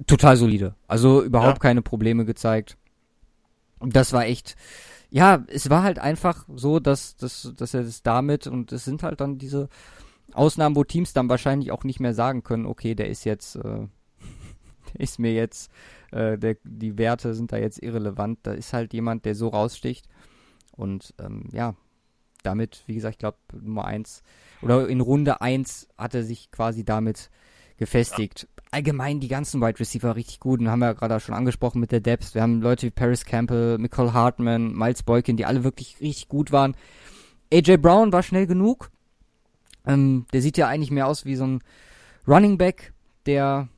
[0.07, 0.75] Total solide.
[0.89, 1.69] Also überhaupt ja.
[1.69, 2.79] keine Probleme gezeigt.
[3.81, 4.57] Das war echt,
[5.11, 9.03] ja, es war halt einfach so, dass, dass, dass er das damit und es sind
[9.03, 9.69] halt dann diese
[10.35, 13.87] Ausnahmen, wo Teams dann wahrscheinlich auch nicht mehr sagen können, okay, der ist jetzt, äh,
[14.99, 15.71] ist mir jetzt,
[16.13, 18.41] äh, der, die Werte sind da jetzt irrelevant.
[18.43, 20.07] Da ist halt jemand, der so raussticht.
[20.73, 21.75] Und ähm, ja,
[22.43, 24.23] damit, wie gesagt, ich glaube, Nummer eins
[24.63, 27.31] oder in Runde eins hat er sich quasi damit
[27.77, 28.49] gefestigt.
[28.71, 31.93] Allgemein die ganzen Wide Receiver richtig gut und haben wir ja gerade schon angesprochen mit
[31.93, 32.35] der Depth.
[32.35, 36.53] Wir haben Leute wie Paris Campbell, Nicole Hartman, Miles Boykin, die alle wirklich richtig gut
[36.53, 36.77] waren.
[37.53, 38.91] AJ Brown war schnell genug,
[39.87, 41.61] ähm, der sieht ja eigentlich mehr aus wie so ein
[42.27, 42.93] Running Back,
[43.27, 43.69] der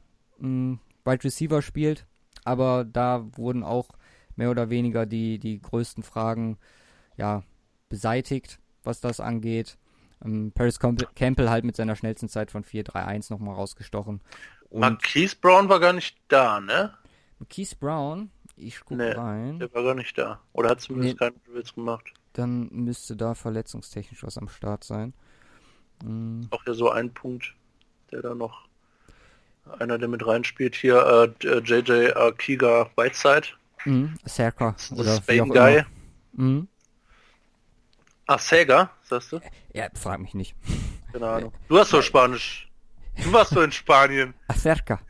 [0.40, 2.06] ähm, Wide Receiver spielt.
[2.44, 3.88] Aber da wurden auch
[4.36, 6.58] mehr oder weniger die, die größten Fragen
[7.16, 7.42] ja,
[7.88, 9.78] beseitigt, was das angeht.
[10.24, 14.20] Ähm, Paris Campbell halt mit seiner schnellsten Zeit von 4-3-1 nochmal rausgestochen.
[14.68, 16.94] Und Marquise Brown war gar nicht da, ne?
[17.38, 19.58] Marquise Brown, ich gucke nee, rein.
[19.58, 20.40] Der war gar nicht da.
[20.52, 22.12] Oder hat zumindest nee, keinen Drills gemacht.
[22.32, 25.14] Dann müsste da verletzungstechnisch was am Start sein.
[26.04, 26.48] Mhm.
[26.50, 27.54] Auch ja so ein Punkt,
[28.10, 28.66] der da noch
[29.78, 33.48] einer, der mit reinspielt hier, äh, JJ äh, Kiga Whiteside.
[33.84, 34.14] Mhm.
[34.24, 35.84] Serka oder Spain Guy.
[36.32, 36.68] Mhm.
[38.26, 39.40] Ach, Sega, sagst du?
[39.72, 40.56] Ja, frag mich nicht.
[41.12, 41.52] Keine Ahnung.
[41.68, 42.68] Du hast doch Spanisch.
[43.22, 44.34] Du warst doch in Spanien.
[44.48, 45.00] Acerca.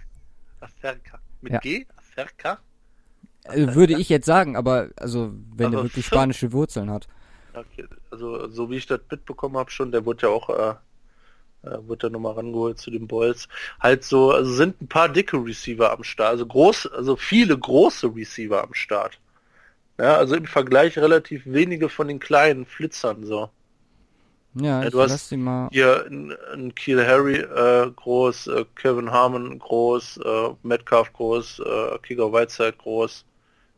[0.61, 1.19] Acerca.
[1.41, 1.59] Mit ja.
[1.61, 1.87] G?
[1.97, 2.59] Acerca?
[3.45, 3.71] Acerca?
[3.71, 7.09] Äh, würde ich jetzt sagen, aber also wenn also, er wirklich spanische Wurzeln hat.
[7.57, 10.75] Okay, also so wie ich das mitbekommen habe schon, der wurde ja auch äh,
[11.67, 13.49] äh, wird da nochmal rangeholt zu den Boys.
[13.81, 18.15] Halt so, also sind ein paar dicke Receiver am Start, also groß, also viele große
[18.15, 19.19] Receiver am Start.
[19.99, 23.51] Ja, also im Vergleich relativ wenige von den kleinen Flitzern so.
[24.55, 25.69] Ja, ja du hast mal...
[25.73, 32.33] hier ein Kiel Harry äh, groß, äh, Kevin Harmon groß, äh, Metcalf groß, äh, Kicker
[32.33, 33.25] Whiteside groß.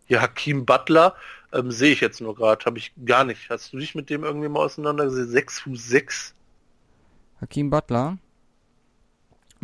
[0.06, 1.14] Hier Hakim Butler
[1.52, 3.48] ähm, sehe ich jetzt nur gerade, habe ich gar nicht.
[3.50, 5.32] Hast du dich mit dem irgendwie mal auseinandergesetzt?
[5.32, 6.34] 6 Fuß 6.
[7.40, 8.18] Hakim Butler.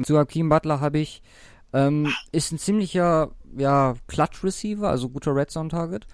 [0.02, 1.22] Zu Hakim Butler habe ich,
[1.72, 6.06] ähm, ist ein ziemlicher, ja, Clutch-Receiver, also guter Red Zone-Target.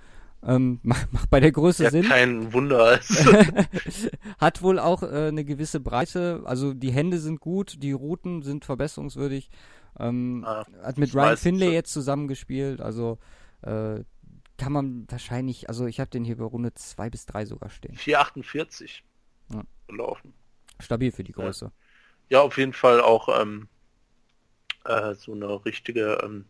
[0.42, 2.04] Ähm, macht bei der Größe ja, Sinn.
[2.04, 2.98] Kein Wunder.
[4.38, 6.42] Hat wohl auch äh, eine gewisse Breite.
[6.44, 9.50] Also die Hände sind gut, die Routen sind verbesserungswürdig.
[9.98, 12.80] Ähm, ah, hat mit Ryan Finlay jetzt zusammengespielt.
[12.80, 13.18] Also
[13.62, 14.00] äh,
[14.60, 17.96] kann man wahrscheinlich, also ich habe den hier bei Runde 2 bis 3 sogar stehen.
[17.96, 19.00] 4,48
[19.54, 19.62] ja.
[19.88, 20.34] gelaufen.
[20.78, 21.72] Stabil für die Größe.
[22.28, 23.68] Ja, ja auf jeden Fall auch ähm,
[24.84, 26.44] äh, so eine richtige ähm,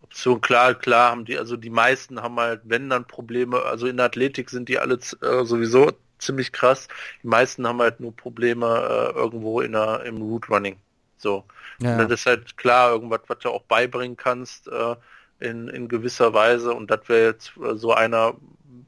[0.00, 0.40] Option.
[0.40, 4.06] Klar, klar haben die, also die meisten haben halt, wenn dann Probleme, also in der
[4.06, 6.88] Athletik sind die alle äh, sowieso ziemlich krass.
[7.22, 10.76] Die meisten haben halt nur Probleme äh, irgendwo in der, im Root Running.
[11.18, 11.44] So.
[11.80, 11.92] Ja.
[11.92, 14.96] Und das ist halt klar, irgendwas, was du auch beibringen kannst äh,
[15.40, 16.72] in, in gewisser Weise.
[16.72, 18.34] Und das wäre jetzt äh, so einer,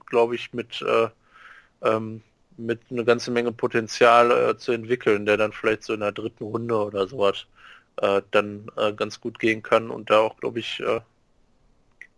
[0.07, 1.09] glaube ich, mit äh,
[1.83, 2.23] ähm,
[2.57, 6.45] mit einer ganze Menge Potenzial äh, zu entwickeln, der dann vielleicht so in der dritten
[6.45, 7.47] Runde oder sowas
[7.97, 11.01] äh, dann äh, ganz gut gehen kann und da auch, glaube ich, äh,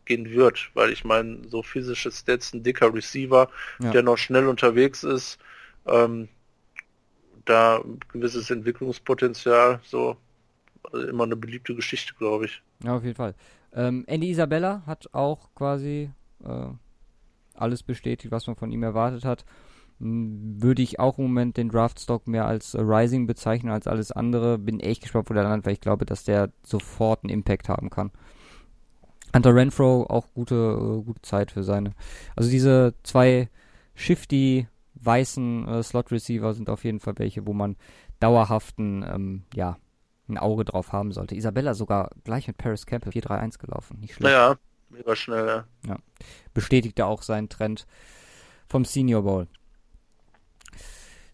[0.05, 3.49] gehen wird, weil ich meine, so physische Stats, ein dicker Receiver,
[3.79, 3.91] ja.
[3.93, 5.39] der noch schnell unterwegs ist,
[5.87, 6.29] ähm,
[7.45, 10.17] da gewisses Entwicklungspotenzial, so
[10.93, 12.63] also immer eine beliebte Geschichte, glaube ich.
[12.83, 13.35] Ja, auf jeden Fall.
[13.75, 16.11] Ähm, Andy Isabella hat auch quasi
[16.45, 16.67] äh,
[17.55, 19.45] alles bestätigt, was man von ihm erwartet hat
[20.05, 24.59] würde ich auch im Moment den Draftstock mehr als Rising bezeichnen als alles andere.
[24.59, 27.89] Bin echt gespannt, wo der landet, weil ich glaube, dass der sofort einen Impact haben
[27.89, 28.11] kann.
[29.35, 31.93] Hunter Renfro auch gute, äh, gute Zeit für seine.
[32.35, 33.49] Also diese zwei
[33.95, 37.77] shifty weißen äh, Slot Receiver sind auf jeden Fall welche, wo man
[38.19, 39.79] dauerhaften, ähm, ja,
[40.33, 41.35] ein Auge drauf haben sollte.
[41.35, 44.01] Isabella sogar gleich mit Paris Campbell 4-3-1 gelaufen.
[44.01, 44.33] Nicht schlecht.
[44.33, 44.57] Ja,
[44.89, 45.65] mega schnell, ja.
[45.87, 45.97] ja.
[46.55, 47.87] Bestätigte auch seinen Trend
[48.69, 49.49] vom Senior Bowl.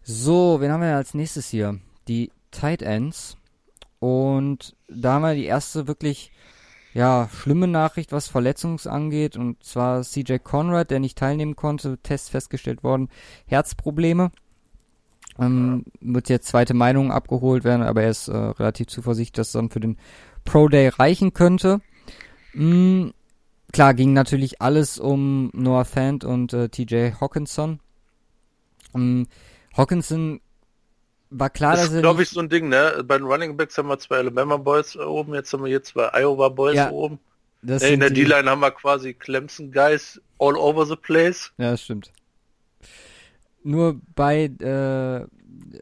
[0.03, 1.79] So, wen haben wir als nächstes hier?
[2.07, 3.37] Die Tight Ends.
[3.99, 6.31] Und da haben wir die erste wirklich,
[6.93, 9.37] ja, schlimme Nachricht, was Verletzungs angeht.
[9.37, 13.09] Und zwar CJ Conrad, der nicht teilnehmen konnte, Test festgestellt worden,
[13.45, 14.31] Herzprobleme.
[15.39, 19.53] Ähm, wird jetzt zweite Meinung abgeholt werden, aber er ist äh, relativ zuversichtlich, dass es
[19.53, 19.97] dann für den
[20.43, 21.79] Pro Day reichen könnte.
[22.53, 23.13] Mhm,
[23.71, 27.79] klar, ging natürlich alles um Noah Fant und äh, TJ Hawkinson.
[28.93, 29.27] Ähm,
[29.77, 30.41] Hawkinson
[31.29, 32.01] war klar, das dass er.
[32.01, 33.03] glaube ich, so ein Ding, ne?
[33.05, 36.09] Bei den Running Backs haben wir zwei Alabama Boys oben, jetzt haben wir hier zwei
[36.13, 37.19] Iowa Boys ja, oben.
[37.61, 41.51] In der D-Line haben wir quasi Clemson Guys all over the place.
[41.57, 42.11] Ja, das stimmt.
[43.63, 45.27] Nur bei äh,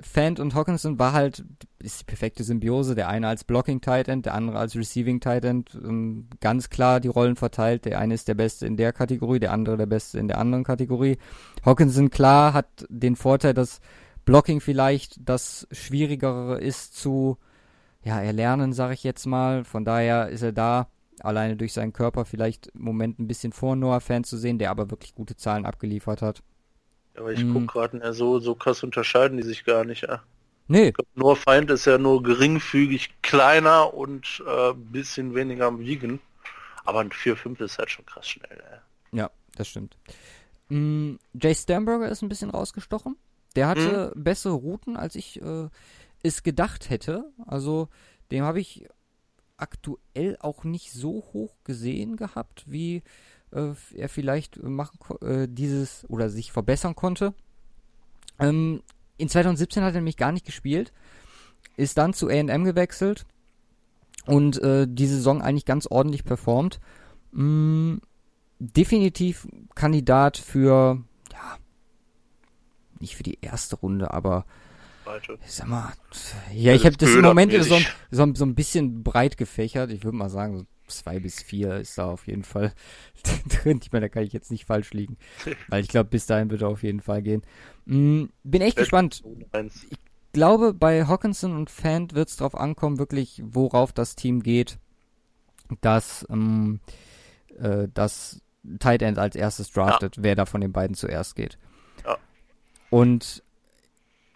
[0.01, 1.45] Fant und Hawkinson war halt
[1.79, 2.95] ist die perfekte Symbiose.
[2.95, 5.75] Der eine als Blocking Tight End, der andere als Receiving Tight End.
[5.75, 7.85] Ähm, ganz klar die Rollen verteilt.
[7.85, 10.63] Der eine ist der Beste in der Kategorie, der andere der Beste in der anderen
[10.63, 11.17] Kategorie.
[11.65, 13.79] Hawkinson klar hat den Vorteil, dass
[14.25, 17.37] Blocking vielleicht das Schwierigere ist zu
[18.03, 19.63] ja erlernen, sage ich jetzt mal.
[19.63, 20.87] Von daher ist er da
[21.19, 24.71] alleine durch seinen Körper vielleicht im Moment ein bisschen vor Noah Fan zu sehen, der
[24.71, 26.43] aber wirklich gute Zahlen abgeliefert hat.
[27.17, 27.53] Aber ich mhm.
[27.53, 30.03] guck gerade, so, so krass unterscheiden die sich gar nicht.
[30.03, 30.23] Ja.
[30.67, 30.91] Nee.
[30.91, 36.19] Glaub, nur Feind ist ja nur geringfügig kleiner und äh, bisschen weniger am Wiegen.
[36.85, 38.63] Aber ein 4-5 ist halt schon krass schnell.
[38.71, 39.19] Ey.
[39.19, 39.97] Ja, das stimmt.
[40.69, 43.17] Mhm, Jay Sternberger ist ein bisschen rausgestochen.
[43.55, 44.23] Der hatte mhm.
[44.23, 45.69] bessere Routen, als ich äh,
[46.23, 47.25] es gedacht hätte.
[47.45, 47.89] Also
[48.31, 48.87] dem habe ich
[49.57, 53.03] aktuell auch nicht so hoch gesehen gehabt, wie
[53.51, 57.33] äh, er vielleicht machen äh, dieses oder sich verbessern konnte.
[58.39, 58.81] Ähm,
[59.17, 60.93] in 2017 hat er nämlich gar nicht gespielt,
[61.75, 63.25] ist dann zu A&M gewechselt
[64.25, 66.79] und äh, die Saison eigentlich ganz ordentlich performt.
[67.31, 67.97] Mm,
[68.59, 71.57] definitiv Kandidat für, ja,
[72.99, 74.45] nicht für die erste Runde, aber
[75.45, 75.93] ich sag mal,
[76.53, 77.79] ja, ich habe das im Moment so,
[78.11, 79.89] so, so, ein bisschen breit gefächert.
[79.91, 82.73] Ich würde mal sagen, so zwei bis vier ist da auf jeden Fall
[83.63, 83.79] drin.
[83.81, 85.17] Ich meine, da kann ich jetzt nicht falsch liegen,
[85.67, 87.41] weil ich glaube, bis dahin wird er auf jeden Fall gehen.
[87.85, 89.23] Mm, bin echt gespannt.
[89.89, 89.99] Ich
[90.33, 94.79] glaube, bei Hawkinson und Fant wird es darauf ankommen, wirklich, worauf das Team geht,
[95.81, 96.79] dass ähm,
[97.57, 98.41] äh, das
[98.79, 100.23] Tight End als erstes draftet, ja.
[100.23, 101.57] wer da von den beiden zuerst geht.
[102.05, 102.17] Ja.
[102.89, 103.43] Und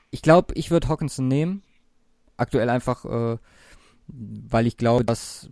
[0.09, 1.63] ich glaube, ich würde Hawkinson nehmen.
[2.37, 3.37] Aktuell einfach, äh,
[4.07, 5.49] weil ich glaube, dass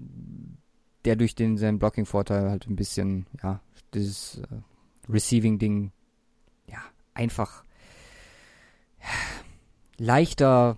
[1.10, 3.62] der durch den seinen Blocking-Vorteil halt ein bisschen, ja,
[3.96, 5.92] dieses äh, Receiving-Ding,
[6.68, 6.78] ja,
[7.16, 7.64] einfach
[9.98, 10.78] leichter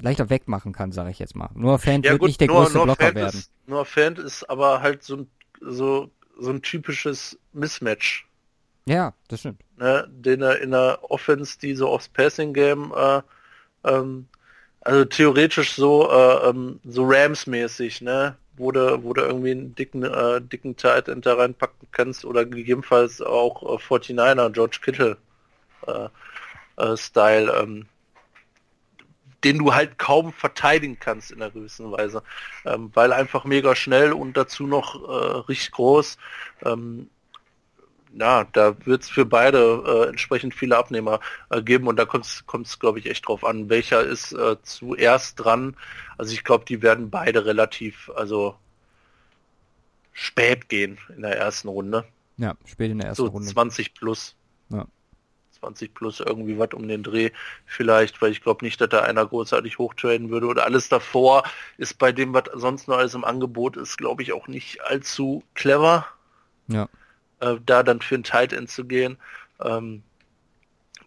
[0.00, 1.50] leichter wegmachen kann, sage ich jetzt mal.
[1.54, 3.38] Nur Fan ja, wird gut, nicht der nur, größte nur Blocker Fan werden.
[3.40, 5.30] Ist, nur Fan ist aber halt so ein,
[5.60, 6.08] so,
[6.38, 8.28] so ein typisches Mismatch.
[8.86, 9.60] Ja, das stimmt.
[9.76, 13.22] Ne, den er in der Offense, die so aufs Passing Game, äh,
[13.82, 14.28] ähm,
[14.82, 20.02] also theoretisch so, äh, ähm, so Rams-mäßig, ne, wo du, wo du irgendwie einen dicken,
[20.04, 25.16] äh, dicken Tight End da reinpacken kannst oder gegebenenfalls auch äh, 49er, George Kittle,
[25.86, 26.08] äh,
[26.76, 27.86] äh, Style, ähm,
[29.44, 32.22] den du halt kaum verteidigen kannst in einer gewissen Weise,
[32.64, 36.18] ähm, weil einfach mega schnell und dazu noch äh, richtig groß.
[36.64, 37.08] Ähm,
[38.12, 41.20] ja, da wird es für beide äh, entsprechend viele Abnehmer
[41.50, 45.40] äh, geben und da kommt es, glaube ich, echt drauf an, welcher ist äh, zuerst
[45.40, 45.76] dran.
[46.16, 48.56] Also ich glaube, die werden beide relativ, also
[50.12, 52.04] spät gehen in der ersten Runde.
[52.36, 53.48] Ja, spät in der ersten so Runde.
[53.48, 54.34] 20 plus.
[54.70, 54.86] Ja.
[55.60, 57.30] 20 plus irgendwie was um den Dreh
[57.66, 61.42] vielleicht, weil ich glaube nicht, dass da einer großartig hochtraden würde oder alles davor
[61.78, 65.42] ist bei dem, was sonst noch alles im Angebot ist, glaube ich auch nicht allzu
[65.54, 66.06] clever.
[66.68, 66.88] Ja.
[67.40, 69.16] Äh, da dann für ein Tight End zu gehen,
[69.60, 70.02] ähm,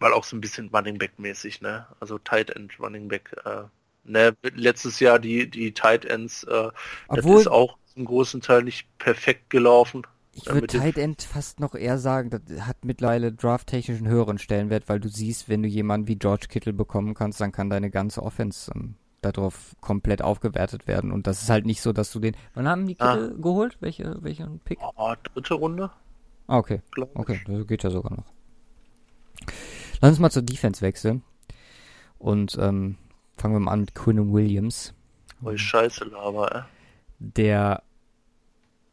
[0.00, 1.86] weil auch so ein bisschen Running Back mäßig, ne?
[2.00, 3.64] Also Tight End Running Back, äh,
[4.04, 4.34] ne?
[4.54, 6.70] Letztes Jahr die die Tight Ends, äh,
[7.08, 10.06] Obwohl, das ist auch zum großen Teil nicht perfekt gelaufen.
[10.34, 14.88] Ich würde Tight End fast noch eher sagen, das hat mittlerweile drafttechnisch einen höheren Stellenwert,
[14.88, 18.22] weil du siehst, wenn du jemanden wie George Kittle bekommen kannst, dann kann deine ganze
[18.22, 21.12] Offense ähm, darauf komplett aufgewertet werden.
[21.12, 22.34] Und das ist halt nicht so, dass du den.
[22.54, 23.12] Wann haben die ah.
[23.14, 23.42] Kittle ah.
[23.42, 23.76] geholt?
[23.80, 24.78] Welche, welchen Pick?
[24.96, 25.90] Oh, dritte Runde.
[26.52, 26.82] Ah, okay.
[27.14, 28.26] Okay, das geht ja sogar noch.
[30.02, 31.22] Lass uns mal zur Defense wechseln.
[32.18, 32.98] Und ähm,
[33.38, 34.92] fangen wir mal an mit Quinn Williams.
[35.42, 36.62] Oh, Scheiße, Lava, ey.
[37.20, 37.82] Der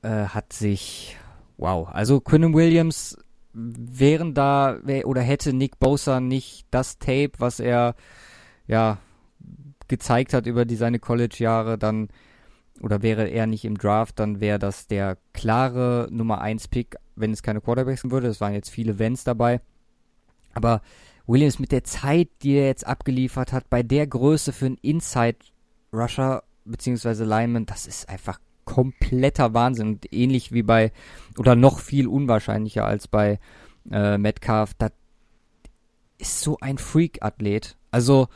[0.03, 1.17] äh, hat sich
[1.57, 1.89] wow.
[1.89, 3.17] Also Quinn Williams
[3.51, 7.93] wären da wär, oder hätte Nick Bosa nicht das Tape, was er
[8.67, 8.99] ja
[9.89, 12.07] gezeigt hat über die seine College-Jahre, dann
[12.81, 17.31] oder wäre er nicht im Draft, dann wäre das der klare Nummer 1 Pick, wenn
[17.31, 18.27] es keine Quarterbacks würde.
[18.27, 19.61] Es waren jetzt viele Wenns dabei.
[20.53, 20.81] Aber
[21.27, 25.37] Williams mit der Zeit, die er jetzt abgeliefert hat, bei der Größe für einen Inside
[25.93, 29.89] Rusher beziehungsweise Lineman, das ist einfach kompletter Wahnsinn.
[29.89, 30.91] Und ähnlich wie bei,
[31.37, 33.39] oder noch viel unwahrscheinlicher als bei
[33.91, 34.91] äh, Metcalf, das
[36.17, 37.77] ist so ein Freak-Athlet.
[37.91, 38.27] Also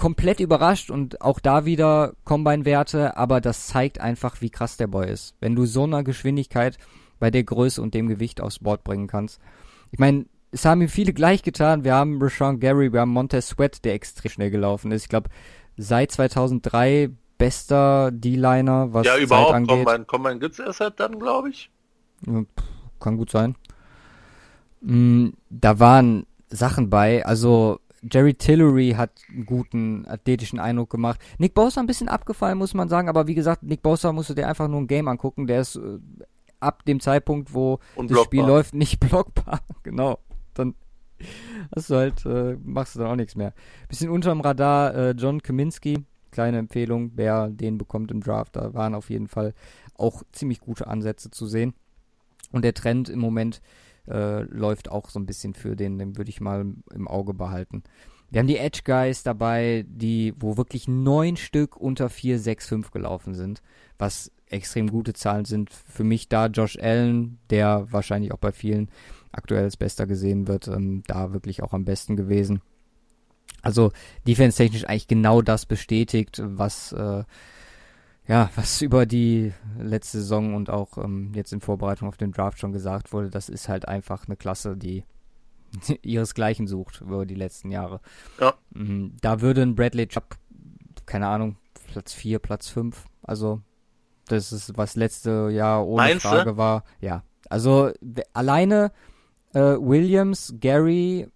[0.00, 5.10] komplett überrascht und auch da wieder Combine-Werte, aber das zeigt einfach, wie krass der Boy
[5.10, 5.34] ist.
[5.40, 6.78] Wenn du so eine Geschwindigkeit
[7.18, 9.40] bei der Größe und dem Gewicht aufs Board bringen kannst.
[9.90, 11.84] Ich meine, es haben ihm viele gleich getan.
[11.84, 15.02] Wir haben Rashawn Gary, wir haben Montez Sweat, der extrem schnell gelaufen ist.
[15.02, 15.28] Ich glaube,
[15.76, 19.84] seit 2003 bester D-Liner, was Ja, überhaupt, Zeit angeht.
[19.84, 21.70] Combine, Combine gibt's erst halt dann, glaube ich.
[23.00, 23.54] kann gut sein.
[24.80, 31.20] Mm, da waren Sachen bei, also Jerry Tillery hat einen guten athletischen Eindruck gemacht.
[31.38, 34.48] Nick Bosa ein bisschen abgefallen, muss man sagen, aber wie gesagt, Nick Bosa musste dir
[34.48, 35.98] einfach nur ein Game angucken, der ist äh,
[36.60, 39.60] ab dem Zeitpunkt, wo das Spiel läuft, nicht blockbar.
[39.82, 40.18] genau.
[40.54, 40.74] Dann
[41.74, 43.52] hast du halt, äh, machst du dann auch nichts mehr.
[43.88, 48.56] Bisschen unterm Radar, äh, John Kaminski, kleine Empfehlung, wer den bekommt im Draft.
[48.56, 49.54] Da waren auf jeden Fall
[49.94, 51.74] auch ziemlich gute Ansätze zu sehen.
[52.52, 53.60] Und der Trend im Moment
[54.08, 57.82] äh, läuft auch so ein bisschen für den, den würde ich mal im Auge behalten.
[58.30, 62.90] Wir haben die Edge Guys dabei, die, wo wirklich neun Stück unter 4, 6, 5
[62.92, 63.60] gelaufen sind,
[63.98, 65.70] was extrem gute Zahlen sind.
[65.70, 68.88] Für mich da Josh Allen, der wahrscheinlich auch bei vielen
[69.32, 72.60] aktuell als bester gesehen wird, ähm, da wirklich auch am besten gewesen.
[73.62, 73.92] Also
[74.26, 77.24] defense-technisch eigentlich genau das bestätigt, was äh,
[78.30, 82.60] ja, was über die letzte Saison und auch ähm, jetzt in Vorbereitung auf den Draft
[82.60, 85.02] schon gesagt wurde, das ist halt einfach eine Klasse, die
[86.02, 88.00] ihresgleichen sucht über die letzten Jahre.
[88.40, 88.54] Ja.
[88.72, 89.16] Mhm.
[89.20, 90.36] Da würde ein Bradley Chubb,
[91.06, 91.56] keine Ahnung,
[91.88, 93.62] Platz 4, Platz 5, also
[94.28, 96.56] das ist was letzte Jahr ohne Meinst Frage du?
[96.56, 96.84] war.
[97.00, 97.90] Ja, also
[98.32, 98.92] alleine
[99.54, 101.26] äh, Williams, Gary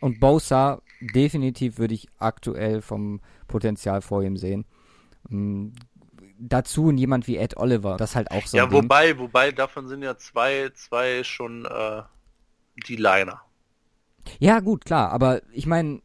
[0.00, 0.82] und Bosa
[1.14, 4.64] definitiv würde ich aktuell vom Potenzial vor ihm sehen.
[6.44, 8.56] Dazu jemand wie Ed Oliver, das halt auch so.
[8.56, 9.20] Ja, wobei, Ding.
[9.20, 12.02] wobei davon sind ja zwei, zwei schon äh,
[12.88, 13.42] die Liner.
[14.40, 16.02] Ja, gut, klar, aber ich meine,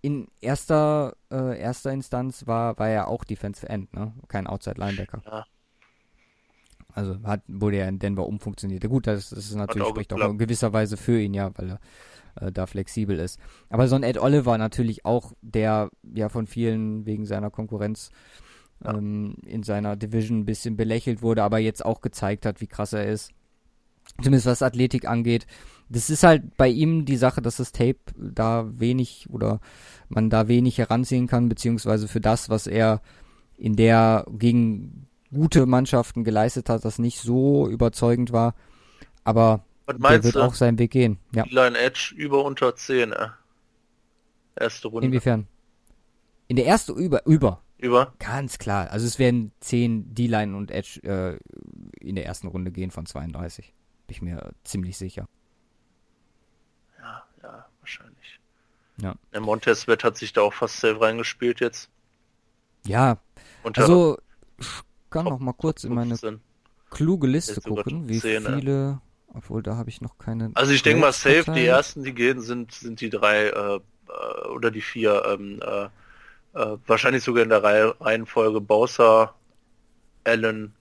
[0.00, 4.12] in erster, äh, erster Instanz war, war er auch Defensive End, ne?
[4.28, 5.22] Kein Outside Linebacker.
[5.24, 5.46] Ja.
[6.94, 8.86] Also hat, wurde er in Denver umfunktioniert.
[8.88, 11.70] Gut, das, das ist natürlich auch spricht auch in gewisser Weise für ihn, ja, weil
[11.70, 13.40] er äh, da flexibel ist.
[13.70, 18.10] Aber so ein Ed Oliver natürlich auch, der ja von vielen wegen seiner Konkurrenz
[18.84, 18.94] ja.
[18.94, 22.92] ähm, in seiner Division ein bisschen belächelt wurde, aber jetzt auch gezeigt hat, wie krass
[22.92, 23.32] er ist.
[24.18, 25.46] Zumindest was Athletik angeht
[25.92, 29.60] das ist halt bei ihm die Sache, dass das Tape da wenig oder
[30.08, 33.02] man da wenig heranziehen kann, beziehungsweise für das, was er
[33.58, 38.54] in der gegen gute Mannschaften geleistet hat, das nicht so überzeugend war.
[39.22, 41.18] Aber der wird auch seinen Weg gehen.
[41.34, 41.44] Ja.
[41.50, 43.28] Line Edge über unter 10, äh.
[44.56, 45.06] Erste Runde.
[45.06, 45.46] Inwiefern?
[46.48, 47.62] In der ersten über, über.
[47.82, 48.14] Über?
[48.18, 48.90] Ganz klar.
[48.90, 51.38] Also es werden 10 D-Line und Edge äh,
[52.00, 53.74] in der ersten Runde gehen von 32.
[54.06, 55.28] Bin ich mir ziemlich sicher
[57.82, 58.40] wahrscheinlich.
[59.00, 59.14] Ja.
[59.32, 61.90] Der Montez-Wett hat sich da auch fast safe reingespielt jetzt.
[62.86, 63.18] Ja,
[63.62, 64.18] Unter also
[64.58, 64.66] ich
[65.10, 66.16] kann noch mal kurz in meine
[66.90, 69.00] kluge Liste gucken, wie 10, viele,
[69.34, 70.50] obwohl da habe ich noch keine.
[70.54, 74.48] Also ich denke mal safe, die ersten, die gehen, sind sind die drei äh, äh,
[74.48, 75.88] oder die vier, ähm, äh,
[76.54, 79.34] äh, wahrscheinlich sogar in der Reihe, Reihenfolge Bowser,
[80.24, 80.72] Allen,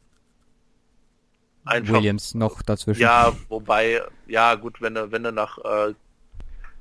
[1.65, 3.01] einfach, Williams noch dazwischen.
[3.01, 5.93] Ja, wobei, ja gut, wenn du wenn du nach äh,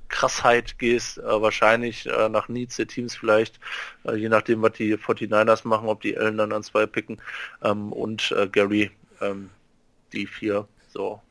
[0.09, 3.59] Krassheit gehst, äh, wahrscheinlich äh, nach Needs der Teams vielleicht,
[4.05, 7.21] äh, je nachdem, was die 49ers machen, ob die Ellen dann an zwei picken
[7.63, 8.91] ähm, und äh, Gary
[9.21, 9.51] ähm,
[10.13, 10.67] die vier.
[10.89, 11.23] So.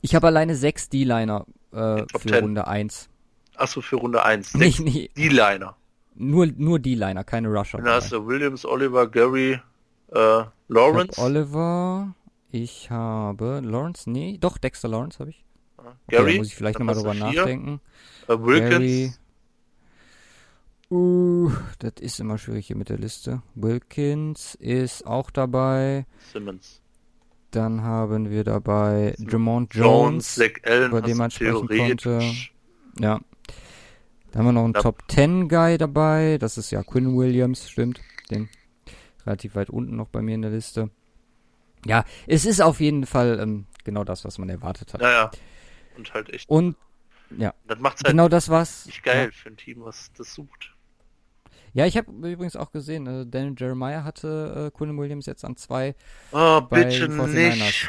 [0.00, 2.34] Ich habe alleine sechs D-Liner äh, für 10.
[2.36, 3.08] Runde 1.
[3.56, 4.54] Achso, für Runde 1.
[4.54, 5.16] Nicht, nicht.
[5.16, 5.76] D-Liner.
[6.14, 7.78] Nur, nur D-Liner, keine Rusher.
[7.78, 9.60] Dann hast du Williams, Oliver, Gary,
[10.12, 11.12] äh, Lawrence.
[11.12, 12.14] Ich Oliver,
[12.50, 15.44] ich habe Lawrence, nee, doch, Dexter Lawrence habe ich.
[15.76, 17.80] Okay, Gary, muss ich vielleicht nochmal drüber nachdenken.
[18.28, 18.70] Uh, Wilkins.
[18.70, 19.12] Gary,
[20.90, 23.42] uh, das ist immer schwierig hier mit der Liste.
[23.54, 26.06] Wilkins ist auch dabei.
[26.32, 26.82] Simmons.
[27.50, 32.20] Dann haben wir dabei Jamont Jones, Jones Allen, über den man sprechen konnte.
[32.98, 33.20] Ja.
[34.30, 34.80] Dann haben wir noch einen ja.
[34.80, 36.38] Top 10 Guy dabei.
[36.38, 38.00] Das ist ja Quinn Williams, stimmt.
[38.30, 38.48] Den
[39.26, 40.90] relativ weit unten noch bei mir in der Liste.
[41.86, 45.00] Ja, es ist auf jeden Fall ähm, genau das, was man erwartet hat.
[45.00, 45.30] Ja, ja.
[45.96, 46.48] Und halt echt.
[46.48, 46.76] Und
[47.36, 47.54] ja.
[47.66, 48.86] Das macht's halt genau das war's.
[48.86, 49.30] Nicht geil ja.
[49.32, 50.74] für ein Team, was das sucht.
[51.72, 55.56] Ja, ich habe übrigens auch gesehen, äh, Daniel Jeremiah hatte äh, Quinn Williams jetzt an
[55.56, 55.94] zwei.
[56.32, 57.88] Oh, bitte nicht.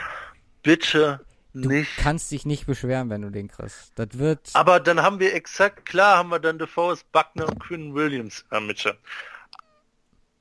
[0.62, 1.98] Bitte nicht.
[1.98, 3.92] Du kannst dich nicht beschweren, wenn du den kriegst.
[3.96, 4.50] Das wird.
[4.54, 8.48] Aber dann haben wir exakt, klar haben wir dann DeForest Buckner und Quinn Williams in
[8.52, 8.98] der Mitte.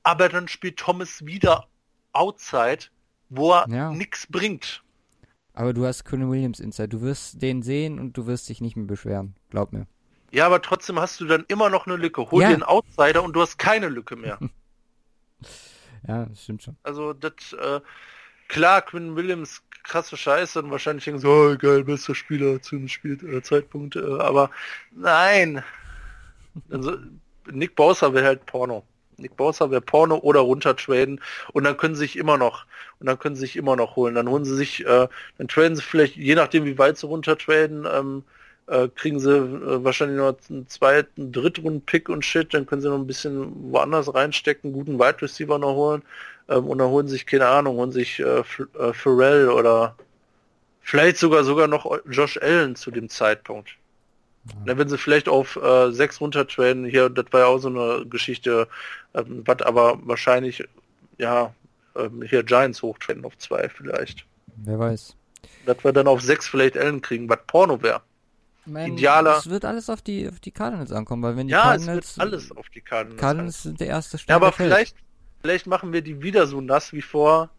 [0.03, 1.67] Aber dann spielt Thomas wieder
[2.13, 2.85] Outside,
[3.29, 3.91] wo er ja.
[3.91, 4.83] nichts bringt.
[5.53, 6.89] Aber du hast Quinn Williams Inside.
[6.89, 9.35] Du wirst den sehen und du wirst dich nicht mehr beschweren.
[9.49, 9.85] Glaub mir.
[10.31, 12.31] Ja, aber trotzdem hast du dann immer noch eine Lücke.
[12.31, 12.49] Hol ja.
[12.49, 14.39] dir einen Outsider und du hast keine Lücke mehr.
[16.07, 16.77] ja, das stimmt schon.
[16.83, 17.81] Also, das, äh,
[18.51, 22.89] klar, Quinn Williams, krasse Scheiße und wahrscheinlich denken so, oh, geil, bester Spieler zu einem
[22.89, 24.51] Spiel, äh, Zeitpunkt, äh, aber
[24.91, 25.63] nein.
[26.69, 26.97] Also,
[27.49, 28.83] Nick Bowser will halt Porno.
[29.17, 31.21] Nick Bosa wäre Porno oder runtertraden
[31.53, 32.65] und dann können sie sich immer noch
[32.99, 34.15] und dann können sie sich immer noch holen.
[34.15, 35.07] Dann holen sie sich, äh,
[35.37, 38.23] dann traden sie vielleicht, je nachdem wie weit sie runtertraden, ähm,
[38.67, 42.97] äh, kriegen sie äh, wahrscheinlich noch einen zweiten, Drittrunden-Pick und Shit, dann können sie noch
[42.97, 46.01] ein bisschen woanders reinstecken, guten Wide Receiver noch holen
[46.49, 49.95] ähm, und dann holen sich, keine Ahnung, holen sich äh, äh, Pharrell oder
[50.81, 53.69] vielleicht sogar sogar noch Josh Allen zu dem Zeitpunkt.
[54.65, 54.77] Ja.
[54.77, 58.67] Wenn sie vielleicht auf äh, sechs runtertraden, hier, das war ja auch so eine Geschichte,
[59.13, 60.63] ähm, was aber wahrscheinlich,
[61.17, 61.53] ja,
[61.95, 64.25] ähm, hier Giants hochtraden auf zwei vielleicht.
[64.57, 65.15] Wer weiß.
[65.65, 68.01] Dass wir dann auf sechs vielleicht Ellen kriegen, was Porno wäre.
[68.65, 69.37] Idealer.
[69.37, 72.11] Es wird alles auf die, auf die Cardinals ankommen, weil wenn die ja, Cardinals.
[72.11, 73.19] Es wird alles auf die Cardinals.
[73.19, 74.29] Cardinals sind der erste Start.
[74.29, 74.95] Ja, aber vielleicht,
[75.41, 77.49] vielleicht machen wir die wieder so nass wie vor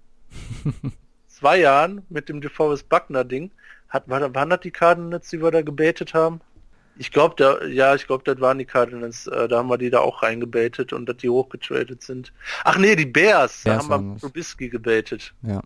[1.28, 3.50] zwei Jahren mit dem DeForest Buckner Ding.
[3.88, 6.40] Hat, war, waren das die Cardinals, die wir da gebetet haben?
[6.96, 9.26] Ich glaube, da, ja, ich glaube, das waren die Cardinals.
[9.26, 12.32] Äh, da haben wir die da auch reingebaitet und dass die hochgetradet sind.
[12.64, 13.62] Ach nee, die Bears.
[13.64, 15.34] Bears da haben wir Trubisky gebaitet.
[15.42, 15.62] Ja.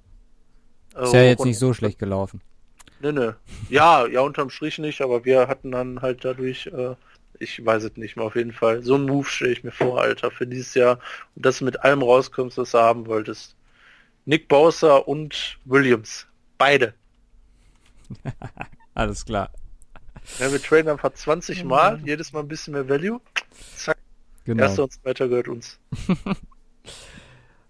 [0.95, 2.41] Äh, Ist ja jetzt nicht so schlecht gelaufen.
[3.01, 3.33] Nö, nö.
[3.69, 6.95] Ja, ja, unterm Strich nicht, aber wir hatten dann halt dadurch, äh,
[7.41, 8.83] ich weiß es nicht mehr auf jeden Fall.
[8.83, 10.99] So ein Move stelle ich mir vor, Alter, für dieses Jahr.
[11.35, 13.57] Und dass du mit allem rauskommst, was du haben wolltest.
[14.25, 16.27] Nick Bowser und Williams.
[16.59, 16.95] Beide.
[18.95, 19.51] Alles klar.
[20.39, 23.21] Ja, wir traden einfach 20 Mal, jedes Mal ein bisschen mehr Value.
[23.77, 23.99] Zack.
[24.45, 24.65] Genau.
[24.65, 25.79] Erster und zweiter gehört uns.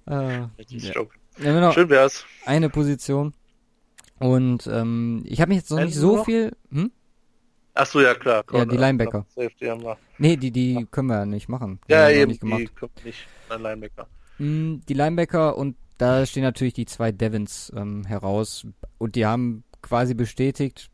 [0.08, 1.72] äh, ja.
[1.72, 2.24] Schön wär's.
[2.44, 3.34] Eine Position.
[4.18, 6.24] Und ähm, ich habe mich jetzt noch nicht so noch?
[6.24, 6.56] viel.
[6.70, 6.90] Hm?
[7.78, 8.42] Ach so, ja klar.
[8.52, 9.26] ja, die Linebacker.
[9.28, 9.98] Safety haben wir.
[10.16, 11.78] Nee, die, die können wir ja nicht machen.
[11.86, 12.60] Die ja, eben, nicht gemacht.
[12.60, 14.06] die kommt nicht an Linebacker.
[14.38, 18.66] Hm, die Linebacker und da stehen natürlich die zwei Devons ähm, heraus
[18.96, 20.90] und die haben quasi bestätigt,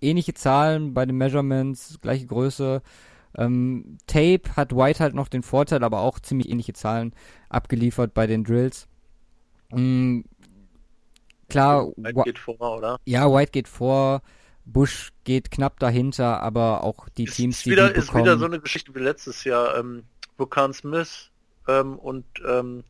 [0.00, 2.82] ähnliche Zahlen bei den Measurements, gleiche Größe.
[3.36, 7.12] Ähm, Tape hat White halt noch den Vorteil, aber auch ziemlich ähnliche Zahlen
[7.48, 8.86] abgeliefert bei den Drills.
[9.72, 10.24] Mhm,
[11.48, 11.88] klar.
[11.96, 13.00] White geht vor, oder?
[13.04, 14.22] Ja, White geht vor.
[14.64, 18.38] Bush geht knapp dahinter, aber auch die ist Teams, die wieder, die bekommen, Ist wieder
[18.38, 19.76] so eine Geschichte wie letztes Jahr.
[19.76, 20.04] Ähm,
[20.36, 21.30] Vulcan Smith
[21.68, 22.84] ähm, und ähm,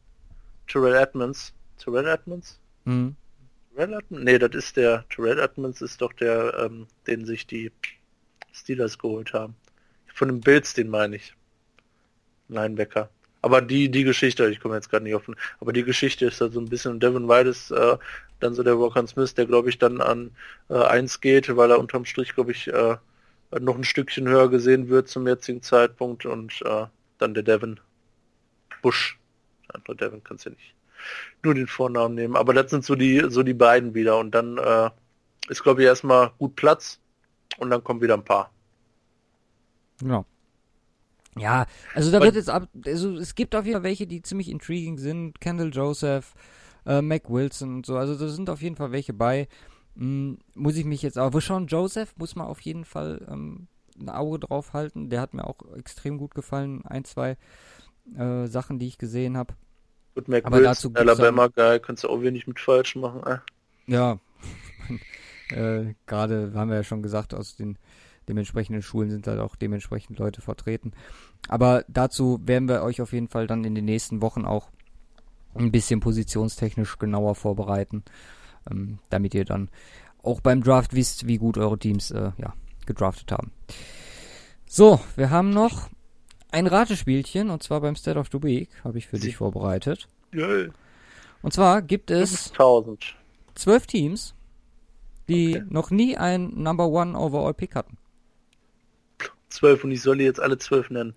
[0.68, 1.52] Terrell Edmonds.
[1.78, 2.58] Terrell Edmonds?
[2.84, 3.16] Mhm.
[3.74, 4.24] Terrell Edmonds?
[4.24, 5.04] Nee, das ist der.
[5.08, 7.70] Terrell Edmonds ist doch der, ähm, den sich die
[8.52, 9.56] Steelers geholt haben.
[10.14, 11.34] Von den Bills, den meine ich.
[12.48, 13.10] Linebacker.
[13.42, 16.48] Aber die, die Geschichte, ich komme jetzt gerade nicht offen, aber die Geschichte ist da
[16.48, 17.98] so ein bisschen, Devin White ist äh,
[18.44, 20.30] dann so der Walker Smith, der glaube ich dann an
[20.68, 22.96] äh, 1 geht, weil er unterm Strich, glaube ich, äh,
[23.60, 26.86] noch ein Stückchen höher gesehen wird zum jetzigen Zeitpunkt und äh,
[27.18, 27.80] dann der Devin
[28.82, 29.18] Bush.
[29.68, 30.74] Andere Devin kannst du ja nicht
[31.42, 34.58] nur den Vornamen nehmen, aber das sind so die, so die beiden wieder und dann
[34.58, 34.90] äh,
[35.48, 37.00] ist glaube ich erstmal gut Platz
[37.58, 38.50] und dann kommen wieder ein paar.
[40.00, 40.24] Genau.
[41.36, 44.48] Ja, also da wird jetzt ab, also es gibt auf jeden Fall welche, die ziemlich
[44.48, 45.40] intriguing sind.
[45.40, 46.34] Kendall Joseph,
[46.86, 47.96] äh, Mac Wilson und so.
[47.96, 49.48] Also da sind auf jeden Fall welche bei.
[49.96, 51.32] Hm, muss ich mich jetzt auch.
[51.32, 55.10] Wo schon Joseph muss man auf jeden Fall ähm, ein Auge drauf halten.
[55.10, 56.84] Der hat mir auch extrem gut gefallen.
[56.84, 57.36] Ein, zwei
[58.16, 59.54] äh, Sachen, die ich gesehen habe.
[60.14, 63.38] Gut, Mac Aber Wilson, Alabama Guy, kannst du auch wenig mit falsch machen, äh?
[63.86, 64.18] Ja.
[65.50, 67.78] äh, Gerade haben wir ja schon gesagt, aus den
[68.28, 70.92] dementsprechenden Schulen sind halt auch dementsprechend Leute vertreten.
[71.48, 74.70] Aber dazu werden wir euch auf jeden Fall dann in den nächsten Wochen auch
[75.54, 78.04] ein bisschen positionstechnisch genauer vorbereiten,
[78.70, 79.68] ähm, damit ihr dann
[80.22, 82.54] auch beim Draft wisst, wie gut eure Teams äh, ja,
[82.86, 83.52] gedraftet haben.
[84.66, 85.88] So, wir haben noch
[86.50, 90.08] ein Ratespielchen und zwar beim State of the Week habe ich für dich vorbereitet.
[91.42, 93.16] Und zwar gibt es 1000.
[93.54, 94.34] zwölf Teams,
[95.28, 95.66] die okay.
[95.68, 97.98] noch nie ein Number One Overall Pick hatten
[99.54, 101.14] zwölf und ich soll die jetzt alle zwölf nennen.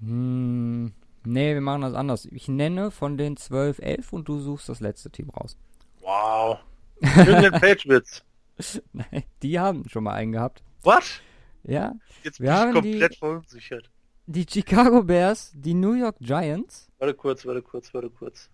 [0.00, 0.92] Hm,
[1.26, 2.26] nee, wir machen das anders.
[2.26, 5.56] Ich nenne von den zwölf elf und du suchst das letzte Team raus.
[6.00, 6.58] Wow.
[7.00, 8.22] New Patriots.
[8.92, 10.62] Nein, die haben schon mal einen gehabt.
[10.82, 11.20] Was?
[11.64, 11.94] Ja.
[12.22, 13.90] Jetzt bin wir ich haben komplett die, verunsichert.
[14.26, 16.88] Die Chicago Bears, die New York Giants.
[16.98, 18.48] Warte kurz, warte kurz, warte kurz.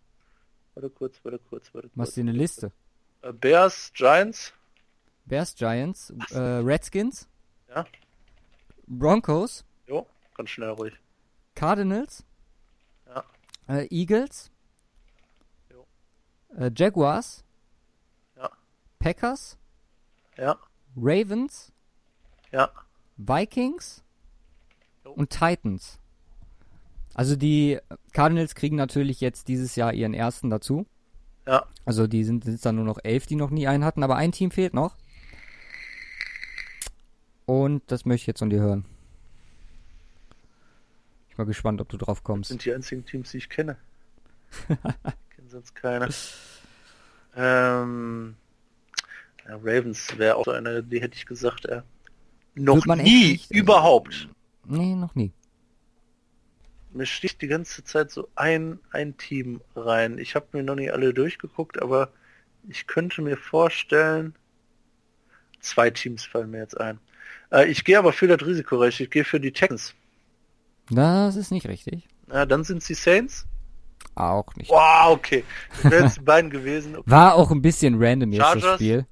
[0.75, 1.97] Warte kurz, warte kurz, warte kurz.
[1.97, 2.73] Machst du eine Liste?
[3.23, 4.53] Äh, Bears, Giants.
[5.27, 7.29] Bears, Giants, äh, Redskins.
[7.69, 7.85] Ja.
[8.87, 9.65] Broncos.
[9.87, 10.95] Jo, ganz schnell ruhig.
[11.55, 12.25] Cardinals.
[13.71, 14.51] Äh, Eagles.
[16.57, 17.45] Äh, Jaguars.
[18.37, 18.51] Ja.
[18.99, 19.59] Packers.
[20.37, 20.59] Ja.
[20.97, 21.73] Ravens.
[22.51, 22.71] Ja.
[23.17, 24.03] Vikings.
[25.05, 25.13] Jo.
[25.13, 26.01] Und Titans.
[27.15, 27.79] Also die
[28.13, 30.87] Cardinals kriegen natürlich jetzt dieses Jahr ihren ersten dazu.
[31.47, 31.67] Ja.
[31.85, 34.33] Also die sind, sind dann nur noch elf, die noch nie einen hatten, aber ein
[34.33, 34.97] Team fehlt noch.
[37.47, 38.85] Und das möchte ich jetzt von dir hören.
[41.41, 42.51] Ich mal gespannt, ob du drauf kommst.
[42.51, 43.79] Das sind die einzigen Teams, die ich kenne.
[44.69, 46.11] kenne sonst keiner.
[47.35, 48.37] Ähm,
[49.49, 51.81] ja, Ravens wäre auch so eine, die hätte ich gesagt, äh,
[52.57, 54.29] noch nie, nicht, überhaupt.
[54.67, 55.33] Nee, noch nie.
[56.93, 60.19] Mir sticht die ganze Zeit so ein, ein Team rein.
[60.19, 62.13] Ich habe mir noch nicht alle durchgeguckt, aber
[62.69, 64.35] ich könnte mir vorstellen,
[65.61, 66.99] zwei Teams fallen mir jetzt ein.
[67.51, 69.01] Äh, ich gehe aber für das Risikorecht.
[69.01, 69.95] Ich gehe für die Texans.
[70.91, 72.09] Das ist nicht richtig.
[72.33, 73.47] Ja, dann sind sie Saints.
[74.15, 74.71] Auch nicht.
[74.71, 75.45] Wow, okay.
[75.83, 76.97] Das wären die beiden gewesen.
[76.97, 77.11] Okay.
[77.11, 78.63] War auch ein bisschen random jetzt Chargers.
[78.63, 79.07] das Spiel.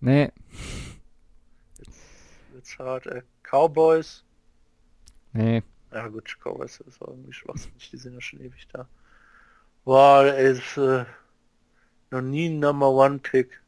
[0.00, 0.30] Nee.
[1.78, 1.98] Jetzt,
[2.54, 3.22] jetzt hart, ey.
[3.42, 4.24] Cowboys.
[5.32, 5.62] Nee.
[5.92, 7.90] Ja gut, Cowboys ist auch irgendwie schwachsinnig.
[7.90, 8.88] Die sind ja schon ewig da.
[9.84, 11.04] Wow, ey, ist äh,
[12.10, 13.60] noch nie ein Number One Pick.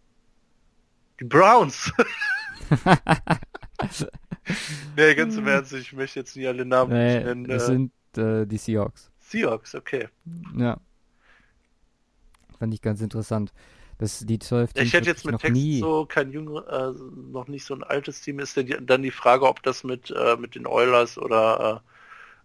[1.21, 1.93] Die Browns.
[4.97, 7.45] nee, ganz im Ernst, ich möchte jetzt nicht alle Namen nee, nennen.
[7.45, 9.11] Das äh, sind äh, die Seahawks.
[9.19, 10.09] Seahawks, okay.
[10.57, 10.79] Ja.
[12.59, 13.53] Fand ich ganz interessant.
[13.99, 15.81] Das, die 12 Teams Ich hätte jetzt mit Text nie.
[15.81, 16.93] so kein jünger, äh,
[17.33, 18.39] noch nicht so ein altes Team.
[18.39, 21.83] Ist denn dann die Frage, ob das mit, äh, mit den Oilers oder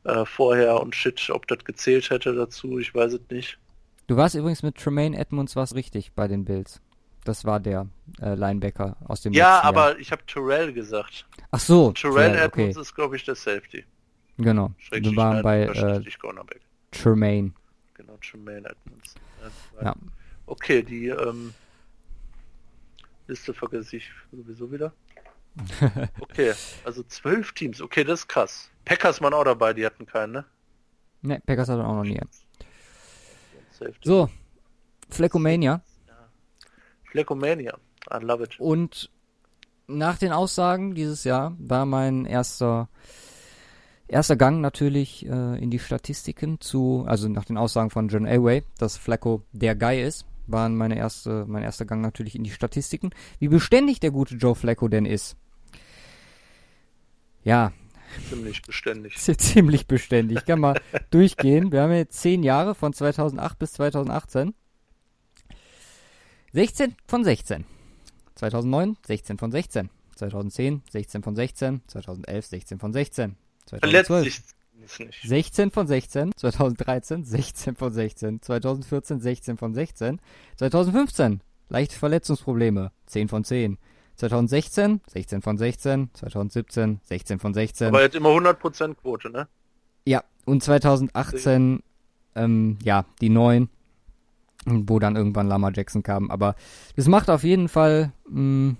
[0.03, 3.59] äh, äh, vorher und Shit, ob das gezählt hätte dazu, ich weiß es nicht.
[4.07, 6.81] Du warst übrigens mit Tremaine Edmonds was richtig bei den Bills.
[7.25, 7.87] Das war der
[8.21, 9.99] äh, Linebacker aus dem Ja, aber Jahr.
[9.99, 11.25] ich habe Terrell gesagt.
[11.51, 11.91] Ach so.
[11.91, 12.81] Terrell, Terrell Edmonds okay.
[12.81, 13.85] ist, glaube ich, der Safety.
[14.37, 14.71] Genau.
[14.91, 16.01] Wir waren bei äh,
[16.91, 17.53] Tremaine.
[17.93, 19.15] Genau, Tremaine Edmonds.
[19.81, 19.95] Ja.
[20.45, 21.53] Okay, die ähm,
[23.27, 24.93] Liste vergesse ich sowieso wieder.
[26.19, 27.81] okay, also zwölf Teams.
[27.81, 28.69] Okay, das ist krass.
[28.85, 30.45] Packers waren auch dabei, die hatten keinen, ne?
[31.21, 32.19] Ne, Packers hatten auch noch nie.
[34.03, 34.29] So,
[35.09, 35.81] Fleckomania.
[37.13, 37.77] Fleckomania,
[38.11, 38.59] I love it.
[38.59, 39.11] Und
[39.85, 42.89] nach den Aussagen dieses Jahr war mein erster
[44.07, 48.63] erster Gang natürlich äh, in die Statistiken zu, also nach den Aussagen von John Elway,
[48.79, 53.11] dass Flacco der Guy ist, waren meine erste, mein erster Gang natürlich in die Statistiken.
[53.37, 55.37] Wie beständig der gute Joe Flacco denn ist.
[57.43, 57.73] Ja,
[58.29, 59.17] Ziemlich beständig.
[59.37, 60.39] Ziemlich beständig.
[60.39, 60.79] Ich kann mal
[61.11, 61.71] durchgehen.
[61.71, 64.53] Wir haben jetzt zehn Jahre von 2008 bis 2018.
[66.53, 67.65] 16 von 16.
[68.35, 69.89] 2009 16 von 16.
[70.15, 71.81] 2010 16 von 16.
[71.87, 73.35] 2011 16 von 16.
[73.65, 74.43] 2012
[75.23, 76.31] 16 von 16.
[76.35, 78.41] 2013 16 von 16.
[78.43, 80.21] 2014 16 von 16.
[80.57, 83.79] 2015 leichte Verletzungsprobleme 10 von 10.
[84.17, 87.87] 2016, 16 von 16, 2017, 16 von 16.
[87.87, 89.47] Aber jetzt immer 100% Quote, ne?
[90.05, 91.81] Ja, und 2018,
[92.35, 93.69] ähm, ja, die 9,
[94.65, 96.31] wo dann irgendwann Lama Jackson kam.
[96.31, 96.55] Aber
[96.95, 98.77] das macht auf jeden Fall mh, mm,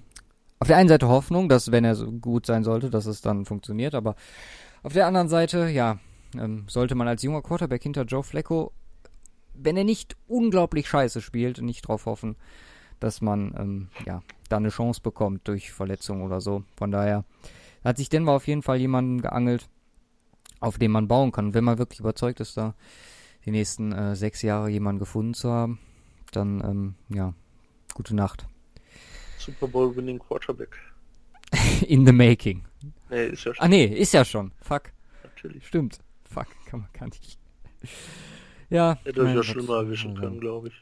[0.60, 3.46] auf der einen Seite Hoffnung, dass wenn er so gut sein sollte, dass es dann
[3.46, 3.96] funktioniert.
[3.96, 4.16] Aber
[4.82, 6.00] auf der anderen Seite, ja,
[6.40, 8.72] ähm, sollte man als junger Quarterback hinter Joe Flacco,
[9.54, 12.38] wenn er nicht unglaublich scheiße spielt, nicht drauf hoffen,
[13.00, 16.64] dass man ähm, ja da eine Chance bekommt durch Verletzung oder so.
[16.78, 17.26] Von daher
[17.84, 19.68] hat sich Denver auf jeden Fall jemanden geangelt,
[20.60, 21.54] auf den man bauen kann.
[21.54, 22.74] Wenn man wirklich überzeugt ist, da
[23.46, 25.80] die nächsten äh, sechs Jahre jemanden gefunden zu haben,
[26.32, 27.34] dann ähm, ja,
[27.94, 28.48] gute Nacht.
[29.38, 30.78] Super Bowl Winning Quarterback.
[31.88, 32.64] In the making.
[33.10, 33.66] Nee, ist ja schon.
[33.66, 34.52] Ah nee, ist ja schon.
[34.62, 34.92] Fuck.
[35.24, 35.68] Natürlich.
[35.68, 36.00] Stimmt.
[36.24, 37.38] Fuck, kann man gar nicht.
[38.70, 38.98] Ja.
[39.04, 40.74] Hätte euch ja schlimmer erwischen können, glaube ich.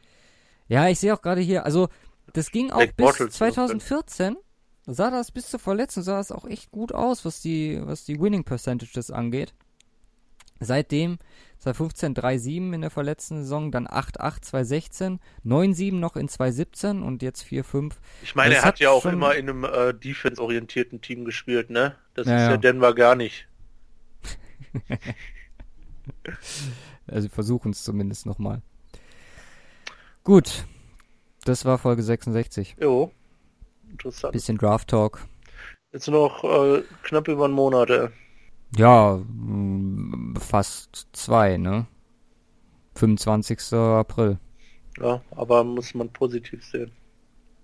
[0.68, 1.90] Ja, ich sehe auch gerade hier, also
[2.34, 4.38] das ging auch Black bis Bottles 2014.
[4.86, 8.20] Sah das bis zur Verletzung sah das auch echt gut aus, was die was die
[8.20, 9.54] Winning Percentages angeht.
[10.60, 11.18] Seitdem
[11.62, 17.44] 2015 3-7 in der verletzten Saison, dann 8-8 2016, 9-7 noch in 2017 und jetzt
[17.44, 17.94] 4-5.
[18.24, 21.96] Ich meine, das er hat, ja auch immer in einem äh, defense-orientierten Team gespielt, ne?
[22.16, 23.48] Das ja, ist ja, ja Denver gar nicht.
[27.08, 28.64] also versuchen es zumindest nochmal.
[30.24, 30.66] Gut,
[31.46, 32.78] das war Folge 66.
[32.80, 33.12] Jo.
[33.92, 34.34] Interessant.
[34.34, 35.28] Bisschen Draft Talk.
[35.92, 38.08] Jetzt noch äh, knapp über einen Monat, ey.
[38.76, 39.20] Ja,
[40.40, 41.88] fast zwei, ne?
[42.96, 43.74] 25.
[43.74, 44.38] April.
[45.00, 46.92] Ja, aber muss man positiv sehen.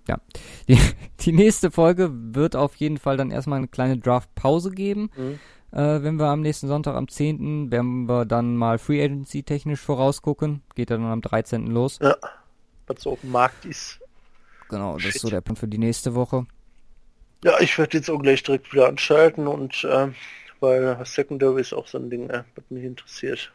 [0.08, 0.20] Ja.
[0.68, 0.80] Die,
[1.20, 5.10] die nächste Folge wird auf jeden Fall dann erstmal eine kleine Draft-Pause geben.
[5.16, 5.40] Mhm.
[5.78, 9.82] Äh, wenn wir am nächsten Sonntag, am 10., werden wir dann mal Free Agency technisch
[9.82, 10.62] vorausgucken.
[10.76, 11.68] Geht dann am 13.
[11.68, 12.00] los.
[12.02, 12.16] Ja
[12.88, 14.00] was so auf dem Markt ist.
[14.70, 15.16] Genau, das Shit.
[15.16, 16.46] ist so der Punkt für die nächste Woche.
[17.44, 20.08] Ja, ich werde jetzt auch gleich direkt wieder anschalten und äh,
[20.60, 23.52] weil Secondary ist auch so ein Ding, äh, was mich interessiert.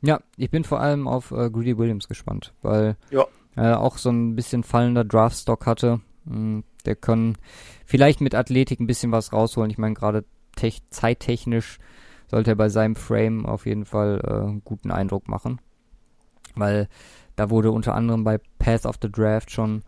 [0.00, 3.26] Ja, ich bin vor allem auf äh, Greedy Williams gespannt, weil ja.
[3.56, 6.00] er auch so ein bisschen fallender Draftstock hatte.
[6.26, 7.36] Hm, der kann
[7.84, 9.70] vielleicht mit Athletik ein bisschen was rausholen.
[9.70, 10.24] Ich meine, gerade
[10.90, 11.78] zeittechnisch
[12.28, 15.60] sollte er bei seinem Frame auf jeden Fall äh, einen guten Eindruck machen.
[16.54, 16.88] Weil
[17.36, 19.82] da wurde unter anderem bei Path of the Draft schon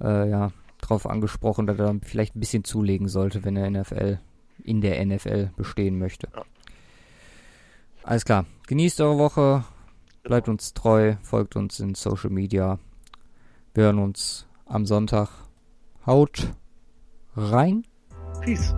[0.00, 4.18] äh, ja, drauf angesprochen, dass er vielleicht ein bisschen zulegen sollte, wenn er NFL
[4.66, 6.28] in der NFL bestehen möchte.
[6.34, 6.44] Ja.
[8.02, 8.46] Alles klar.
[8.66, 9.64] Genießt eure Woche,
[10.22, 12.78] bleibt uns treu, folgt uns in Social Media.
[13.74, 15.28] Wir hören uns am Sonntag.
[16.04, 16.52] Haut
[17.34, 17.84] rein.
[18.42, 18.72] Peace.